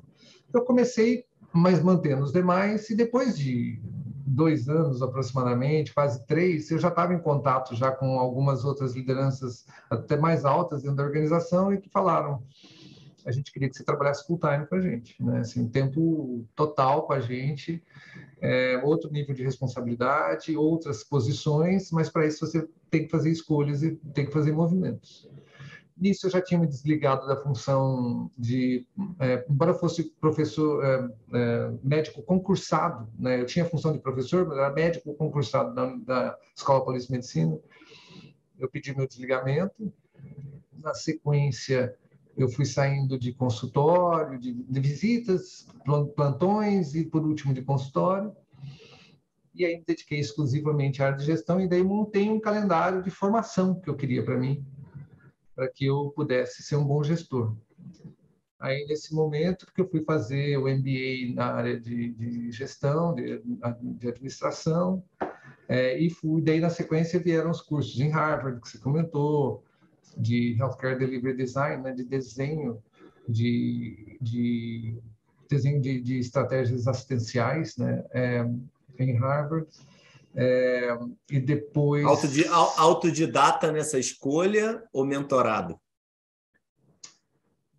Eu 0.52 0.64
comecei, 0.64 1.24
mas 1.52 1.82
mantendo 1.82 2.24
os 2.24 2.32
demais, 2.32 2.90
e 2.90 2.96
depois 2.96 3.38
de 3.38 3.80
dois 4.26 4.68
anos 4.68 5.02
aproximadamente, 5.02 5.94
quase 5.94 6.24
três, 6.26 6.70
eu 6.70 6.78
já 6.78 6.88
estava 6.88 7.14
em 7.14 7.18
contato 7.18 7.74
já 7.74 7.90
com 7.90 8.18
algumas 8.18 8.64
outras 8.64 8.94
lideranças 8.94 9.66
até 9.90 10.16
mais 10.16 10.44
altas 10.44 10.82
dentro 10.82 10.96
da 10.96 11.04
organização 11.04 11.72
e 11.72 11.78
que 11.78 11.88
falaram 11.88 12.42
a 13.28 13.30
gente 13.30 13.52
queria 13.52 13.68
que 13.68 13.76
você 13.76 13.84
trabalhasse 13.84 14.26
full 14.26 14.38
time 14.38 14.66
com 14.66 14.74
a 14.74 14.80
gente, 14.80 15.22
né? 15.22 15.40
Assim, 15.40 15.68
tempo 15.68 16.46
total 16.56 17.06
com 17.06 17.12
a 17.12 17.20
gente, 17.20 17.82
é, 18.40 18.80
outro 18.82 19.10
nível 19.12 19.34
de 19.34 19.44
responsabilidade, 19.44 20.56
outras 20.56 21.04
posições, 21.04 21.90
mas 21.90 22.08
para 22.08 22.26
isso 22.26 22.46
você 22.46 22.66
tem 22.90 23.04
que 23.04 23.10
fazer 23.10 23.30
escolhas 23.30 23.82
e 23.82 23.96
tem 24.14 24.24
que 24.24 24.32
fazer 24.32 24.52
movimentos. 24.52 25.28
Nisso 25.94 26.26
eu 26.26 26.30
já 26.30 26.40
tinha 26.40 26.58
me 26.58 26.66
desligado 26.66 27.26
da 27.26 27.36
função 27.36 28.30
de, 28.38 28.86
é, 29.18 29.44
embora 29.50 29.74
fosse 29.74 30.04
professor 30.18 30.82
é, 30.82 31.08
é, 31.34 31.72
médico 31.82 32.22
concursado, 32.22 33.12
né? 33.18 33.38
Eu 33.38 33.44
tinha 33.44 33.66
a 33.66 33.68
função 33.68 33.92
de 33.92 33.98
professor, 33.98 34.46
mas 34.46 34.56
era 34.56 34.72
médico 34.72 35.12
concursado 35.14 35.74
da, 35.74 35.96
da 35.96 36.38
Escola 36.56 36.82
Paulista 36.82 37.08
de 37.08 37.12
Medicina. 37.12 37.58
Eu 38.58 38.70
pedi 38.70 38.96
meu 38.96 39.06
desligamento. 39.06 39.92
Na 40.80 40.94
sequência, 40.94 41.94
eu 42.38 42.48
fui 42.48 42.64
saindo 42.64 43.18
de 43.18 43.32
consultório, 43.32 44.38
de, 44.38 44.54
de 44.54 44.80
visitas, 44.80 45.66
plantões 46.14 46.94
e, 46.94 47.04
por 47.04 47.26
último, 47.26 47.52
de 47.52 47.62
consultório. 47.62 48.32
E 49.52 49.64
aí 49.64 49.76
me 49.76 49.84
dediquei 49.84 50.20
exclusivamente 50.20 51.02
à 51.02 51.06
área 51.06 51.18
de 51.18 51.24
gestão 51.24 51.60
e 51.60 51.66
daí 51.66 51.82
montei 51.82 52.30
um 52.30 52.38
calendário 52.38 53.02
de 53.02 53.10
formação 53.10 53.80
que 53.80 53.90
eu 53.90 53.96
queria 53.96 54.24
para 54.24 54.38
mim, 54.38 54.64
para 55.56 55.68
que 55.68 55.86
eu 55.86 56.12
pudesse 56.14 56.62
ser 56.62 56.76
um 56.76 56.84
bom 56.84 57.02
gestor. 57.02 57.56
Aí, 58.60 58.86
nesse 58.86 59.12
momento 59.14 59.66
que 59.72 59.80
eu 59.80 59.88
fui 59.88 60.04
fazer 60.04 60.56
o 60.58 60.68
MBA 60.68 61.34
na 61.34 61.46
área 61.54 61.78
de, 61.78 62.12
de 62.12 62.52
gestão, 62.52 63.14
de, 63.14 63.42
de 63.82 64.08
administração, 64.08 65.02
é, 65.68 65.98
e 65.98 66.08
fui, 66.08 66.40
daí 66.40 66.60
na 66.60 66.70
sequência 66.70 67.20
vieram 67.20 67.50
os 67.50 67.60
cursos 67.60 67.98
em 68.00 68.10
Harvard, 68.10 68.60
que 68.60 68.68
você 68.68 68.78
comentou, 68.78 69.64
de 70.18 70.56
Healthcare 70.58 70.98
Delivery 70.98 71.36
Design, 71.36 71.82
né, 71.82 71.92
de 71.92 72.04
desenho 72.04 72.82
de, 73.28 74.18
de 74.20 74.98
desenho 75.48 75.80
de, 75.80 76.00
de, 76.00 76.18
estratégias 76.18 76.86
assistenciais, 76.88 77.76
né, 77.76 78.04
é, 78.12 78.46
em 78.98 79.16
Harvard. 79.16 79.66
É, 80.34 80.96
e 81.30 81.40
depois 81.40 82.04
autodidata 82.76 83.72
nessa 83.72 83.98
escolha 83.98 84.84
ou 84.92 85.04
mentorado? 85.04 85.80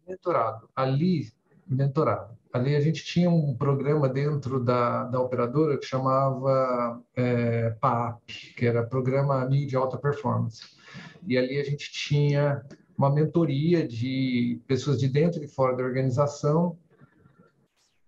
Mentorado. 0.06 0.68
Ali, 0.76 1.32
mentorado. 1.68 2.38
Ali 2.52 2.76
a 2.76 2.82
gente 2.82 3.06
tinha 3.06 3.30
um 3.30 3.56
programa 3.56 4.10
dentro 4.10 4.60
da, 4.60 5.04
da 5.06 5.22
operadora 5.22 5.78
que 5.78 5.86
chamava 5.86 7.00
é, 7.16 7.70
PAP, 7.80 8.20
que 8.58 8.66
era 8.66 8.84
Programa 8.84 9.48
de 9.48 9.76
Alta 9.76 9.98
Performance 9.98 10.79
e 11.28 11.38
ali 11.38 11.60
a 11.60 11.64
gente 11.64 11.92
tinha 11.92 12.64
uma 12.98 13.10
mentoria 13.10 13.88
de 13.88 14.62
pessoas 14.68 15.00
de 15.00 15.08
dentro 15.08 15.44
e 15.44 15.48
fora 15.48 15.76
da 15.76 15.84
organização, 15.84 16.78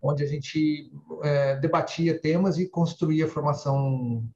onde 0.01 0.23
a 0.23 0.27
gente 0.27 0.91
é, 1.23 1.55
debatia 1.57 2.19
temas 2.19 2.57
e 2.57 2.67
construía 2.67 3.27
formação 3.27 4.27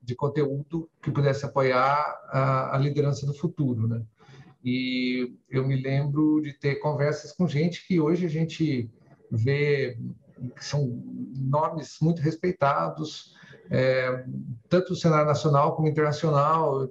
de 0.00 0.14
conteúdo 0.14 0.88
que 1.02 1.10
pudesse 1.10 1.44
apoiar 1.44 1.96
a, 2.28 2.74
a 2.74 2.78
liderança 2.78 3.26
do 3.26 3.34
futuro, 3.34 3.86
né? 3.86 4.02
E 4.64 5.34
eu 5.50 5.66
me 5.66 5.76
lembro 5.76 6.40
de 6.40 6.52
ter 6.52 6.76
conversas 6.76 7.32
com 7.32 7.48
gente 7.48 7.86
que 7.86 8.00
hoje 8.00 8.26
a 8.26 8.28
gente 8.28 8.88
vê 9.30 9.98
que 10.56 10.64
são 10.64 11.02
nomes 11.36 11.98
muito 12.00 12.22
respeitados, 12.22 13.34
é, 13.70 14.24
tanto 14.68 14.90
no 14.90 14.96
cenário 14.96 15.26
nacional 15.26 15.74
como 15.74 15.88
internacional 15.88 16.88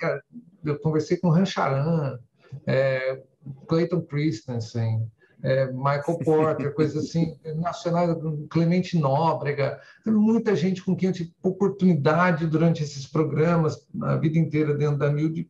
cara, 0.00 0.22
eu 0.64 0.78
conversei 0.80 1.18
com 1.18 1.28
Rancharan, 1.28 2.18
é, 2.66 3.22
Clayton 3.68 4.00
Christensen, 4.02 5.06
é, 5.42 5.66
Michael 5.66 6.18
Porter, 6.24 6.74
coisas 6.74 7.04
assim, 7.04 7.38
nacionais, 7.56 8.16
Clemente 8.50 8.98
Nóbrega, 8.98 9.80
muita 10.06 10.56
gente 10.56 10.82
com 10.82 10.96
quem 10.96 11.10
eu 11.10 11.14
tive 11.14 11.34
oportunidade 11.42 12.46
durante 12.46 12.82
esses 12.82 13.06
programas, 13.06 13.86
a 14.02 14.16
vida 14.16 14.38
inteira 14.38 14.74
dentro 14.74 14.98
da 14.98 15.10
Mil, 15.10 15.30
de 15.30 15.48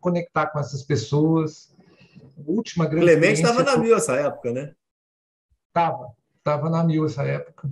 conectar 0.00 0.46
com 0.46 0.58
essas 0.58 0.82
pessoas. 0.82 1.74
A 2.36 2.50
última 2.50 2.86
grande 2.86 3.06
Clemente 3.06 3.40
estava 3.40 3.62
na 3.62 3.76
Mil 3.76 3.96
essa 3.96 4.14
época, 4.14 4.52
né? 4.52 4.72
Estava, 5.68 6.12
estava 6.38 6.70
na 6.70 6.84
Mil 6.84 7.04
essa 7.04 7.24
época 7.24 7.68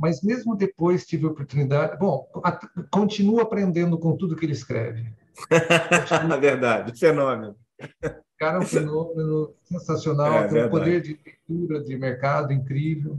mas 0.00 0.22
mesmo 0.22 0.56
depois 0.56 1.06
tive 1.06 1.26
oportunidade. 1.26 1.98
Bom, 1.98 2.26
a, 2.42 2.58
continuo 2.90 3.38
aprendendo 3.38 3.98
com 3.98 4.16
tudo 4.16 4.34
que 4.34 4.46
ele 4.46 4.54
escreve. 4.54 5.12
Na 6.28 6.36
Verdade, 6.36 6.98
fenômeno. 6.98 7.56
Cara, 8.40 8.56
é 8.56 8.60
um 8.60 8.66
fenômeno 8.66 9.54
sensacional, 9.64 10.32
é, 10.32 10.48
tem 10.48 10.64
um 10.64 10.70
poder 10.70 11.02
de 11.02 11.18
leitura 11.24 11.84
de 11.84 11.96
mercado 11.96 12.52
incrível. 12.52 13.18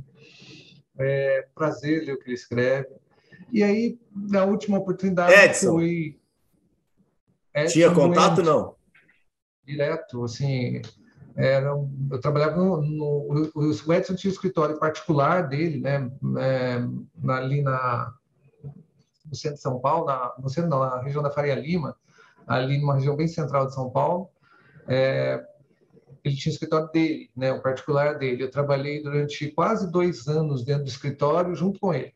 É, 0.98 1.48
prazer 1.54 2.04
ler 2.04 2.14
o 2.14 2.20
que 2.20 2.28
ele 2.28 2.34
escreve. 2.34 2.90
E 3.52 3.64
aí, 3.64 4.00
na 4.16 4.44
última 4.46 4.80
oportunidade, 4.80 5.34
Edson. 5.34 5.74
foi. 5.74 6.20
Edson 7.54 7.74
Tinha 7.74 7.94
contato, 7.94 8.42
não? 8.42 8.76
Direto, 9.64 10.24
assim. 10.24 10.82
Era, 11.36 11.70
eu 12.12 12.20
trabalhava 12.20 12.58
no, 12.58 12.82
no, 12.82 13.52
O 13.56 13.94
Edson 13.94 14.16
tinha 14.16 14.30
um 14.30 14.34
escritório 14.34 14.80
particular 14.80 15.48
dele, 15.48 15.80
né? 15.80 16.12
É, 16.40 17.32
ali 17.32 17.62
na, 17.62 18.14
no 19.26 19.36
centro 19.36 19.58
de 19.58 19.62
São 19.62 19.80
Paulo, 19.80 20.06
na, 20.06 20.34
no 20.40 20.50
centro, 20.50 20.70
na 20.70 21.02
região 21.02 21.22
da 21.22 21.32
Faria 21.32 21.56
Lima 21.56 21.96
ali 22.56 22.80
numa 22.80 22.96
região 22.96 23.16
bem 23.16 23.28
central 23.28 23.68
de 23.68 23.74
São 23.74 23.90
Paulo. 23.90 24.30
É, 24.88 25.44
ele 26.24 26.36
tinha 26.36 26.52
o 26.52 26.54
escritório 26.54 26.92
dele, 26.92 27.30
né, 27.36 27.52
o 27.52 27.62
particular 27.62 28.18
dele. 28.18 28.44
Eu 28.44 28.52
trabalhei 28.52 29.02
durante 29.02 29.50
quase 29.50 29.92
dois 29.92 30.28
anos 30.28 30.64
dentro 30.64 30.84
do 30.84 30.90
escritório 30.90 31.56
junto 31.56 31.80
com 31.80 31.94
ele, 31.94 32.14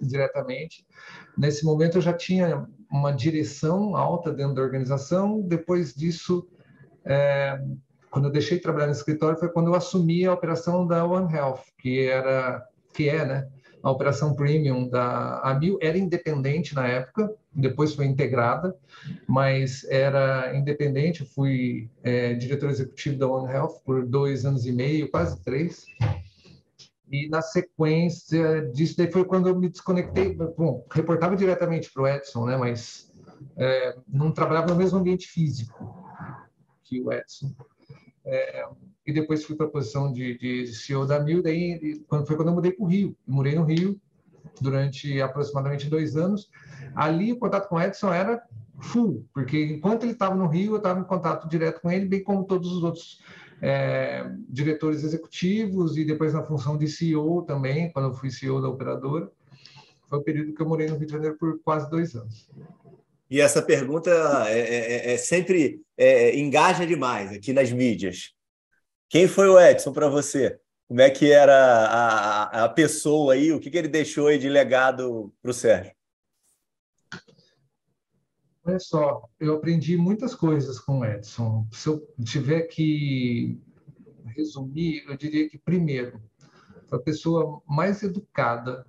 diretamente. 0.00 0.86
Nesse 1.36 1.64
momento 1.64 1.98
eu 1.98 2.02
já 2.02 2.12
tinha 2.12 2.66
uma 2.90 3.12
direção 3.12 3.96
alta 3.96 4.32
dentro 4.32 4.54
da 4.54 4.62
organização. 4.62 5.40
Depois 5.40 5.94
disso, 5.94 6.46
é, 7.04 7.60
quando 8.10 8.26
eu 8.26 8.32
deixei 8.32 8.56
de 8.56 8.62
trabalhar 8.62 8.86
no 8.86 8.92
escritório, 8.92 9.38
foi 9.38 9.48
quando 9.48 9.68
eu 9.68 9.74
assumi 9.74 10.26
a 10.26 10.32
operação 10.32 10.86
da 10.86 11.04
One 11.04 11.32
Health, 11.32 11.62
que 11.78 12.06
era, 12.06 12.64
que 12.92 13.08
é, 13.08 13.24
né, 13.24 13.48
a 13.82 13.90
operação 13.90 14.34
premium 14.34 14.88
da 14.88 15.40
Amil 15.40 15.78
era 15.80 15.96
independente 15.96 16.74
na 16.74 16.86
época, 16.86 17.32
depois 17.52 17.94
foi 17.94 18.06
integrada, 18.06 18.76
mas 19.26 19.84
era 19.84 20.56
independente. 20.56 21.24
Fui 21.24 21.90
é, 22.02 22.34
diretor 22.34 22.70
executivo 22.70 23.18
da 23.18 23.28
One 23.28 23.52
Health 23.52 23.80
por 23.84 24.06
dois 24.06 24.44
anos 24.44 24.66
e 24.66 24.72
meio, 24.72 25.10
quase 25.10 25.42
três. 25.42 25.84
E 27.10 27.28
na 27.28 27.42
sequência 27.42 28.70
disso, 28.72 28.96
daí 28.96 29.10
foi 29.10 29.24
quando 29.24 29.48
eu 29.48 29.58
me 29.58 29.68
desconectei. 29.68 30.34
Bom, 30.34 30.86
reportava 30.92 31.34
diretamente 31.34 31.92
para 31.92 32.02
o 32.02 32.08
Edson, 32.08 32.46
né? 32.46 32.56
Mas 32.56 33.12
é, 33.56 33.96
não 34.06 34.30
trabalhava 34.30 34.68
no 34.68 34.76
mesmo 34.76 34.98
ambiente 34.98 35.26
físico 35.26 36.06
que 36.84 37.00
o 37.00 37.12
Edson. 37.12 37.52
É, 38.24 38.64
e 39.04 39.12
depois 39.12 39.44
fui 39.44 39.56
para 39.56 39.66
a 39.66 39.70
posição 39.70 40.12
de, 40.12 40.38
de 40.38 40.68
CEO 40.68 41.04
da 41.04 41.18
Mil, 41.18 41.42
daí 41.42 42.00
quando, 42.06 42.26
foi 42.26 42.36
quando 42.36 42.48
eu 42.48 42.54
mudei 42.54 42.70
para 42.70 42.84
o 42.84 42.88
Rio. 42.88 43.16
Eu 43.26 43.34
morei 43.34 43.56
no 43.56 43.64
Rio 43.64 44.00
durante 44.60 45.20
aproximadamente 45.20 45.88
dois 45.88 46.16
anos. 46.16 46.50
Ali 46.94 47.32
o 47.32 47.38
contato 47.38 47.68
com 47.68 47.76
o 47.76 47.80
Edson 47.82 48.12
era 48.12 48.42
full, 48.80 49.26
porque 49.34 49.62
enquanto 49.64 50.04
ele 50.04 50.12
estava 50.12 50.34
no 50.34 50.46
Rio, 50.46 50.72
eu 50.72 50.78
estava 50.78 51.00
em 51.00 51.04
contato 51.04 51.48
direto 51.48 51.80
com 51.80 51.90
ele, 51.90 52.06
bem 52.06 52.22
como 52.22 52.44
todos 52.44 52.72
os 52.72 52.82
outros 52.82 53.20
é, 53.60 54.26
diretores 54.48 55.04
executivos 55.04 55.96
e 55.96 56.04
depois 56.04 56.32
na 56.32 56.42
função 56.42 56.78
de 56.78 56.88
CEO 56.88 57.42
também, 57.42 57.92
quando 57.92 58.08
eu 58.08 58.14
fui 58.14 58.30
CEO 58.30 58.60
da 58.60 58.68
operadora. 58.68 59.30
Foi 60.08 60.18
o 60.18 60.22
período 60.22 60.54
que 60.54 60.62
eu 60.62 60.68
morei 60.68 60.88
no 60.88 60.96
Rio 60.96 61.06
de 61.06 61.12
Janeiro 61.12 61.36
por 61.38 61.60
quase 61.62 61.88
dois 61.90 62.14
anos. 62.14 62.48
E 63.30 63.40
essa 63.40 63.62
pergunta 63.62 64.10
é, 64.48 64.58
é, 64.58 65.12
é 65.12 65.16
sempre 65.16 65.80
é, 65.96 66.36
engaja 66.36 66.84
demais 66.84 67.30
aqui 67.30 67.52
nas 67.52 67.70
mídias. 67.70 68.32
Quem 69.08 69.28
foi 69.28 69.48
o 69.48 69.60
Edson 69.60 69.92
para 69.92 70.08
você? 70.08 70.58
Como 70.90 71.00
é 71.00 71.08
que 71.08 71.30
era 71.30 71.54
a, 71.54 72.64
a, 72.64 72.68
pessoa 72.68 73.34
aí? 73.34 73.52
O 73.52 73.60
que, 73.60 73.70
que 73.70 73.78
ele 73.78 73.86
deixou 73.86 74.26
aí 74.26 74.40
de 74.40 74.48
legado 74.48 75.32
para 75.40 75.52
o 75.52 75.54
Sérgio? 75.54 75.92
Olha 78.64 78.80
só, 78.80 79.22
eu 79.38 79.54
aprendi 79.54 79.96
muitas 79.96 80.34
coisas 80.34 80.80
com 80.80 80.98
o 80.98 81.04
Edson. 81.04 81.64
Se 81.70 81.88
eu 81.88 82.04
tiver 82.24 82.62
que 82.62 83.56
resumir, 84.34 85.04
eu 85.06 85.16
diria 85.16 85.48
que, 85.48 85.58
primeiro, 85.58 86.20
a 86.90 86.98
pessoa 86.98 87.62
mais 87.68 88.02
educada 88.02 88.84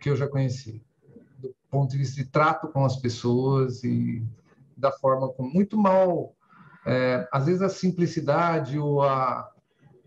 que 0.00 0.10
eu 0.10 0.16
já 0.16 0.26
conheci, 0.26 0.84
do 1.38 1.54
ponto 1.70 1.92
de 1.92 1.98
vista 1.98 2.16
de 2.16 2.28
trato 2.28 2.66
com 2.66 2.84
as 2.84 2.96
pessoas 2.96 3.84
e 3.84 4.26
da 4.76 4.90
forma 4.90 5.28
como 5.28 5.54
muito 5.54 5.78
mal, 5.78 6.34
é, 6.84 7.28
às 7.30 7.46
vezes 7.46 7.62
a 7.62 7.68
simplicidade 7.68 8.76
ou 8.76 9.02
a 9.04 9.53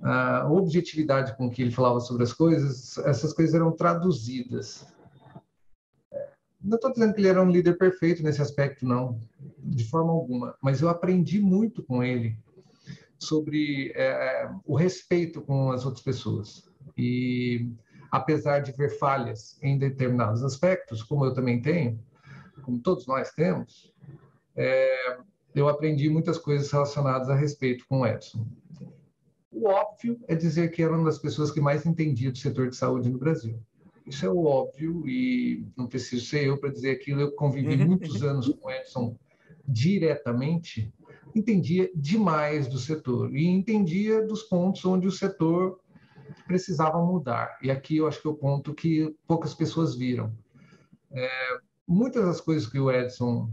a 0.01 0.47
objetividade 0.49 1.35
com 1.35 1.49
que 1.49 1.61
ele 1.61 1.71
falava 1.71 1.99
sobre 1.99 2.23
as 2.23 2.33
coisas, 2.33 2.97
essas 2.99 3.33
coisas 3.33 3.55
eram 3.55 3.71
traduzidas. 3.71 4.85
Não 6.61 6.75
estou 6.75 6.91
dizendo 6.91 7.13
que 7.13 7.21
ele 7.21 7.27
era 7.27 7.41
um 7.41 7.49
líder 7.49 7.77
perfeito 7.77 8.23
nesse 8.23 8.41
aspecto, 8.41 8.85
não, 8.85 9.21
de 9.59 9.85
forma 9.85 10.11
alguma, 10.11 10.55
mas 10.61 10.81
eu 10.81 10.89
aprendi 10.89 11.39
muito 11.39 11.83
com 11.83 12.03
ele 12.03 12.37
sobre 13.19 13.91
é, 13.95 14.49
o 14.65 14.75
respeito 14.75 15.41
com 15.41 15.71
as 15.71 15.85
outras 15.85 16.03
pessoas. 16.03 16.69
E 16.97 17.69
apesar 18.11 18.59
de 18.59 18.71
ver 18.71 18.97
falhas 18.97 19.57
em 19.61 19.77
determinados 19.77 20.43
aspectos, 20.43 21.03
como 21.03 21.25
eu 21.25 21.33
também 21.33 21.61
tenho, 21.61 21.99
como 22.63 22.79
todos 22.79 23.07
nós 23.07 23.31
temos, 23.31 23.93
é, 24.55 25.17
eu 25.55 25.67
aprendi 25.67 26.09
muitas 26.09 26.37
coisas 26.37 26.71
relacionadas 26.71 27.29
a 27.29 27.35
respeito 27.35 27.85
com 27.87 28.01
o 28.01 28.05
Edson. 28.05 28.45
O 29.57 29.67
óbvio 29.67 30.19
é 30.27 30.35
dizer 30.35 30.69
que 30.69 30.83
era 30.83 30.93
uma 30.93 31.05
das 31.05 31.17
pessoas 31.17 31.49
que 31.51 31.59
mais 31.59 31.85
entendia 31.85 32.31
do 32.31 32.37
setor 32.37 32.69
de 32.69 32.75
saúde 32.75 33.09
no 33.09 33.17
Brasil. 33.17 33.59
Isso 34.05 34.23
é 34.23 34.29
o 34.29 34.45
óbvio 34.45 35.07
e 35.07 35.65
não 35.75 35.87
preciso 35.87 36.25
ser 36.25 36.45
eu 36.45 36.59
para 36.59 36.69
dizer 36.69 36.91
aquilo. 36.91 37.21
Eu 37.21 37.31
convivi 37.31 37.75
uhum. 37.75 37.87
muitos 37.87 38.21
anos 38.21 38.47
com 38.47 38.67
o 38.67 38.71
Edson 38.71 39.17
diretamente, 39.67 40.93
entendia 41.35 41.89
demais 41.95 42.67
do 42.67 42.77
setor 42.77 43.35
e 43.35 43.47
entendia 43.47 44.25
dos 44.25 44.43
pontos 44.43 44.85
onde 44.85 45.07
o 45.07 45.11
setor 45.11 45.79
precisava 46.45 47.03
mudar. 47.03 47.57
E 47.61 47.71
aqui 47.71 47.97
eu 47.97 48.07
acho 48.07 48.21
que 48.21 48.27
é 48.27 48.31
o 48.31 48.35
ponto 48.35 48.75
que 48.75 49.13
poucas 49.27 49.53
pessoas 49.55 49.95
viram. 49.95 50.31
É, 51.11 51.57
muitas 51.87 52.23
das 52.23 52.39
coisas 52.39 52.67
que 52.67 52.79
o 52.79 52.91
Edson 52.91 53.49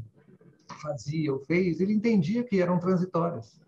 fazia 0.83 1.33
ou 1.33 1.41
fez, 1.41 1.81
ele 1.81 1.95
entendia 1.95 2.45
que 2.45 2.61
eram 2.61 2.79
transitórias. 2.79 3.59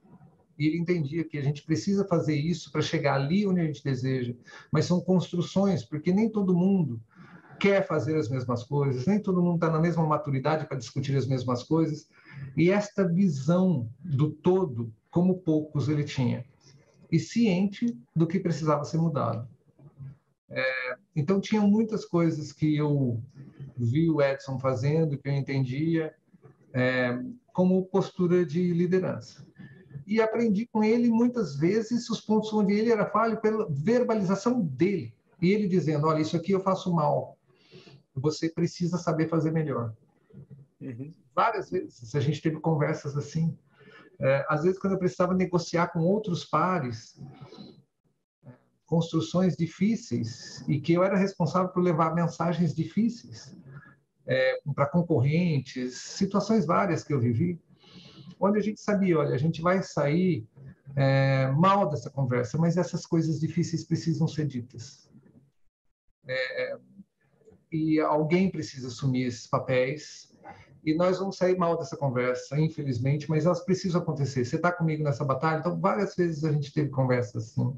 E 0.59 0.67
ele 0.67 0.79
entendia 0.79 1.25
que 1.25 1.39
a 1.39 1.43
gente 1.43 1.63
precisa 1.63 2.07
fazer 2.07 2.35
isso 2.35 2.71
para 2.73 2.81
chegar 2.81 3.15
ali 3.15 3.47
onde 3.47 3.61
a 3.61 3.65
gente 3.65 3.85
deseja. 3.85 4.35
Mas 4.71 4.87
são 4.87 5.01
construções, 5.01 5.85
porque 5.85 6.13
nem 6.13 6.31
todo 6.31 6.57
mundo 6.57 7.01
quer 7.59 7.87
fazer 7.87 8.17
as 8.17 8.29
mesmas 8.29 8.63
coisas, 8.63 9.07
nem 9.07 9.21
todo 9.21 9.43
mundo 9.43 9.57
está 9.57 9.71
na 9.71 9.81
mesma 9.81 10.07
maturidade 10.07 10.67
para 10.67 10.77
discutir 10.77 11.17
as 11.17 11.27
mesmas 11.27 11.63
coisas. 11.63 12.09
E 12.57 12.71
esta 12.71 13.07
visão 13.07 13.89
do 14.01 14.31
todo, 14.31 14.93
como 15.11 15.39
poucos 15.39 15.89
ele 15.89 16.05
tinha, 16.05 16.45
e 17.11 17.19
ciente 17.19 17.97
do 18.15 18.27
que 18.27 18.41
precisava 18.41 18.85
ser 18.85 18.99
mudado. 18.99 19.49
É, 20.49 20.97
então, 21.15 21.41
tinham 21.41 21.67
muitas 21.67 22.05
coisas 22.05 22.53
que 22.53 22.77
eu 22.77 23.21
vi 23.77 24.11
o 24.11 24.23
Edson 24.23 24.59
fazendo, 24.59 25.19
que 25.19 25.29
eu 25.29 25.33
entendia, 25.33 26.15
é, 26.73 27.19
como 27.53 27.87
postura 27.87 28.45
de 28.45 28.73
liderança. 28.73 29.46
E 30.07 30.21
aprendi 30.21 30.67
com 30.67 30.85
ele 30.85 31.11
muitas 31.11 31.57
vezes 31.57 32.09
os 32.09 32.21
pontos 32.21 32.53
onde 32.53 32.73
ele 32.73 32.93
era 32.93 33.11
falho 33.11 33.41
pela 33.41 33.67
verbalização 33.69 34.61
dele. 34.61 35.13
E 35.43 35.51
ele 35.51 35.67
dizendo: 35.67 36.07
Olha, 36.07 36.21
isso 36.21 36.37
aqui 36.37 36.53
eu 36.53 36.61
faço 36.61 36.95
mal. 36.95 37.37
Você 38.15 38.49
precisa 38.49 38.97
saber 38.97 39.29
fazer 39.29 39.51
melhor. 39.51 39.93
Uhum. 40.81 41.13
Várias 41.35 41.71
vezes 41.71 42.15
a 42.15 42.21
gente 42.21 42.41
teve 42.41 42.61
conversas 42.61 43.17
assim. 43.17 43.57
É, 44.19 44.47
às 44.49 44.63
vezes, 44.63 44.79
quando 44.79 44.95
eu 44.95 44.99
precisava 44.99 45.35
negociar 45.35 45.89
com 45.89 46.01
outros 46.01 46.45
pares, 46.45 47.21
construções 48.87 49.57
difíceis 49.57 50.65
e 50.69 50.81
que 50.81 50.93
eu 50.93 51.03
era 51.03 51.17
responsável 51.17 51.69
por 51.69 51.83
levar 51.83 52.15
mensagens 52.15 52.75
difíceis 52.75 53.55
é, 54.27 54.61
para 54.75 54.87
concorrentes, 54.87 55.97
situações 55.97 56.65
várias 56.65 57.03
que 57.03 57.13
eu 57.13 57.21
vivi, 57.21 57.61
onde 58.39 58.59
a 58.59 58.63
gente 58.63 58.81
sabia, 58.81 59.19
olha, 59.19 59.35
a 59.35 59.39
gente 59.39 59.63
vai 59.63 59.83
sair 59.83 60.47
é, 60.95 61.51
mal 61.53 61.89
dessa 61.89 62.11
conversa, 62.11 62.59
mas 62.59 62.77
essas 62.77 63.07
coisas 63.07 63.41
difíceis 63.41 63.85
precisam 63.85 64.29
ser 64.29 64.47
ditas. 64.47 65.11
É, 66.29 66.79
e 67.73 68.01
alguém 68.01 68.51
precisa 68.51 68.89
assumir 68.89 69.25
esses 69.25 69.47
papéis 69.47 70.35
e 70.87 70.95
nós 70.95 71.19
vamos 71.19 71.37
sair 71.37 71.59
mal 71.59 71.77
dessa 71.77 71.97
conversa, 71.97 72.59
infelizmente, 72.61 73.29
mas 73.29 73.45
elas 73.45 73.65
precisam 73.65 74.01
acontecer. 74.01 74.45
Você 74.45 74.55
está 74.55 74.71
comigo 74.71 75.03
nessa 75.03 75.25
batalha? 75.25 75.59
Então, 75.59 75.81
várias 75.81 76.15
vezes 76.15 76.45
a 76.45 76.53
gente 76.53 76.73
teve 76.73 76.91
conversas 76.91 77.51
assim. 77.51 77.77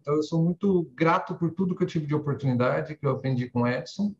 Então, 0.00 0.14
eu 0.14 0.22
sou 0.22 0.42
muito 0.42 0.90
grato 0.94 1.34
por 1.34 1.50
tudo 1.50 1.76
que 1.76 1.82
eu 1.82 1.86
tive 1.86 2.06
de 2.06 2.14
oportunidade, 2.14 2.96
que 2.96 3.06
eu 3.06 3.10
aprendi 3.10 3.50
com 3.50 3.68
Edson, 3.68 4.14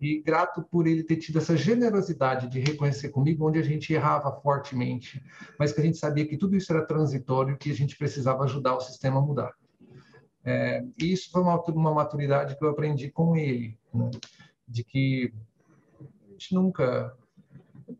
e 0.00 0.20
grato 0.20 0.62
por 0.62 0.86
ele 0.86 1.02
ter 1.02 1.16
tido 1.16 1.38
essa 1.38 1.56
generosidade 1.56 2.48
de 2.48 2.60
reconhecer 2.60 3.08
comigo 3.08 3.48
onde 3.48 3.58
a 3.58 3.62
gente 3.62 3.92
errava 3.92 4.30
fortemente, 4.40 5.22
mas 5.58 5.72
que 5.72 5.80
a 5.80 5.84
gente 5.84 5.96
sabia 5.96 6.26
que 6.26 6.36
tudo 6.36 6.56
isso 6.56 6.72
era 6.72 6.86
transitório, 6.86 7.56
que 7.56 7.70
a 7.70 7.74
gente 7.74 7.96
precisava 7.96 8.44
ajudar 8.44 8.76
o 8.76 8.80
sistema 8.80 9.18
a 9.18 9.22
mudar. 9.22 9.54
É, 10.44 10.84
e 11.00 11.12
isso 11.12 11.30
foi 11.30 11.42
uma, 11.42 11.60
uma 11.62 11.94
maturidade 11.94 12.56
que 12.56 12.64
eu 12.64 12.70
aprendi 12.70 13.10
com 13.10 13.36
ele, 13.36 13.78
né? 13.92 14.10
de 14.68 14.84
que 14.84 15.32
a 16.00 16.32
gente 16.32 16.54
nunca 16.54 17.16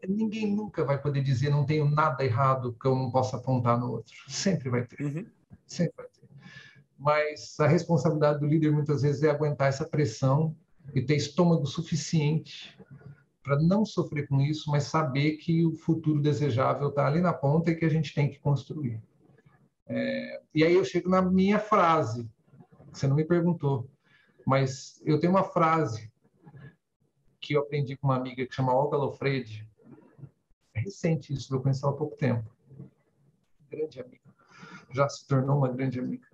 ninguém 0.08 0.54
nunca 0.54 0.84
vai 0.84 1.00
poder 1.00 1.22
dizer 1.22 1.48
não 1.48 1.64
tenho 1.64 1.88
nada 1.88 2.24
errado 2.24 2.76
que 2.80 2.86
eu 2.86 2.94
não 2.94 3.10
possa 3.10 3.36
apontar 3.36 3.78
no 3.78 3.90
outro. 3.90 4.14
Sempre 4.28 4.68
vai 4.68 4.84
ter. 4.84 5.00
Uhum. 5.00 5.26
Sempre 5.66 5.94
vai 5.96 6.06
ter 6.06 6.16
mas 6.98 7.58
a 7.60 7.66
responsabilidade 7.66 8.40
do 8.40 8.46
líder 8.46 8.72
muitas 8.72 9.02
vezes 9.02 9.22
é 9.22 9.30
aguentar 9.30 9.68
essa 9.68 9.84
pressão 9.84 10.56
e 10.94 11.02
ter 11.02 11.16
estômago 11.16 11.66
suficiente 11.66 12.78
para 13.42 13.60
não 13.60 13.84
sofrer 13.84 14.26
com 14.26 14.40
isso, 14.40 14.70
mas 14.70 14.84
saber 14.84 15.36
que 15.36 15.64
o 15.64 15.76
futuro 15.76 16.20
desejável 16.20 16.88
está 16.88 17.06
ali 17.06 17.20
na 17.20 17.32
ponta 17.32 17.70
e 17.70 17.76
que 17.76 17.84
a 17.84 17.88
gente 17.88 18.12
tem 18.12 18.28
que 18.28 18.40
construir. 18.40 19.00
É, 19.86 20.42
e 20.54 20.64
aí 20.64 20.74
eu 20.74 20.84
chego 20.84 21.08
na 21.08 21.22
minha 21.22 21.58
frase, 21.58 22.28
você 22.92 23.06
não 23.06 23.14
me 23.14 23.24
perguntou, 23.24 23.88
mas 24.44 25.00
eu 25.04 25.20
tenho 25.20 25.32
uma 25.32 25.44
frase 25.44 26.10
que 27.40 27.52
eu 27.54 27.60
aprendi 27.60 27.96
com 27.96 28.08
uma 28.08 28.16
amiga 28.16 28.44
que 28.44 28.54
chama 28.54 28.74
Olga 28.74 28.96
Lofredi. 28.96 29.68
É 30.74 30.80
recente 30.80 31.32
isso, 31.32 31.54
eu 31.54 31.60
conheci 31.60 31.84
ela 31.84 31.94
há 31.94 31.96
pouco 31.96 32.16
tempo. 32.16 32.50
Grande 33.70 34.00
amiga. 34.00 34.34
Já 34.92 35.08
se 35.08 35.26
tornou 35.26 35.58
uma 35.58 35.68
grande 35.68 36.00
amiga 36.00 36.26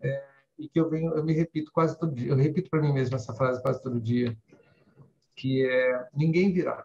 é, 0.00 0.24
e 0.58 0.68
que 0.68 0.80
eu 0.80 0.88
venho, 0.88 1.14
eu 1.14 1.24
me 1.24 1.32
repito 1.32 1.70
quase 1.72 1.98
todo 1.98 2.14
dia, 2.14 2.30
eu 2.30 2.36
repito 2.36 2.70
para 2.70 2.80
mim 2.80 2.92
mesmo 2.92 3.16
essa 3.16 3.34
frase 3.34 3.60
quase 3.62 3.82
todo 3.82 4.00
dia, 4.00 4.36
que 5.34 5.66
é 5.66 6.08
ninguém 6.14 6.52
virá. 6.52 6.84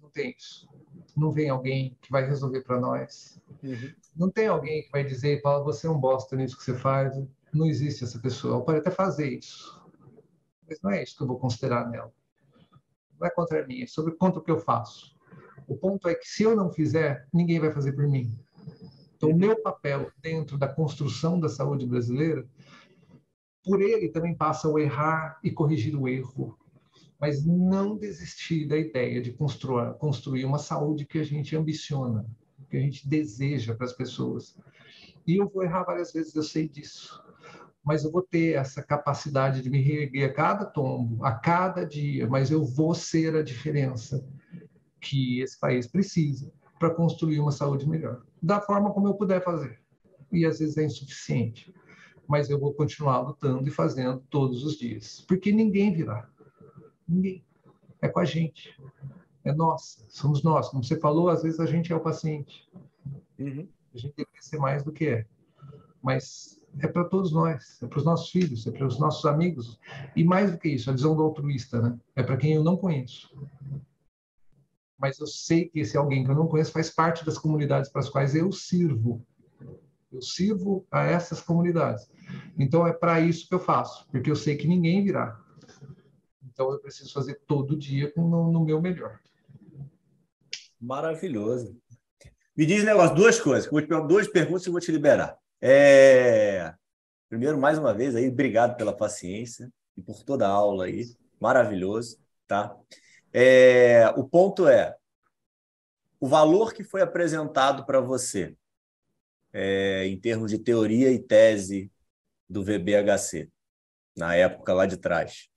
Não 0.00 0.10
tem 0.10 0.34
isso. 0.36 0.68
Não 1.16 1.32
vem 1.32 1.48
alguém 1.50 1.96
que 2.00 2.10
vai 2.10 2.24
resolver 2.24 2.62
para 2.62 2.80
nós. 2.80 3.40
Uhum. 3.62 3.92
Não 4.16 4.30
tem 4.30 4.46
alguém 4.46 4.82
que 4.82 4.90
vai 4.90 5.04
dizer, 5.04 5.42
fala, 5.42 5.64
você 5.64 5.86
é 5.86 5.90
um 5.90 5.98
bosta 5.98 6.36
nisso 6.36 6.56
que 6.56 6.64
você 6.64 6.74
faz. 6.74 7.14
Não 7.52 7.66
existe 7.66 8.04
essa 8.04 8.18
pessoa. 8.18 8.54
Ela 8.54 8.64
pode 8.64 8.78
até 8.78 8.90
fazer 8.90 9.28
isso, 9.28 9.82
mas 10.68 10.80
não 10.80 10.90
é 10.90 11.02
isso 11.02 11.16
que 11.16 11.22
eu 11.22 11.26
vou 11.26 11.38
considerar 11.38 11.88
nela. 11.88 12.12
Não 13.18 13.26
é 13.26 13.30
contra 13.30 13.66
mim, 13.66 13.82
é 13.82 13.86
sobre 13.86 14.14
contra 14.14 14.40
o 14.40 14.42
que 14.42 14.50
eu 14.50 14.58
faço. 14.58 15.16
O 15.66 15.76
ponto 15.76 16.08
é 16.08 16.14
que 16.14 16.26
se 16.26 16.42
eu 16.42 16.56
não 16.56 16.70
fizer, 16.70 17.26
ninguém 17.32 17.60
vai 17.60 17.72
fazer 17.72 17.92
por 17.92 18.06
mim. 18.08 18.36
Então, 19.22 19.36
o 19.36 19.38
meu 19.38 19.62
papel 19.62 20.10
dentro 20.20 20.58
da 20.58 20.66
construção 20.66 21.38
da 21.38 21.48
saúde 21.48 21.86
brasileira, 21.86 22.44
por 23.64 23.80
ele 23.80 24.08
também 24.08 24.34
passa 24.34 24.68
o 24.68 24.80
errar 24.80 25.38
e 25.44 25.50
corrigir 25.52 25.94
o 25.94 26.08
erro, 26.08 26.58
mas 27.20 27.46
não 27.46 27.96
desistir 27.96 28.66
da 28.66 28.76
ideia 28.76 29.22
de 29.22 29.32
construir, 29.32 29.94
construir 29.98 30.44
uma 30.44 30.58
saúde 30.58 31.06
que 31.06 31.20
a 31.20 31.24
gente 31.24 31.54
ambiciona, 31.54 32.26
que 32.68 32.76
a 32.76 32.80
gente 32.80 33.08
deseja 33.08 33.76
para 33.76 33.86
as 33.86 33.92
pessoas. 33.92 34.58
E 35.24 35.36
eu 35.36 35.48
vou 35.48 35.62
errar 35.62 35.84
várias 35.84 36.12
vezes, 36.12 36.34
eu 36.34 36.42
sei 36.42 36.68
disso. 36.68 37.22
Mas 37.84 38.02
eu 38.02 38.10
vou 38.10 38.22
ter 38.22 38.56
essa 38.56 38.82
capacidade 38.82 39.62
de 39.62 39.70
me 39.70 39.80
reerguer 39.80 40.30
a 40.30 40.32
cada 40.32 40.64
tombo, 40.64 41.24
a 41.24 41.30
cada 41.30 41.86
dia, 41.86 42.26
mas 42.26 42.50
eu 42.50 42.64
vou 42.64 42.92
ser 42.92 43.36
a 43.36 43.42
diferença 43.44 44.26
que 45.00 45.40
esse 45.40 45.60
país 45.60 45.86
precisa 45.86 46.52
para 46.76 46.90
construir 46.90 47.38
uma 47.38 47.52
saúde 47.52 47.88
melhor 47.88 48.20
da 48.42 48.60
forma 48.60 48.92
como 48.92 49.06
eu 49.06 49.14
puder 49.14 49.42
fazer. 49.42 49.80
E 50.32 50.44
às 50.44 50.58
vezes 50.58 50.76
é 50.76 50.84
insuficiente, 50.84 51.72
mas 52.26 52.50
eu 52.50 52.58
vou 52.58 52.72
continuar 52.74 53.20
lutando 53.20 53.68
e 53.68 53.70
fazendo 53.70 54.20
todos 54.30 54.64
os 54.64 54.76
dias, 54.76 55.24
porque 55.28 55.52
ninguém 55.52 55.92
virá. 55.92 56.28
Ninguém. 57.06 57.44
É 58.00 58.08
com 58.08 58.18
a 58.18 58.24
gente. 58.24 58.76
É 59.44 59.52
nós, 59.52 60.04
somos 60.08 60.42
nós. 60.42 60.68
Como 60.68 60.82
você 60.82 60.98
falou, 60.98 61.28
às 61.28 61.42
vezes 61.42 61.60
a 61.60 61.66
gente 61.66 61.92
é 61.92 61.96
o 61.96 62.00
paciente. 62.00 62.68
Uhum. 63.38 63.68
A 63.94 63.98
gente 63.98 64.14
deveria 64.16 64.42
ser 64.42 64.58
mais 64.58 64.82
do 64.82 64.92
que 64.92 65.06
é. 65.06 65.26
Mas 66.02 66.60
é 66.80 66.88
para 66.88 67.04
todos 67.04 67.32
nós, 67.32 67.80
é 67.82 67.86
para 67.86 67.98
os 67.98 68.04
nossos 68.04 68.30
filhos, 68.30 68.66
é 68.66 68.70
para 68.70 68.86
os 68.86 68.98
nossos 68.98 69.24
amigos. 69.26 69.78
E 70.16 70.24
mais 70.24 70.50
do 70.50 70.58
que 70.58 70.68
isso, 70.68 70.90
a 70.90 70.92
visão 70.92 71.14
do 71.14 71.22
altruísta, 71.22 71.80
né? 71.80 71.98
É 72.16 72.22
para 72.22 72.36
quem 72.36 72.54
eu 72.54 72.64
não 72.64 72.76
conheço 72.76 73.30
mas 75.02 75.18
eu 75.18 75.26
sei 75.26 75.68
que 75.68 75.80
esse 75.80 75.96
alguém 75.96 76.24
que 76.24 76.30
eu 76.30 76.36
não 76.36 76.46
conheço 76.46 76.70
faz 76.70 76.88
parte 76.88 77.26
das 77.26 77.36
comunidades 77.36 77.90
para 77.90 78.00
as 78.00 78.08
quais 78.08 78.36
eu 78.36 78.52
sirvo. 78.52 79.26
Eu 80.12 80.22
sirvo 80.22 80.86
a 80.92 81.02
essas 81.02 81.40
comunidades. 81.40 82.08
Então 82.56 82.86
é 82.86 82.92
para 82.92 83.20
isso 83.20 83.48
que 83.48 83.54
eu 83.54 83.58
faço, 83.58 84.06
porque 84.12 84.30
eu 84.30 84.36
sei 84.36 84.56
que 84.56 84.68
ninguém 84.68 85.02
virá. 85.02 85.36
Então 86.44 86.70
eu 86.70 86.78
preciso 86.78 87.12
fazer 87.12 87.40
todo 87.48 87.76
dia 87.76 88.12
no, 88.16 88.52
no 88.52 88.64
meu 88.64 88.80
melhor. 88.80 89.18
Maravilhoso. 90.80 91.76
Me 92.56 92.64
diz 92.64 92.84
um 92.84 92.86
negócio, 92.86 93.16
duas 93.16 93.40
coisas. 93.40 93.68
Duas 94.06 94.28
perguntas 94.28 94.64
e 94.64 94.70
vou 94.70 94.78
te 94.78 94.92
liberar. 94.92 95.36
É... 95.60 96.72
Primeiro, 97.28 97.58
mais 97.58 97.76
uma 97.76 97.92
vez, 97.92 98.14
aí, 98.14 98.28
obrigado 98.28 98.76
pela 98.76 98.96
paciência 98.96 99.68
e 99.96 100.02
por 100.02 100.22
toda 100.22 100.46
a 100.46 100.50
aula 100.50 100.84
aí. 100.84 101.06
Maravilhoso, 101.40 102.20
tá? 102.46 102.76
É, 103.32 104.08
o 104.10 104.24
ponto 104.24 104.68
é: 104.68 104.96
o 106.20 106.26
valor 106.26 106.72
que 106.72 106.84
foi 106.84 107.00
apresentado 107.00 107.86
para 107.86 108.00
você, 108.00 108.56
é, 109.52 110.06
em 110.06 110.18
termos 110.18 110.50
de 110.50 110.58
teoria 110.58 111.10
e 111.10 111.18
tese 111.18 111.90
do 112.48 112.62
VBHC, 112.62 113.50
na 114.16 114.34
época 114.34 114.74
lá 114.74 114.86
de 114.86 114.96
trás, 114.96 115.48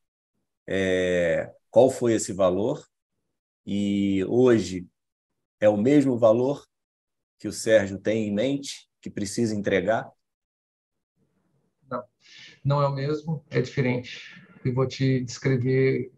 é, 0.68 1.54
qual 1.70 1.90
foi 1.90 2.14
esse 2.14 2.32
valor? 2.32 2.88
E 3.66 4.24
hoje 4.26 4.88
é 5.60 5.68
o 5.68 5.78
mesmo 5.78 6.18
valor 6.18 6.66
que 7.38 7.48
o 7.48 7.54
Sérgio 7.54 8.00
tem 8.00 8.28
em 8.28 8.34
mente, 8.34 8.88
que 9.02 9.10
precisa 9.10 9.56
entregar? 9.56 10.10
Não, 11.90 12.04
não 12.64 12.82
é 12.82 12.88
o 12.88 12.94
mesmo, 12.94 13.44
é 13.50 13.62
diferente. 13.62 14.42
E 14.64 14.72
vou 14.72 14.88
te 14.88 15.24
descrever 15.24 16.12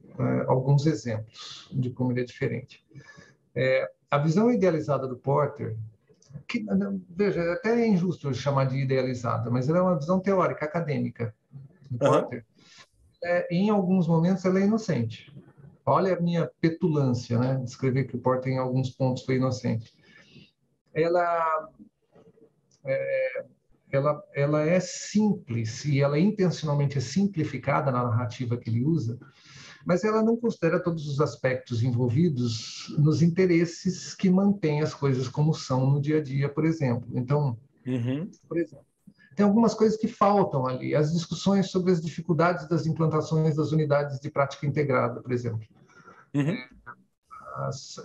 alguns 0.48 0.86
exemplos 0.86 1.70
de 1.72 1.90
como 1.90 2.12
ele 2.12 2.22
é 2.22 2.26
diferente. 2.26 2.84
É, 3.56 3.90
a 4.10 4.18
visão 4.18 4.52
idealizada 4.52 5.08
do 5.08 5.18
Porter, 5.18 5.76
que, 6.48 6.66
veja, 7.10 7.42
é 7.42 7.54
até 7.54 7.82
é 7.82 7.88
injusto 7.88 8.34
chamar 8.34 8.66
de 8.66 8.78
idealizada, 8.78 9.50
mas 9.50 9.68
ela 9.68 9.80
é 9.80 9.82
uma 9.82 9.98
visão 9.98 10.20
teórica, 10.20 10.66
acadêmica 10.66 11.34
do 11.90 12.06
uhum. 12.06 12.12
Porter. 12.12 12.46
É, 13.24 13.48
em 13.54 13.70
alguns 13.70 14.08
momentos 14.08 14.46
ela 14.46 14.60
é 14.60 14.64
inocente. 14.64 15.34
Olha 15.86 16.16
a 16.16 16.20
minha 16.20 16.52
petulância, 16.62 17.40
né? 17.40 17.64
Escrever 17.64 18.06
que 18.06 18.16
o 18.16 18.20
Porter 18.20 18.52
em 18.52 18.58
alguns 18.58 18.90
pontos 18.90 19.24
foi 19.24 19.36
inocente. 19.36 19.94
Ela 20.94 21.70
é, 22.86 23.46
ela, 23.92 24.24
ela 24.34 24.62
é 24.62 24.80
simples 24.80 25.86
e 25.86 26.02
ela 26.02 26.20
intencionalmente 26.20 26.98
é 26.98 27.02
simplificada 27.02 27.92
na 27.92 28.04
narrativa 28.04 28.58
que 28.58 28.70
ele 28.70 28.84
usa, 28.84 29.18
mas 29.88 30.04
ela 30.04 30.22
não 30.22 30.36
considera 30.36 30.82
todos 30.82 31.08
os 31.08 31.22
aspectos 31.22 31.82
envolvidos 31.82 32.94
nos 33.00 33.22
interesses 33.22 34.14
que 34.14 34.30
mantêm 34.30 34.82
as 34.82 34.94
coisas 34.94 35.30
como 35.30 35.54
são 35.54 35.90
no 35.90 36.02
dia 36.02 36.18
a 36.18 36.22
dia, 36.22 36.50
por 36.50 36.66
exemplo. 36.66 37.08
Então, 37.14 37.58
uhum. 37.86 38.30
por 38.50 38.58
exemplo, 38.58 38.86
tem 39.34 39.46
algumas 39.46 39.74
coisas 39.74 39.98
que 39.98 40.10
faltam 40.10 40.68
ali. 40.68 40.94
As 40.94 41.14
discussões 41.14 41.72
sobre 41.72 41.94
as 41.94 42.02
dificuldades 42.02 42.68
das 42.68 42.86
implantações 42.86 43.56
das 43.56 43.72
unidades 43.72 44.20
de 44.20 44.30
prática 44.30 44.68
integrada, 44.68 45.22
por 45.22 45.32
exemplo. 45.32 45.66
Uhum. 46.34 46.58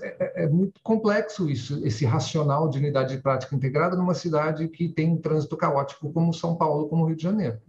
É, 0.03 0.07
é, 0.20 0.45
é, 0.45 0.49
muito 0.49 0.80
complexo 0.85 1.51
isso, 1.51 1.85
esse 1.85 2.05
racional 2.05 2.68
de 2.68 2.78
unidade 2.78 3.16
de 3.16 3.20
prática 3.20 3.57
integrada 3.57 3.97
numa 3.97 4.14
cidade 4.14 4.68
que 4.68 4.89
tem 4.89 5.11
um 5.11 5.20
trânsito 5.20 5.57
caótico 5.57 6.12
como 6.12 6.33
São 6.33 6.55
Paulo, 6.55 6.89
como 6.89 7.07
Rio 7.07 7.16
de 7.16 7.24
Janeiro 7.24 7.61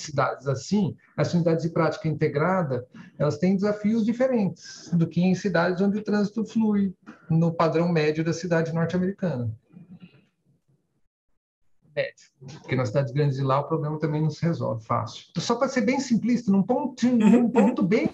cidades 0.00 0.46
assim, 0.46 0.96
as 1.16 1.32
unidades 1.34 1.64
de 1.64 1.70
prática 1.70 2.08
integrada, 2.08 2.86
elas 3.18 3.38
têm 3.38 3.54
desafios 3.54 4.04
diferentes 4.04 4.90
do 4.92 5.06
que 5.06 5.20
em 5.20 5.34
cidades 5.34 5.80
onde 5.80 5.98
o 5.98 6.02
trânsito 6.02 6.44
flui 6.44 6.94
no 7.28 7.52
padrão 7.52 7.88
médio 7.88 8.24
da 8.24 8.32
cidade 8.32 8.72
norte-americana. 8.72 9.50
Médio. 11.94 12.30
Porque 12.60 12.76
nas 12.76 12.88
cidades 12.88 13.12
grandes 13.12 13.36
de 13.36 13.42
lá 13.42 13.60
o 13.60 13.68
problema 13.68 13.98
também 13.98 14.22
não 14.22 14.30
se 14.30 14.42
resolve 14.42 14.84
fácil. 14.84 15.26
Só 15.36 15.56
para 15.56 15.68
ser 15.68 15.80
bem 15.80 15.98
simplista, 15.98 16.50
num 16.50 16.62
ponto, 16.62 17.06
num 17.06 17.50
ponto 17.50 17.82
bem 17.82 18.08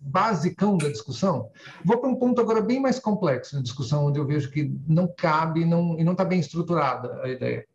basicão 0.00 0.76
da 0.76 0.88
discussão, 0.88 1.50
vou 1.84 1.98
para 1.98 2.10
um 2.10 2.16
ponto 2.16 2.40
agora 2.40 2.60
bem 2.60 2.80
mais 2.80 2.98
complexo 2.98 3.56
da 3.56 3.62
discussão, 3.62 4.06
onde 4.06 4.18
eu 4.18 4.26
vejo 4.26 4.50
que 4.50 4.74
não 4.86 5.08
cabe 5.16 5.64
não, 5.64 5.98
e 5.98 6.04
não 6.04 6.12
está 6.12 6.24
bem 6.24 6.40
estruturada 6.40 7.22
a 7.22 7.28
ideia. 7.28 7.66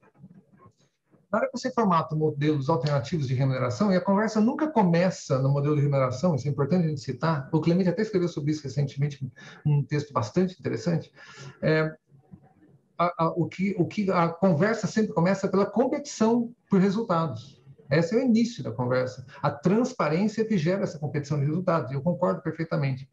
Na 1.32 1.40
hora 1.40 1.48
que 1.48 1.58
você 1.58 1.70
formata 1.72 2.16
modelos 2.16 2.70
alternativos 2.70 3.28
de 3.28 3.34
remuneração, 3.34 3.92
e 3.92 3.98
a 3.98 4.02
conversa 4.02 4.40
nunca 4.40 4.72
começa 4.72 5.38
no 5.40 5.50
modelo 5.50 5.76
de 5.76 5.82
remuneração, 5.82 6.36
isso 6.36 6.48
é 6.48 6.52
importante 6.52 6.86
a 6.86 6.90
gente 6.90 7.02
citar, 7.02 7.50
o 7.52 7.60
Clemente 7.60 7.90
até 7.90 8.02
escreveu 8.02 8.30
sobre 8.30 8.52
isso 8.52 8.64
recentemente, 8.64 9.30
um 9.66 9.84
texto 9.84 10.14
bastante 10.14 10.58
interessante, 10.58 11.12
é, 11.62 11.94
a, 12.98 13.26
a, 13.26 13.28
o, 13.30 13.46
que, 13.46 13.76
o 13.78 13.86
que 13.86 14.10
a 14.10 14.30
conversa 14.30 14.88
sempre 14.88 15.14
começa 15.14 15.50
pela 15.50 15.66
competição 15.66 16.52
por 16.70 16.80
resultados. 16.80 17.57
Esse 17.90 18.16
é 18.16 18.20
o 18.20 18.22
início 18.22 18.64
da 18.64 18.72
conversa. 18.72 19.26
A 19.42 19.50
transparência 19.50 20.46
que 20.46 20.58
gera 20.58 20.84
essa 20.84 21.00
competição 21.00 21.40
de 21.40 21.46
resultados. 21.46 21.92
Eu 21.92 22.02
concordo 22.02 22.42
perfeitamente. 22.42 23.10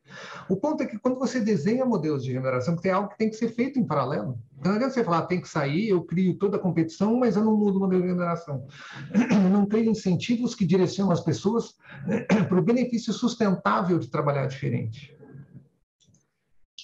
O 0.48 0.56
ponto 0.56 0.82
é 0.82 0.86
que 0.86 0.98
quando 0.98 1.18
você 1.18 1.40
desenha 1.40 1.84
modelos 1.84 2.24
de 2.24 2.32
remuneração, 2.32 2.76
que 2.76 2.82
tem 2.82 2.92
algo 2.92 3.08
que 3.08 3.18
tem 3.18 3.30
que 3.30 3.36
ser 3.36 3.48
feito 3.48 3.78
em 3.78 3.86
paralelo. 3.86 4.38
Não 4.64 4.72
adianta 4.72 4.94
você 4.94 5.04
falar, 5.04 5.26
tem 5.26 5.40
que 5.40 5.48
sair, 5.48 5.88
eu 5.88 6.02
crio 6.02 6.38
toda 6.38 6.56
a 6.56 6.60
competição, 6.60 7.16
mas 7.18 7.36
eu 7.36 7.44
não 7.44 7.56
mudo 7.56 7.76
o 7.76 7.80
modelo 7.80 8.02
de 8.02 8.08
remuneração. 8.08 8.66
Eu 9.12 9.40
não 9.50 9.66
crio 9.66 9.90
incentivos 9.90 10.54
que 10.54 10.64
direcionam 10.64 11.12
as 11.12 11.20
pessoas 11.20 11.76
para 12.48 12.58
o 12.58 12.62
benefício 12.62 13.12
sustentável 13.12 13.98
de 13.98 14.08
trabalhar 14.08 14.46
diferente. 14.46 15.14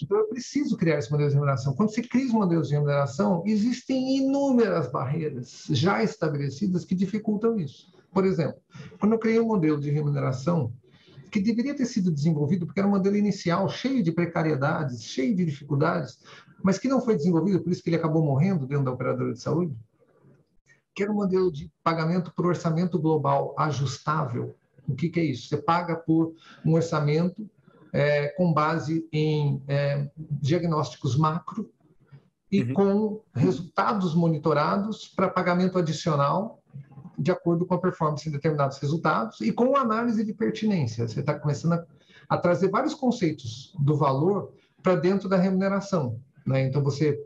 Então, 0.02 0.18
eu 0.18 0.28
preciso 0.28 0.76
criar 0.76 0.98
esse 0.98 1.10
modelo 1.10 1.28
de 1.28 1.34
remuneração. 1.34 1.74
Quando 1.74 1.90
você 1.90 2.02
cria 2.02 2.26
os 2.26 2.32
modelos 2.32 2.68
de 2.68 2.74
remuneração, 2.74 3.42
existem 3.46 4.18
inúmeras 4.18 4.90
barreiras 4.90 5.66
já 5.70 6.02
estabelecidas 6.02 6.84
que 6.84 6.94
dificultam 6.94 7.58
isso. 7.58 7.92
Por 8.12 8.24
exemplo, 8.24 8.60
quando 8.98 9.12
eu 9.12 9.18
criei 9.18 9.38
um 9.38 9.46
modelo 9.46 9.80
de 9.80 9.90
remuneração 9.90 10.72
que 11.30 11.40
deveria 11.40 11.74
ter 11.74 11.86
sido 11.86 12.10
desenvolvido, 12.10 12.66
porque 12.66 12.80
era 12.80 12.88
um 12.88 12.92
modelo 12.92 13.16
inicial 13.16 13.68
cheio 13.68 14.02
de 14.02 14.10
precariedades, 14.10 15.04
cheio 15.04 15.34
de 15.34 15.44
dificuldades, 15.44 16.18
mas 16.62 16.78
que 16.78 16.88
não 16.88 17.00
foi 17.00 17.16
desenvolvido, 17.16 17.60
por 17.60 17.70
isso 17.70 17.82
que 17.82 17.88
ele 17.88 17.96
acabou 17.96 18.24
morrendo 18.24 18.66
dentro 18.66 18.84
da 18.84 18.90
operadora 18.90 19.32
de 19.32 19.40
saúde, 19.40 19.74
que 20.94 21.02
era 21.02 21.12
um 21.12 21.16
modelo 21.16 21.52
de 21.52 21.70
pagamento 21.84 22.32
por 22.34 22.46
orçamento 22.46 22.98
global 22.98 23.54
ajustável. 23.56 24.56
O 24.88 24.94
que, 24.94 25.08
que 25.08 25.20
é 25.20 25.24
isso? 25.24 25.48
Você 25.48 25.56
paga 25.56 25.94
por 25.94 26.34
um 26.66 26.74
orçamento 26.74 27.48
é, 27.92 28.28
com 28.28 28.52
base 28.52 29.08
em 29.12 29.62
é, 29.66 30.08
diagnósticos 30.16 31.16
macro 31.16 31.70
e 32.50 32.62
uhum. 32.62 32.74
com 32.74 33.22
resultados 33.34 34.14
monitorados 34.14 35.08
para 35.08 35.28
pagamento 35.28 35.78
adicional 35.78 36.60
de 37.20 37.30
acordo 37.30 37.66
com 37.66 37.74
a 37.74 37.80
performance 37.80 38.26
em 38.28 38.32
determinados 38.32 38.78
resultados 38.78 39.40
e 39.42 39.52
com 39.52 39.76
análise 39.76 40.24
de 40.24 40.32
pertinência. 40.32 41.06
Você 41.06 41.20
está 41.20 41.38
começando 41.38 41.74
a, 41.74 41.86
a, 42.28 42.38
trazer 42.38 42.70
vários 42.70 42.94
conceitos 42.94 43.74
do 43.78 43.94
valor 43.94 44.54
para 44.82 44.96
dentro 44.96 45.28
da 45.28 45.36
remuneração. 45.36 46.18
Né? 46.46 46.62
Então, 46.62 46.82
você 46.82 47.22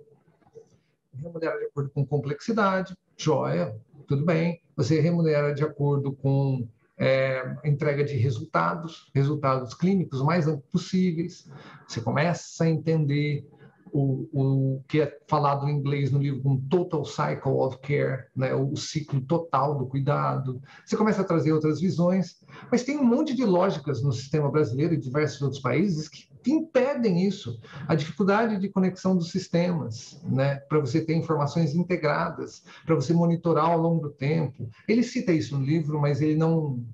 remunera 1.17 1.59
de 1.59 1.65
acordo 1.67 1.91
com 1.91 2.05
complexidade, 2.05 2.97
joia, 3.17 3.77
tudo 4.09 4.25
bem. 4.25 4.61
Você 4.77 5.01
remunera 5.01 5.55
de 5.55 5.63
acordo 5.63 6.13
com 6.13 6.67
é, 6.99 7.57
entrega 7.65 8.05
de 8.05 8.17
resultados, 8.17 9.11
resultados 9.15 9.75
clínicos 9.75 10.23
mais 10.23 10.47
amplos 10.47 10.71
possíveis. 10.71 11.51
Você 11.87 12.01
começa 12.01 12.65
a 12.65 12.69
entender 12.69 13.47
o, 13.95 14.29
o 14.33 14.85
que 14.89 15.03
é 15.03 15.19
falado 15.29 15.69
em 15.69 15.77
inglês 15.77 16.11
no 16.11 16.19
livro 16.19 16.43
como 16.43 16.61
Total 16.69 17.05
Cycle 17.05 17.53
of 17.53 17.79
Care, 17.79 18.25
né? 18.35 18.53
o 18.53 18.75
ciclo 18.75 19.21
total 19.21 19.79
do 19.79 19.87
cuidado. 19.87 20.61
Você 20.85 20.97
começa 20.97 21.23
a 21.23 21.25
trazer 21.25 21.53
outras 21.53 21.81
visões, 21.81 22.41
mas 22.73 22.83
tem 22.83 22.99
um 22.99 23.05
monte 23.05 23.35
de 23.35 23.45
lógicas 23.45 24.03
no 24.03 24.13
sistema 24.13 24.51
brasileiro 24.51 24.95
e 24.95 24.99
diversos 24.99 25.41
outros 25.43 25.63
países 25.63 26.09
que, 26.09 26.29
que 26.45 26.53
impedem 26.53 27.27
isso. 27.27 27.59
A 27.89 27.95
dificuldade 27.95 28.59
de 28.59 28.69
conexão 28.69 29.17
dos 29.17 29.31
sistemas, 29.31 30.21
né? 30.25 30.57
para 30.69 30.79
você 30.79 31.01
ter 31.01 31.15
informações 31.15 31.75
integradas, 31.75 32.63
para 32.85 32.95
você 32.95 33.15
monitorar 33.15 33.71
ao 33.71 33.81
longo 33.81 34.03
do 34.03 34.11
tempo. 34.11 34.69
Ele 34.87 35.03
cita 35.03 35.33
isso 35.33 35.59
no 35.59 35.65
livro, 35.65 35.99
mas 35.99 36.21
ele 36.21 36.37
não 36.37 36.85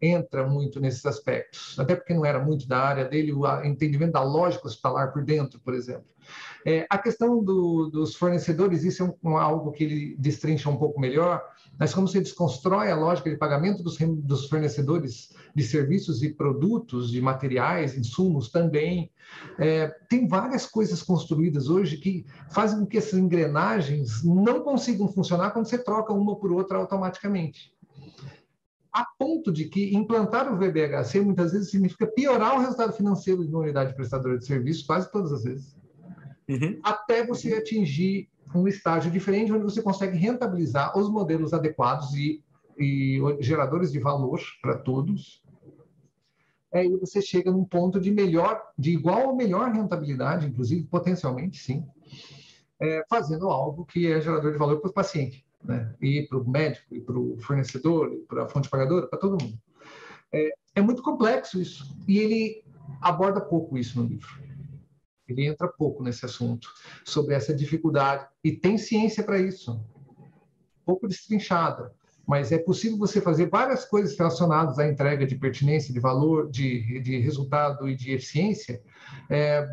entra 0.00 0.46
muito 0.46 0.78
nesses 0.78 1.04
aspectos, 1.04 1.76
até 1.76 1.96
porque 1.96 2.14
não 2.14 2.24
era 2.24 2.38
muito 2.38 2.68
da 2.68 2.78
área 2.78 3.04
dele, 3.04 3.32
o 3.32 3.64
entendimento 3.64 4.12
da 4.12 4.22
lógica 4.22 4.68
hospitalar 4.68 5.12
por 5.12 5.24
dentro, 5.24 5.58
por 5.58 5.74
exemplo. 5.74 6.06
É, 6.66 6.86
a 6.90 6.98
questão 6.98 7.42
do, 7.42 7.88
dos 7.88 8.14
fornecedores, 8.14 8.84
isso 8.84 9.02
é 9.02 9.28
um, 9.28 9.36
algo 9.36 9.72
que 9.72 9.84
ele 9.84 10.16
destrincha 10.18 10.68
um 10.68 10.76
pouco 10.76 11.00
melhor, 11.00 11.42
mas 11.78 11.94
como 11.94 12.08
você 12.08 12.20
desconstrói 12.20 12.90
a 12.90 12.96
lógica 12.96 13.30
de 13.30 13.36
pagamento 13.36 13.82
dos, 13.82 13.96
dos 13.98 14.48
fornecedores 14.48 15.30
de 15.54 15.62
serviços 15.62 16.22
e 16.22 16.30
produtos, 16.34 17.10
de 17.10 17.20
materiais, 17.20 17.96
insumos 17.96 18.50
também, 18.50 19.10
é, 19.58 19.88
tem 20.08 20.26
várias 20.26 20.66
coisas 20.66 21.02
construídas 21.02 21.68
hoje 21.68 21.98
que 21.98 22.26
fazem 22.50 22.80
com 22.80 22.86
que 22.86 22.98
essas 22.98 23.18
engrenagens 23.18 24.24
não 24.24 24.62
consigam 24.62 25.08
funcionar 25.08 25.50
quando 25.50 25.66
você 25.66 25.78
troca 25.78 26.12
uma 26.12 26.36
por 26.36 26.50
outra 26.52 26.78
automaticamente. 26.78 27.72
A 28.92 29.06
ponto 29.18 29.52
de 29.52 29.66
que 29.66 29.94
implantar 29.94 30.52
o 30.52 30.56
VBHC 30.56 31.20
muitas 31.20 31.52
vezes 31.52 31.70
significa 31.70 32.06
piorar 32.06 32.56
o 32.56 32.60
resultado 32.60 32.92
financeiro 32.92 33.46
de 33.46 33.50
uma 33.50 33.62
unidade 33.62 33.94
prestadora 33.94 34.38
de 34.38 34.46
serviço, 34.46 34.86
quase 34.86 35.10
todas 35.12 35.30
as 35.32 35.44
vezes, 35.44 35.76
uhum. 36.48 36.80
até 36.82 37.24
você 37.24 37.54
atingir 37.54 38.28
um 38.54 38.66
estágio 38.66 39.10
diferente 39.10 39.52
onde 39.52 39.64
você 39.64 39.82
consegue 39.82 40.16
rentabilizar 40.16 40.96
os 40.96 41.10
modelos 41.10 41.52
adequados 41.52 42.14
e, 42.14 42.42
e 42.78 43.20
geradores 43.40 43.92
de 43.92 43.98
valor 43.98 44.40
para 44.62 44.78
todos. 44.78 45.42
Aí 46.72 46.88
você 46.96 47.20
chega 47.20 47.50
num 47.50 47.64
ponto 47.64 48.00
de 48.00 48.10
melhor, 48.10 48.62
de 48.78 48.90
igual 48.90 49.28
ou 49.28 49.36
melhor 49.36 49.70
rentabilidade, 49.70 50.46
inclusive 50.46 50.84
potencialmente, 50.84 51.58
sim, 51.58 51.86
é, 52.80 53.04
fazendo 53.08 53.48
algo 53.48 53.84
que 53.84 54.10
é 54.10 54.20
gerador 54.20 54.52
de 54.52 54.58
valor 54.58 54.80
para 54.80 54.90
o 54.90 54.92
paciente 54.92 55.46
né? 55.62 55.94
e 56.00 56.26
para 56.28 56.38
o 56.38 56.48
médico, 56.48 56.94
e 56.94 57.00
para 57.00 57.18
o 57.18 57.38
fornecedor, 57.38 58.12
e 58.12 58.18
para 58.18 58.44
a 58.44 58.48
fonte 58.48 58.68
pagadora, 58.68 59.06
para 59.06 59.18
todo 59.18 59.42
mundo. 59.42 59.58
É, 60.32 60.50
é, 60.76 60.80
muito 60.80 61.02
complexo 61.02 61.60
isso, 61.60 61.96
e 62.06 62.18
ele 62.18 62.64
aborda 63.00 63.40
pouco 63.40 63.76
isso 63.76 64.00
no 64.00 64.08
livro. 64.08 64.28
Ele 65.28 65.46
entra 65.46 65.68
pouco 65.68 66.02
nesse 66.02 66.24
assunto, 66.24 66.68
sobre 67.04 67.34
essa 67.34 67.54
dificuldade. 67.54 68.26
E 68.42 68.52
tem 68.52 68.78
ciência 68.78 69.22
para 69.22 69.38
isso. 69.38 69.80
Pouco 70.84 71.06
destrinchada. 71.06 71.92
Mas 72.26 72.52
é 72.52 72.58
possível 72.58 72.98
você 72.98 73.20
fazer 73.20 73.48
várias 73.48 73.84
coisas 73.84 74.16
relacionadas 74.16 74.78
à 74.78 74.86
entrega 74.86 75.26
de 75.26 75.34
pertinência, 75.34 75.94
de 75.94 76.00
valor, 76.00 76.50
de, 76.50 77.00
de 77.00 77.18
resultado 77.18 77.88
e 77.88 77.96
de 77.96 78.12
eficiência, 78.12 78.82
é, 79.30 79.66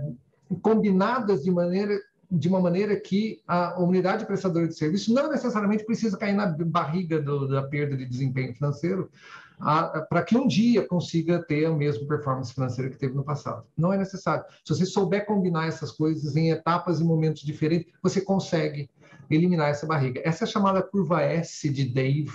combinadas 0.61 1.43
de 1.43 1.51
maneira 1.51 1.99
de 2.29 2.47
uma 2.47 2.59
maneira 2.59 2.99
que 2.99 3.41
a 3.47 3.79
unidade 3.79 4.25
prestadora 4.25 4.67
de 4.67 4.75
serviço 4.75 5.13
não 5.13 5.29
necessariamente 5.29 5.85
precisa 5.85 6.17
cair 6.17 6.33
na 6.33 6.47
barriga 6.47 7.21
do, 7.21 7.47
da 7.47 7.63
perda 7.63 7.95
de 7.95 8.05
desempenho 8.05 8.53
financeiro, 8.53 9.09
para 9.57 10.23
que 10.23 10.37
um 10.37 10.47
dia 10.47 10.87
consiga 10.87 11.41
ter 11.43 11.65
a 11.65 11.71
mesma 11.71 12.07
performance 12.07 12.53
financeira 12.53 12.89
que 12.89 12.97
teve 12.97 13.15
no 13.15 13.23
passado. 13.23 13.65
Não 13.77 13.91
é 13.91 13.97
necessário. 13.97 14.45
Se 14.63 14.75
você 14.75 14.85
souber 14.85 15.25
combinar 15.25 15.67
essas 15.67 15.91
coisas 15.91 16.35
em 16.35 16.51
etapas 16.51 16.99
e 16.99 17.03
momentos 17.03 17.41
diferentes, 17.41 17.91
você 18.01 18.21
consegue 18.21 18.89
eliminar 19.29 19.69
essa 19.69 19.87
barriga. 19.87 20.21
Essa 20.23 20.43
é 20.43 20.47
a 20.47 20.49
chamada 20.49 20.81
curva 20.81 21.21
S 21.21 21.69
de 21.69 21.85
Dave, 21.85 22.31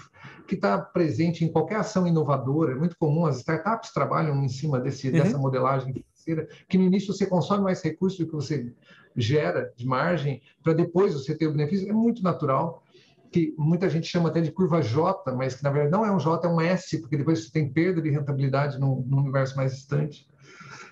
que 0.46 0.54
está 0.54 0.78
presente 0.78 1.44
em 1.44 1.48
qualquer 1.52 1.76
ação 1.76 2.06
inovadora. 2.06 2.72
É 2.72 2.74
muito 2.74 2.96
comum, 2.98 3.26
as 3.26 3.38
startups 3.38 3.92
trabalham 3.92 4.42
em 4.44 4.48
cima 4.48 4.80
desse, 4.80 5.08
uhum. 5.08 5.12
dessa 5.12 5.38
modelagem 5.38 5.92
financeira, 5.92 6.48
que 6.68 6.76
no 6.76 6.84
início 6.84 7.12
você 7.12 7.26
consome 7.26 7.64
mais 7.64 7.82
recursos 7.82 8.18
do 8.18 8.26
que 8.26 8.32
você 8.32 8.72
gera 9.16 9.72
de 9.76 9.86
margem, 9.86 10.40
para 10.62 10.72
depois 10.72 11.14
você 11.14 11.34
ter 11.34 11.46
o 11.46 11.52
benefício. 11.52 11.88
É 11.88 11.92
muito 11.92 12.22
natural 12.22 12.82
que 13.30 13.54
muita 13.56 13.88
gente 13.88 14.06
chama 14.06 14.28
até 14.28 14.40
de 14.40 14.50
curva 14.50 14.82
J, 14.82 15.32
mas 15.34 15.54
que 15.54 15.62
na 15.62 15.70
verdade 15.70 15.92
não 15.92 16.04
é 16.04 16.10
um 16.10 16.18
J, 16.18 16.46
é 16.46 16.50
um 16.50 16.60
S, 16.60 16.98
porque 17.00 17.16
depois 17.16 17.44
você 17.44 17.50
tem 17.50 17.72
perda 17.72 18.02
de 18.02 18.10
rentabilidade 18.10 18.78
no, 18.78 19.04
no 19.06 19.18
universo 19.18 19.56
mais 19.56 19.72
distante. 19.72 20.28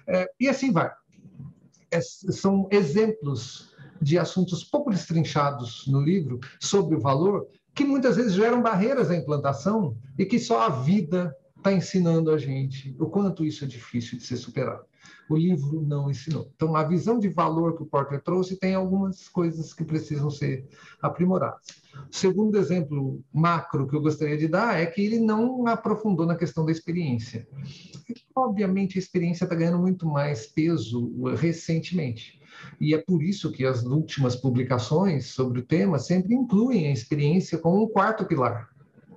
É, 0.06 0.30
e 0.38 0.48
assim 0.48 0.72
vai. 0.72 0.90
É, 1.90 2.00
são 2.00 2.68
exemplos 2.70 3.74
de 4.00 4.18
assuntos 4.18 4.62
pouco 4.62 4.90
destrinchados 4.90 5.86
no 5.88 6.00
livro 6.00 6.38
sobre 6.60 6.96
o 6.96 7.00
valor, 7.00 7.48
que 7.74 7.84
muitas 7.84 8.16
vezes 8.16 8.32
geram 8.34 8.62
barreiras 8.62 9.10
à 9.10 9.16
implantação 9.16 9.96
e 10.18 10.24
que 10.24 10.38
só 10.38 10.62
a 10.62 10.68
vida 10.68 11.34
está 11.58 11.72
ensinando 11.72 12.30
a 12.30 12.38
gente 12.38 12.96
o 12.98 13.06
quanto 13.06 13.44
isso 13.44 13.64
é 13.64 13.66
difícil 13.66 14.18
de 14.18 14.24
ser 14.24 14.36
superado 14.36 14.84
o 15.28 15.36
livro 15.36 15.82
não 15.86 16.10
ensinou. 16.10 16.50
Então, 16.56 16.74
a 16.74 16.82
visão 16.82 17.18
de 17.18 17.28
valor 17.28 17.76
que 17.76 17.82
o 17.82 17.86
Porter 17.86 18.22
trouxe 18.22 18.56
tem 18.56 18.74
algumas 18.74 19.28
coisas 19.28 19.74
que 19.74 19.84
precisam 19.84 20.30
ser 20.30 20.66
aprimoradas. 21.02 21.66
O 22.10 22.16
segundo 22.16 22.56
exemplo 22.56 23.22
macro 23.32 23.86
que 23.86 23.94
eu 23.94 24.00
gostaria 24.00 24.38
de 24.38 24.48
dar 24.48 24.80
é 24.80 24.86
que 24.86 25.02
ele 25.02 25.18
não 25.18 25.66
aprofundou 25.66 26.24
na 26.24 26.36
questão 26.36 26.64
da 26.64 26.72
experiência. 26.72 27.46
Obviamente, 28.34 28.96
a 28.96 29.00
experiência 29.00 29.44
está 29.44 29.54
ganhando 29.54 29.78
muito 29.78 30.06
mais 30.06 30.46
peso 30.46 31.12
recentemente. 31.34 32.40
E 32.80 32.94
é 32.94 32.98
por 32.98 33.22
isso 33.22 33.52
que 33.52 33.64
as 33.64 33.84
últimas 33.84 34.34
publicações 34.34 35.26
sobre 35.26 35.60
o 35.60 35.64
tema 35.64 35.98
sempre 35.98 36.34
incluem 36.34 36.88
a 36.88 36.92
experiência 36.92 37.58
como 37.58 37.84
um 37.84 37.88
quarto 37.88 38.24
pilar. 38.24 38.68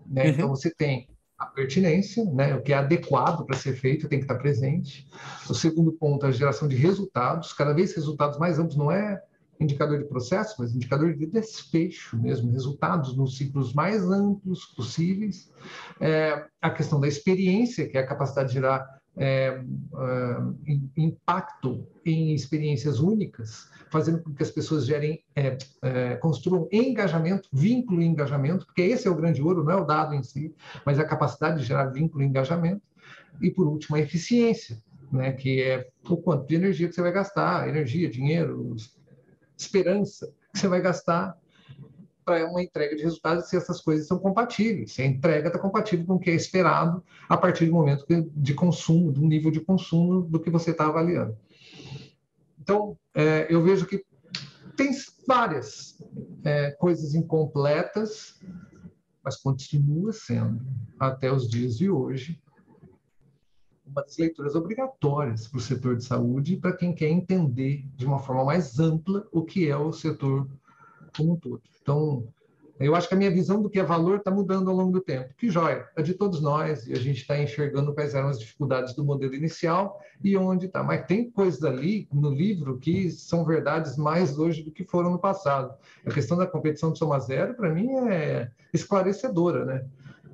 Né? 0.06 0.26
Uhum. 0.26 0.30
Então, 0.30 0.50
você 0.50 0.70
tem 0.70 1.08
a 1.42 1.48
pertinência, 1.48 2.24
né, 2.26 2.54
o 2.54 2.62
que 2.62 2.72
é 2.72 2.78
adequado 2.78 3.44
para 3.46 3.58
ser 3.58 3.74
feito 3.74 4.08
tem 4.08 4.20
que 4.20 4.26
estar 4.26 4.38
presente. 4.38 5.08
O 5.50 5.56
segundo 5.56 5.92
ponto, 5.92 6.24
a 6.24 6.32
geração 6.32 6.68
de 6.68 6.76
resultados, 6.76 7.52
cada 7.52 7.74
vez 7.74 7.96
resultados 7.96 8.38
mais 8.38 8.60
amplos, 8.60 8.78
não 8.78 8.92
é 8.92 9.20
indicador 9.60 9.98
de 9.98 10.06
processo, 10.06 10.56
mas 10.60 10.76
indicador 10.76 11.16
de 11.16 11.26
desfecho 11.26 12.16
mesmo, 12.16 12.52
resultados 12.52 13.18
nos 13.18 13.38
ciclos 13.38 13.74
mais 13.74 14.04
amplos 14.04 14.66
possíveis. 14.76 15.52
É, 16.00 16.46
a 16.62 16.70
questão 16.70 17.00
da 17.00 17.08
experiência, 17.08 17.88
que 17.90 17.98
é 17.98 18.02
a 18.02 18.08
capacidade 18.08 18.50
de 18.50 18.54
gerar 18.56 19.01
é, 19.18 19.62
é, 19.62 20.78
impacto 20.98 21.88
em 22.06 22.34
experiências 22.34 23.00
únicas, 23.00 23.70
fazendo 23.90 24.24
com 24.24 24.34
que 24.34 24.44
as 24.44 24.52
pessoas 24.52 24.86
gerem, 24.86 25.24
é, 25.36 25.58
é, 25.82 26.16
construam 26.16 26.68
engajamento, 26.72 27.50
vínculo 27.52 28.02
e 28.02 28.06
engajamento, 28.06 28.66
porque 28.66 28.82
esse 28.82 29.08
é 29.08 29.12
o 29.12 29.16
grande 29.16 29.42
ouro, 29.42 29.64
não 29.64 29.72
é 29.72 29.76
o 29.76 29.86
dado 29.86 30.16
em 30.16 30.24
si, 30.24 30.56
mas 30.86 30.98
a 30.98 31.06
capacidade 31.06 31.60
de 31.60 31.66
gerar 31.66 31.86
vínculo 31.88 32.24
e 32.24 32.28
engajamento. 32.28 32.82
E, 33.42 33.52
por 33.52 33.68
último, 33.68 33.96
a 33.96 34.00
eficiência, 34.00 34.78
né, 35.12 35.34
que 35.34 35.62
é 35.62 35.88
o 36.10 36.18
quanto 36.18 36.48
de 36.48 36.56
energia 36.56 36.88
que 36.88 36.96
você 36.96 37.02
vai 37.02 37.12
gastar, 37.12 37.68
energia, 37.68 38.10
dinheiro, 38.10 38.76
esperança 39.58 40.34
que 40.54 40.60
você 40.60 40.68
vai 40.68 40.82
gastar 40.82 41.38
para 42.24 42.50
uma 42.50 42.62
entrega 42.62 42.96
de 42.96 43.04
resultados 43.04 43.50
se 43.50 43.58
essas 43.58 43.82
coisas 43.82 44.08
são 44.08 44.20
compatíveis, 44.20 44.94
se 44.94 45.02
a 45.02 45.06
entrega 45.06 45.48
está 45.48 45.60
compatível 45.60 46.06
com 46.06 46.16
o 46.16 46.20
que 46.20 46.30
é 46.30 46.36
esperado 46.36 47.04
a 47.28 47.38
partir 47.38 47.66
do 47.66 47.74
momento 47.74 48.06
de 48.36 48.54
consumo, 48.54 49.12
do 49.12 49.22
nível 49.22 49.52
de 49.52 49.60
consumo 49.60 50.22
do 50.22 50.40
que 50.40 50.50
você 50.50 50.72
está 50.72 50.88
avaliando. 50.88 51.36
Então, 52.60 52.98
é, 53.16 53.48
eu 53.50 53.62
vejo 53.64 53.86
que 53.86 54.06
tem 54.76 54.92
várias 55.28 56.02
é, 56.44 56.72
coisas 56.72 57.16
incompletas, 57.16 58.40
mas 59.24 59.36
continua 59.38 60.14
sendo, 60.14 60.66
até 61.00 61.32
os 61.32 61.50
dias 61.50 61.78
de 61.78 61.90
hoje, 61.90 62.42
uma 63.86 64.04
das 64.04 64.18
leituras 64.18 64.56
obrigatórias 64.56 65.48
para 65.48 65.58
o 65.58 65.62
setor 65.62 65.98
de 65.98 66.06
saúde 66.06 66.58
para 66.58 66.76
quem 66.76 66.94
quer 66.94 67.10
entender 67.10 67.86
de 67.96 68.06
uma 68.06 68.20
forma 68.20 68.46
mais 68.46 68.80
ampla 68.80 69.28
o 69.32 69.44
que 69.44 69.68
é 69.68 69.76
o 69.76 69.92
setor 69.92 70.48
como 71.16 71.34
um 71.34 71.36
todo. 71.36 71.62
Então, 71.82 72.28
eu 72.80 72.96
acho 72.96 73.08
que 73.08 73.14
a 73.14 73.18
minha 73.18 73.30
visão 73.30 73.62
do 73.62 73.70
que 73.70 73.80
é 73.80 73.84
valor 73.84 74.18
está 74.18 74.32
mudando 74.32 74.70
ao 74.70 74.76
longo 74.76 74.92
do 74.92 75.02
tempo. 75.02 75.34
Que 75.38 75.50
joia, 75.50 75.88
é 75.96 76.02
de 76.02 76.16
todos 76.16 76.42
nós, 76.42 76.88
e 76.88 76.94
a 76.94 76.98
gente 76.98 77.22
está 77.22 77.40
enxergando 77.40 77.94
quais 77.94 78.16
eram 78.16 78.30
as 78.30 78.40
dificuldades 78.40 78.96
do 78.96 79.04
modelo 79.04 79.36
inicial 79.36 80.02
e 80.24 80.36
onde 80.36 80.66
está. 80.66 80.82
Mas 80.82 81.06
tem 81.06 81.30
coisas 81.30 81.64
ali 81.64 82.08
no 82.12 82.32
livro 82.32 82.80
que 82.80 83.12
são 83.12 83.46
verdades 83.46 83.98
mais 83.98 84.40
hoje 84.40 84.64
do 84.64 84.72
que 84.72 84.84
foram 84.84 85.12
no 85.12 85.20
passado. 85.20 85.74
A 86.06 86.12
questão 86.12 86.36
da 86.36 86.48
competição 86.48 86.92
de 86.92 86.98
soma 86.98 87.20
zero, 87.20 87.54
para 87.54 87.70
mim, 87.70 87.92
é 88.10 88.50
esclarecedora, 88.74 89.64
né? 89.64 89.86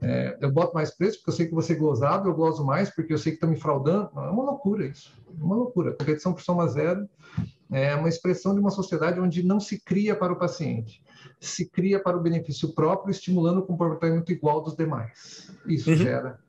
É, 0.01 0.37
eu 0.39 0.51
boto 0.51 0.73
mais 0.73 0.91
preço 0.91 1.17
porque 1.17 1.31
eu 1.31 1.35
sei 1.35 1.47
que 1.47 1.55
você 1.55 1.73
é 1.73 1.75
gozado, 1.75 2.29
eu 2.29 2.33
gozo 2.33 2.63
mais 2.63 2.89
porque 2.89 3.11
eu 3.11 3.17
sei 3.17 3.31
que 3.33 3.37
está 3.37 3.47
me 3.47 3.57
fraudando. 3.57 4.09
É 4.15 4.29
uma 4.29 4.43
loucura 4.43 4.85
isso. 4.85 5.13
É 5.27 5.43
uma 5.43 5.55
loucura. 5.55 5.91
Competição 5.93 6.33
por 6.33 6.41
soma 6.41 6.67
zero 6.67 7.09
é 7.71 7.95
uma 7.95 8.09
expressão 8.09 8.53
de 8.53 8.59
uma 8.59 8.71
sociedade 8.71 9.19
onde 9.19 9.43
não 9.43 9.59
se 9.59 9.79
cria 9.79 10.15
para 10.15 10.33
o 10.33 10.39
paciente, 10.39 11.03
se 11.39 11.69
cria 11.69 12.01
para 12.01 12.17
o 12.17 12.21
benefício 12.21 12.73
próprio, 12.73 13.11
estimulando 13.11 13.59
o 13.59 13.65
comportamento 13.65 14.31
igual 14.31 14.61
dos 14.61 14.75
demais. 14.75 15.51
Isso 15.65 15.89
uhum. 15.89 15.97
gera 15.97 16.39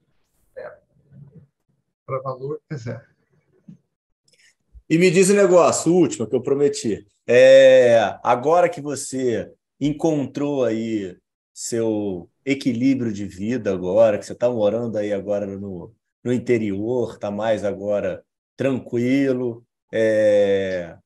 zero. 0.55 0.75
Para 2.07 2.21
valor 2.21 2.61
é 2.71 2.77
zero. 2.77 3.03
E 4.89 4.97
me 4.97 5.11
diz 5.11 5.29
um 5.29 5.35
negócio, 5.35 5.93
o 5.93 5.97
último 5.97 6.27
que 6.27 6.35
eu 6.35 6.43
prometi. 6.43 7.07
É, 7.27 8.19
agora 8.23 8.69
que 8.69 8.81
você 8.81 9.53
encontrou 9.79 10.65
aí 10.65 11.17
seu 11.53 12.31
equilíbrio 12.45 13.13
de 13.13 13.27
vida 13.27 13.73
agora, 13.73 14.17
que 14.17 14.25
você 14.25 14.33
está 14.33 14.49
morando 14.49 14.97
aí 14.97 15.13
agora 15.13 15.47
no, 15.47 15.93
no 16.25 16.33
interior, 16.33 17.15
está 17.15 17.31
mais 17.31 17.65
agora 17.65 18.25
tranquilo. 18.57 19.65
É... 19.93 20.97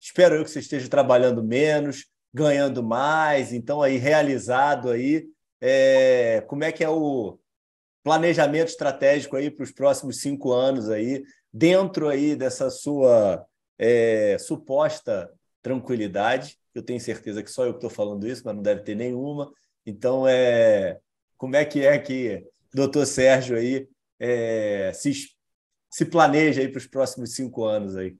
Espero 0.00 0.36
eu 0.36 0.44
que 0.44 0.50
você 0.50 0.60
esteja 0.60 0.88
trabalhando 0.88 1.42
menos, 1.42 2.06
ganhando 2.32 2.82
mais, 2.82 3.52
então 3.52 3.82
aí 3.82 3.96
realizado 3.96 4.90
aí. 4.90 5.26
É... 5.60 6.42
Como 6.48 6.64
é 6.64 6.72
que 6.72 6.84
é 6.84 6.88
o 6.88 7.38
planejamento 8.02 8.68
estratégico 8.68 9.36
aí 9.36 9.50
para 9.50 9.64
os 9.64 9.72
próximos 9.72 10.20
cinco 10.20 10.52
anos 10.52 10.88
aí, 10.88 11.22
dentro 11.52 12.08
aí 12.08 12.34
dessa 12.36 12.70
sua 12.70 13.44
é, 13.78 14.38
suposta 14.38 15.30
tranquilidade? 15.62 16.58
Eu 16.74 16.82
tenho 16.82 17.00
certeza 17.00 17.42
que 17.42 17.50
só 17.50 17.64
eu 17.64 17.72
que 17.72 17.78
estou 17.78 17.90
falando 17.90 18.26
isso, 18.26 18.42
mas 18.44 18.54
não 18.54 18.62
deve 18.62 18.82
ter 18.82 18.94
nenhuma. 18.94 19.52
Então, 19.84 20.26
é, 20.28 20.98
como 21.36 21.56
é 21.56 21.64
que 21.64 21.84
é 21.84 21.98
que 21.98 22.46
o 22.72 22.76
doutor 22.76 23.06
Sérgio 23.06 23.56
aí 23.56 23.88
é, 24.18 24.92
se, 24.94 25.12
se 25.90 26.04
planeja 26.04 26.60
aí 26.60 26.68
para 26.68 26.78
os 26.78 26.86
próximos 26.86 27.34
cinco 27.34 27.64
anos 27.64 27.96
aí? 27.96 28.16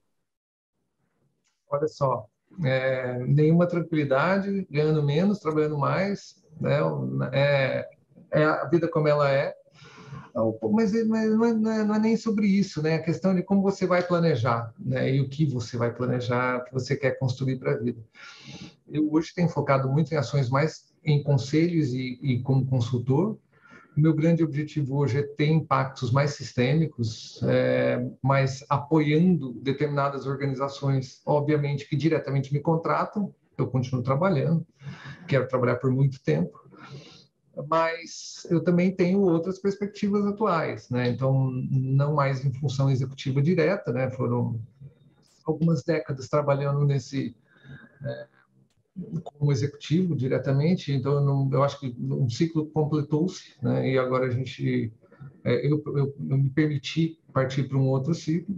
Olha 1.69 1.87
só, 1.87 2.25
é, 2.63 3.19
nenhuma 3.19 3.67
tranquilidade, 3.67 4.67
ganhando 4.69 5.03
menos, 5.03 5.39
trabalhando 5.39 5.77
mais, 5.77 6.43
né? 6.59 6.79
É, 7.31 7.89
é 8.31 8.43
a 8.43 8.65
vida 8.65 8.87
como 8.87 9.07
ela 9.07 9.29
é. 9.29 9.55
Mas, 10.71 11.07
mas 11.07 11.29
não, 11.31 11.45
é, 11.45 11.53
não, 11.53 11.71
é, 11.71 11.85
não, 11.85 11.95
é, 11.95 11.99
nem 11.99 12.15
sobre 12.15 12.47
isso, 12.47 12.81
né? 12.81 12.95
A 12.95 13.03
questão 13.03 13.35
de 13.35 13.43
como 13.43 13.61
você 13.61 13.85
vai 13.85 14.05
planejar, 14.05 14.73
né? 14.79 15.13
E 15.13 15.21
o 15.21 15.29
que 15.29 15.45
você 15.45 15.77
vai 15.77 15.93
planejar, 15.93 16.57
o 16.57 16.65
que 16.65 16.73
você 16.73 16.95
quer 16.95 17.17
construir 17.19 17.57
para 17.57 17.73
a 17.73 17.77
vida. 17.77 18.01
Eu 18.87 19.11
hoje 19.11 19.33
tenho 19.33 19.49
focado 19.49 19.89
muito 19.89 20.13
em 20.13 20.17
ações 20.17 20.49
mais 20.49 20.93
em 21.03 21.23
conselhos 21.23 21.93
e, 21.93 22.19
e 22.21 22.41
como 22.41 22.65
consultor. 22.65 23.37
O 23.97 23.99
meu 24.01 24.13
grande 24.13 24.43
objetivo 24.43 24.97
hoje 24.97 25.19
é 25.19 25.23
ter 25.23 25.47
impactos 25.47 26.11
mais 26.11 26.31
sistêmicos, 26.31 27.41
é, 27.43 27.99
mas 28.21 28.63
apoiando 28.69 29.53
determinadas 29.53 30.25
organizações, 30.25 31.21
obviamente, 31.25 31.87
que 31.87 31.95
diretamente 31.95 32.53
me 32.53 32.59
contratam. 32.59 33.33
Eu 33.57 33.67
continuo 33.67 34.01
trabalhando, 34.01 34.65
quero 35.27 35.47
trabalhar 35.47 35.75
por 35.75 35.91
muito 35.91 36.23
tempo, 36.23 36.57
mas 37.67 38.47
eu 38.49 38.63
também 38.63 38.95
tenho 38.95 39.19
outras 39.19 39.59
perspectivas 39.59 40.25
atuais, 40.25 40.89
né? 40.89 41.09
Então, 41.09 41.51
não 41.69 42.15
mais 42.15 42.45
em 42.45 42.53
função 42.53 42.89
executiva 42.89 43.41
direta, 43.41 43.91
né? 43.91 44.09
Foram 44.11 44.61
algumas 45.45 45.83
décadas 45.83 46.29
trabalhando 46.29 46.85
nesse 46.85 47.35
é, 48.05 48.27
como 49.23 49.51
executivo 49.51 50.15
diretamente, 50.15 50.91
então 50.91 51.13
eu, 51.13 51.21
não, 51.21 51.49
eu 51.51 51.63
acho 51.63 51.79
que 51.79 51.95
um 51.99 52.29
ciclo 52.29 52.67
completou-se, 52.67 53.53
né? 53.61 53.89
E 53.89 53.97
agora 53.97 54.27
a 54.27 54.29
gente 54.29 54.91
é, 55.43 55.65
eu, 55.65 55.81
eu, 55.85 56.15
eu, 56.29 56.37
me 56.37 56.49
permiti 56.49 57.19
partir 57.33 57.63
para 57.63 57.77
um 57.77 57.87
outro 57.87 58.13
ciclo 58.13 58.55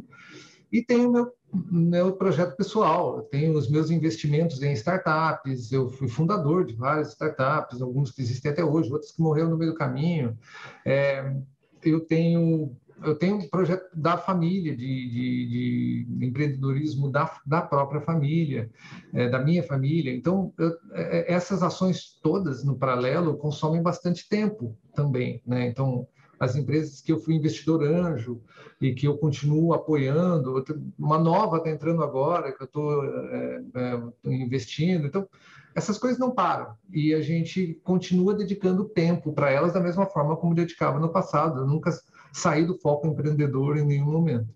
e 0.71 0.83
tenho 0.83 1.11
meu 1.11 1.31
meu 1.53 2.13
projeto 2.13 2.55
pessoal, 2.55 3.23
tenho 3.23 3.57
os 3.57 3.69
meus 3.69 3.91
investimentos 3.91 4.61
em 4.63 4.71
startups, 4.71 5.71
eu 5.71 5.89
fui 5.89 6.07
fundador 6.07 6.65
de 6.65 6.73
várias 6.73 7.09
startups, 7.09 7.81
alguns 7.81 8.11
que 8.11 8.21
existem 8.21 8.51
até 8.51 8.63
hoje, 8.63 8.91
outros 8.91 9.11
que 9.11 9.21
morreram 9.21 9.49
no 9.49 9.57
meio 9.57 9.71
do 9.71 9.77
caminho. 9.77 10.37
É, 10.85 11.35
eu 11.83 11.99
tenho 11.99 12.75
eu 13.03 13.15
tenho 13.15 13.37
um 13.37 13.49
projeto 13.49 13.89
da 13.93 14.17
família, 14.17 14.75
de, 14.75 15.09
de, 15.09 16.05
de 16.07 16.25
empreendedorismo 16.25 17.11
da, 17.11 17.39
da 17.45 17.61
própria 17.61 18.01
família, 18.01 18.69
é, 19.13 19.29
da 19.29 19.39
minha 19.39 19.63
família. 19.63 20.13
Então, 20.13 20.53
eu, 20.57 20.71
é, 20.93 21.33
essas 21.33 21.63
ações 21.63 22.19
todas 22.21 22.63
no 22.63 22.77
paralelo 22.77 23.37
consomem 23.37 23.81
bastante 23.81 24.27
tempo 24.27 24.77
também. 24.93 25.41
Né? 25.45 25.67
Então, 25.67 26.07
as 26.39 26.55
empresas 26.55 27.01
que 27.01 27.11
eu 27.11 27.19
fui 27.19 27.35
investidor 27.35 27.83
anjo 27.83 28.41
e 28.79 28.93
que 28.93 29.07
eu 29.07 29.17
continuo 29.17 29.73
apoiando, 29.73 30.63
uma 30.97 31.19
nova 31.19 31.57
está 31.57 31.69
entrando 31.69 32.03
agora, 32.03 32.51
que 32.51 32.61
eu 32.61 32.65
estou 32.65 33.05
é, 33.05 33.63
é, 33.75 34.01
investindo. 34.25 35.05
Então, 35.05 35.27
essas 35.73 35.97
coisas 35.97 36.19
não 36.19 36.31
param 36.31 36.73
e 36.91 37.13
a 37.13 37.21
gente 37.21 37.79
continua 37.83 38.33
dedicando 38.33 38.89
tempo 38.89 39.31
para 39.31 39.51
elas 39.51 39.73
da 39.73 39.79
mesma 39.79 40.05
forma 40.05 40.35
como 40.35 40.55
dedicava 40.55 40.99
no 40.99 41.09
passado. 41.09 41.61
Eu 41.61 41.67
nunca 41.67 41.91
sair 42.31 42.65
do 42.65 42.77
foco 42.77 43.07
empreendedor 43.07 43.77
em 43.77 43.85
nenhum 43.85 44.11
momento. 44.11 44.49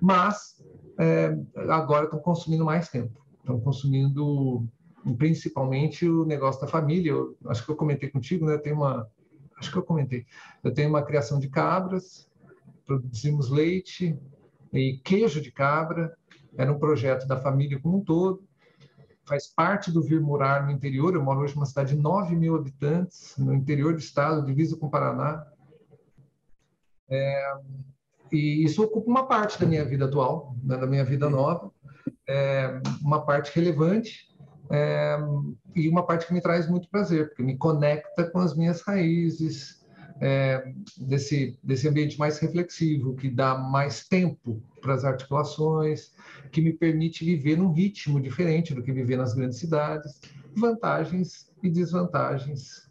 Mas 0.00 0.62
é, 0.98 1.36
agora 1.68 2.04
estão 2.04 2.18
consumindo 2.18 2.64
mais 2.64 2.88
tempo, 2.88 3.20
estão 3.40 3.60
consumindo 3.60 4.66
principalmente 5.16 6.08
o 6.08 6.24
negócio 6.24 6.60
da 6.60 6.66
família. 6.66 7.10
Eu, 7.10 7.36
acho 7.46 7.64
que 7.64 7.70
eu 7.70 7.76
comentei 7.76 8.08
contigo, 8.08 8.46
né? 8.46 8.58
Tem 8.58 8.72
uma, 8.72 9.08
acho 9.58 9.70
que 9.70 9.78
eu 9.78 9.82
comentei. 9.82 10.26
Eu 10.62 10.72
tenho 10.72 10.88
uma 10.88 11.02
criação 11.02 11.38
de 11.38 11.48
cabras, 11.48 12.28
produzimos 12.86 13.50
leite 13.50 14.18
e 14.72 15.00
queijo 15.04 15.40
de 15.40 15.50
cabra. 15.50 16.16
Era 16.56 16.72
um 16.72 16.78
projeto 16.78 17.26
da 17.26 17.38
família 17.38 17.80
como 17.80 17.98
um 17.98 18.04
todo. 18.04 18.42
Faz 19.24 19.46
parte 19.46 19.90
do 19.90 20.02
vir 20.02 20.20
morar 20.20 20.66
no 20.66 20.72
interior. 20.72 21.14
Eu 21.14 21.22
moro 21.22 21.40
hoje 21.40 21.54
numa 21.54 21.66
cidade 21.66 21.94
de 21.94 22.00
9 22.00 22.36
mil 22.36 22.54
habitantes, 22.56 23.34
no 23.38 23.54
interior 23.54 23.92
do 23.92 24.00
estado, 24.00 24.44
divisa 24.44 24.76
com 24.76 24.86
o 24.86 24.90
Paraná. 24.90 25.46
É, 27.12 27.54
e 28.32 28.64
isso 28.64 28.82
ocupa 28.82 29.10
uma 29.10 29.26
parte 29.26 29.60
da 29.60 29.66
minha 29.66 29.84
vida 29.84 30.06
atual, 30.06 30.56
né, 30.64 30.76
da 30.78 30.86
minha 30.86 31.04
vida 31.04 31.28
nova, 31.28 31.70
é, 32.26 32.80
uma 33.02 33.24
parte 33.26 33.54
relevante 33.54 34.32
é, 34.70 35.18
e 35.76 35.88
uma 35.88 36.06
parte 36.06 36.26
que 36.26 36.32
me 36.32 36.40
traz 36.40 36.66
muito 36.66 36.88
prazer, 36.88 37.28
porque 37.28 37.42
me 37.42 37.58
conecta 37.58 38.24
com 38.30 38.38
as 38.38 38.56
minhas 38.56 38.80
raízes, 38.80 39.82
é, 40.20 40.72
desse, 40.96 41.58
desse 41.62 41.88
ambiente 41.88 42.18
mais 42.18 42.38
reflexivo, 42.38 43.14
que 43.16 43.28
dá 43.28 43.58
mais 43.58 44.06
tempo 44.06 44.62
para 44.80 44.94
as 44.94 45.04
articulações, 45.04 46.12
que 46.50 46.60
me 46.60 46.72
permite 46.72 47.24
viver 47.24 47.58
num 47.58 47.72
ritmo 47.72 48.20
diferente 48.20 48.72
do 48.72 48.82
que 48.82 48.92
viver 48.92 49.16
nas 49.16 49.34
grandes 49.34 49.58
cidades, 49.58 50.20
vantagens 50.54 51.50
e 51.62 51.68
desvantagens 51.68 52.81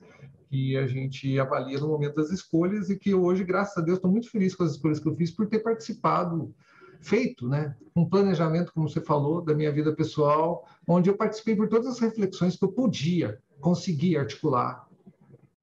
que 0.51 0.75
a 0.75 0.85
gente 0.85 1.39
avalia 1.39 1.79
no 1.79 1.87
momento 1.87 2.15
das 2.15 2.29
escolhas 2.29 2.89
e 2.89 2.99
que 2.99 3.15
hoje, 3.15 3.41
graças 3.41 3.77
a 3.77 3.81
Deus, 3.81 3.97
estou 3.97 4.11
muito 4.11 4.29
feliz 4.29 4.53
com 4.53 4.65
as 4.65 4.71
escolhas 4.71 4.99
que 4.99 5.07
eu 5.07 5.15
fiz 5.15 5.31
por 5.31 5.47
ter 5.47 5.59
participado, 5.59 6.53
feito, 6.99 7.47
né, 7.47 7.73
um 7.95 8.03
planejamento, 8.03 8.73
como 8.73 8.89
você 8.89 8.99
falou, 8.99 9.41
da 9.41 9.53
minha 9.53 9.71
vida 9.71 9.95
pessoal, 9.95 10.67
onde 10.85 11.09
eu 11.09 11.15
participei 11.15 11.55
por 11.55 11.69
todas 11.69 11.87
as 11.87 11.99
reflexões 11.99 12.57
que 12.57 12.65
eu 12.65 12.71
podia 12.73 13.39
conseguir 13.61 14.17
articular 14.17 14.85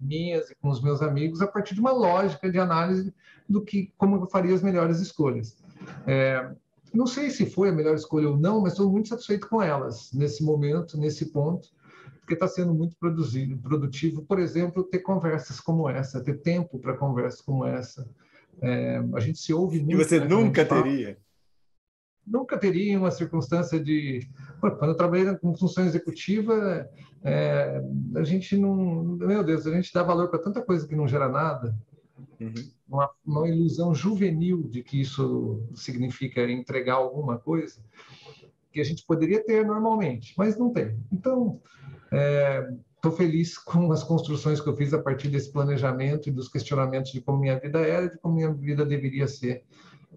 minhas 0.00 0.48
e 0.50 0.54
com 0.54 0.70
os 0.70 0.80
meus 0.80 1.02
amigos 1.02 1.42
a 1.42 1.46
partir 1.46 1.74
de 1.74 1.80
uma 1.80 1.92
lógica 1.92 2.50
de 2.50 2.58
análise 2.58 3.12
do 3.46 3.62
que 3.62 3.92
como 3.98 4.16
eu 4.16 4.26
faria 4.26 4.54
as 4.54 4.62
melhores 4.62 5.00
escolhas. 5.00 5.58
É, 6.06 6.50
não 6.94 7.06
sei 7.06 7.28
se 7.28 7.44
foi 7.44 7.68
a 7.68 7.72
melhor 7.72 7.94
escolha 7.94 8.30
ou 8.30 8.38
não, 8.38 8.62
mas 8.62 8.72
estou 8.72 8.90
muito 8.90 9.10
satisfeito 9.10 9.50
com 9.50 9.60
elas 9.60 10.10
nesse 10.14 10.42
momento, 10.42 10.96
nesse 10.96 11.26
ponto 11.26 11.68
porque 12.28 12.34
está 12.34 12.46
sendo 12.46 12.74
muito 12.74 12.94
produzido, 12.98 13.56
produtivo, 13.56 14.22
por 14.22 14.38
exemplo, 14.38 14.84
ter 14.84 14.98
conversas 14.98 15.58
como 15.58 15.88
essa, 15.88 16.22
ter 16.22 16.42
tempo 16.42 16.78
para 16.78 16.94
conversas 16.94 17.40
como 17.40 17.64
essa. 17.64 18.06
É, 18.60 19.02
a 19.14 19.20
gente 19.20 19.38
se 19.38 19.54
ouve 19.54 19.78
muito. 19.78 19.92
E 19.92 20.04
você 20.04 20.20
né, 20.20 20.26
nunca 20.26 20.62
teria? 20.62 21.16
Nunca 22.26 22.58
teria 22.58 22.98
uma 22.98 23.10
circunstância 23.10 23.80
de. 23.80 24.28
Quando 24.60 24.90
eu 24.90 24.94
trabalhei 24.94 25.34
com 25.36 25.56
função 25.56 25.86
executiva, 25.86 26.86
é, 27.24 27.82
a 28.16 28.24
gente 28.24 28.58
não. 28.58 29.04
Meu 29.16 29.42
Deus, 29.42 29.66
a 29.66 29.72
gente 29.72 29.90
dá 29.90 30.02
valor 30.02 30.28
para 30.28 30.42
tanta 30.42 30.60
coisa 30.60 30.86
que 30.86 30.94
não 30.94 31.08
gera 31.08 31.30
nada. 31.30 31.74
Uhum. 32.38 32.52
Uma, 32.86 33.10
uma 33.24 33.48
ilusão 33.48 33.94
juvenil 33.94 34.68
de 34.68 34.82
que 34.82 35.00
isso 35.00 35.66
significa 35.74 36.42
entregar 36.42 36.94
alguma 36.94 37.38
coisa 37.38 37.80
que 38.78 38.82
a 38.82 38.84
gente 38.84 39.04
poderia 39.04 39.44
ter 39.44 39.66
normalmente, 39.66 40.34
mas 40.38 40.56
não 40.56 40.72
tem. 40.72 40.96
Então, 41.12 41.60
Estou 42.96 43.12
é, 43.12 43.16
feliz 43.16 43.58
com 43.58 43.90
as 43.92 44.02
construções 44.02 44.60
que 44.60 44.68
eu 44.68 44.76
fiz 44.76 44.94
a 44.94 45.02
partir 45.02 45.28
desse 45.28 45.52
planejamento 45.52 46.28
e 46.28 46.32
dos 46.32 46.48
questionamentos 46.48 47.12
de 47.12 47.20
como 47.20 47.38
minha 47.40 47.58
vida 47.58 47.80
era, 47.80 48.08
de 48.08 48.18
como 48.18 48.36
minha 48.36 48.52
vida 48.52 48.84
deveria 48.86 49.26
ser. 49.26 49.64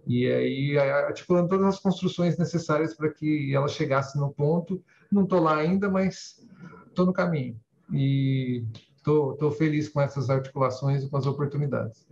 E 0.07 0.25
aí, 0.31 0.77
articulando 0.77 1.49
todas 1.49 1.65
as 1.65 1.79
construções 1.79 2.37
necessárias 2.37 2.93
para 2.95 3.09
que 3.09 3.53
ela 3.53 3.67
chegasse 3.67 4.17
no 4.17 4.31
ponto. 4.31 4.81
Não 5.11 5.23
estou 5.23 5.41
lá 5.41 5.57
ainda, 5.57 5.89
mas 5.89 6.47
estou 6.87 7.05
no 7.05 7.13
caminho. 7.13 7.59
E 7.91 8.63
estou 8.95 9.51
feliz 9.51 9.89
com 9.89 9.99
essas 9.99 10.29
articulações 10.29 11.03
e 11.03 11.09
com 11.09 11.17
as 11.17 11.25
oportunidades. 11.25 12.07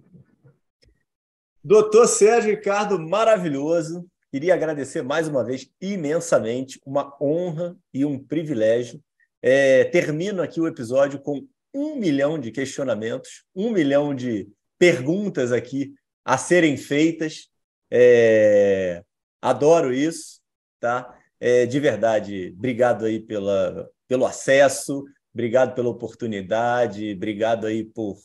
Doutor 1.64 2.08
Sérgio 2.08 2.52
Ricardo, 2.52 3.00
maravilhoso. 3.00 4.06
Queria 4.32 4.54
agradecer 4.54 5.02
mais 5.02 5.28
uma 5.28 5.44
vez 5.44 5.72
imensamente, 5.82 6.80
uma 6.86 7.18
honra 7.20 7.76
e 7.92 8.06
um 8.06 8.20
privilégio 8.24 9.02
é, 9.42 9.86
termino 9.86 10.44
aqui 10.44 10.62
o 10.62 10.68
episódio 10.68 11.20
com 11.20 11.48
um 11.74 11.96
milhão 11.96 12.38
de 12.38 12.52
questionamentos, 12.52 13.44
um 13.56 13.72
milhão 13.72 14.14
de 14.14 14.48
perguntas 14.78 15.52
aqui 15.52 15.96
a 16.24 16.38
serem 16.38 16.78
feitas. 16.78 17.50
É, 17.90 19.04
adoro 19.42 19.92
isso, 19.92 20.40
tá? 20.80 21.18
É, 21.40 21.66
de 21.66 21.80
verdade, 21.80 22.54
obrigado 22.56 23.06
aí 23.06 23.20
pela, 23.20 23.90
pelo 24.08 24.28
acesso, 24.28 25.06
obrigado 25.34 25.74
pela 25.74 25.90
oportunidade, 25.90 27.14
obrigado 27.14 27.66
aí 27.66 27.84
por 27.84 28.20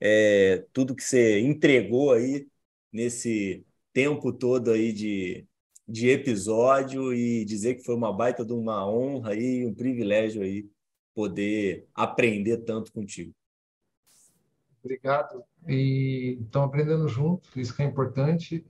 é, 0.00 0.64
tudo 0.72 0.94
que 0.94 1.02
você 1.02 1.40
entregou 1.40 2.12
aí 2.12 2.46
nesse 2.92 3.64
tempo 3.92 4.32
todo 4.32 4.70
aí 4.70 4.92
de, 4.92 5.47
de 5.88 6.10
episódio 6.10 7.14
e 7.14 7.44
dizer 7.46 7.76
que 7.76 7.84
foi 7.84 7.94
uma 7.94 8.12
baita 8.12 8.44
de 8.44 8.52
uma 8.52 8.86
honra 8.86 9.34
e 9.34 9.64
um 9.64 9.74
privilégio 9.74 10.42
aí 10.42 10.68
poder 11.14 11.86
aprender 11.94 12.58
tanto 12.58 12.92
contigo. 12.92 13.32
Obrigado. 14.84 15.42
E 15.66 16.38
estão 16.40 16.62
aprendendo 16.62 17.08
junto, 17.08 17.58
isso 17.58 17.74
que 17.74 17.82
é 17.82 17.86
importante. 17.86 18.64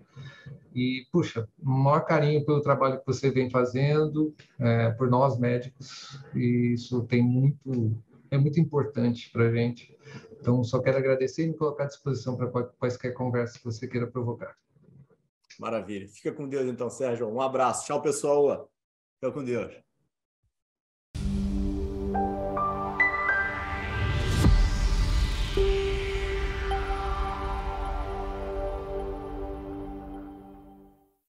E, 0.74 1.06
puxa, 1.12 1.48
maior 1.60 2.00
carinho 2.00 2.44
pelo 2.44 2.62
trabalho 2.62 3.00
que 3.00 3.06
você 3.06 3.30
vem 3.30 3.50
fazendo, 3.50 4.34
é, 4.58 4.90
por 4.90 5.10
nós 5.10 5.38
médicos, 5.38 6.18
e 6.34 6.72
isso 6.72 7.02
tem 7.04 7.22
muito, 7.22 7.96
é 8.30 8.38
muito 8.38 8.60
importante 8.60 9.30
para 9.30 9.48
a 9.48 9.52
gente. 9.52 9.96
Então, 10.40 10.62
só 10.62 10.80
quero 10.80 10.98
agradecer 10.98 11.44
e 11.44 11.48
me 11.48 11.54
colocar 11.54 11.84
à 11.84 11.88
disposição 11.88 12.36
para 12.36 12.48
quaisquer 12.78 13.12
conversas 13.12 13.56
que 13.56 13.64
você 13.64 13.88
queira 13.88 14.06
provocar. 14.06 14.56
Maravilha. 15.59 16.09
Fica 16.09 16.32
com 16.32 16.48
Deus 16.48 16.66
então, 16.66 16.88
Sérgio. 16.88 17.28
Um 17.28 17.40
abraço. 17.40 17.86
Tchau, 17.86 18.00
pessoal. 18.00 18.70
Fica 19.20 19.32
com 19.32 19.44
Deus. 19.44 19.88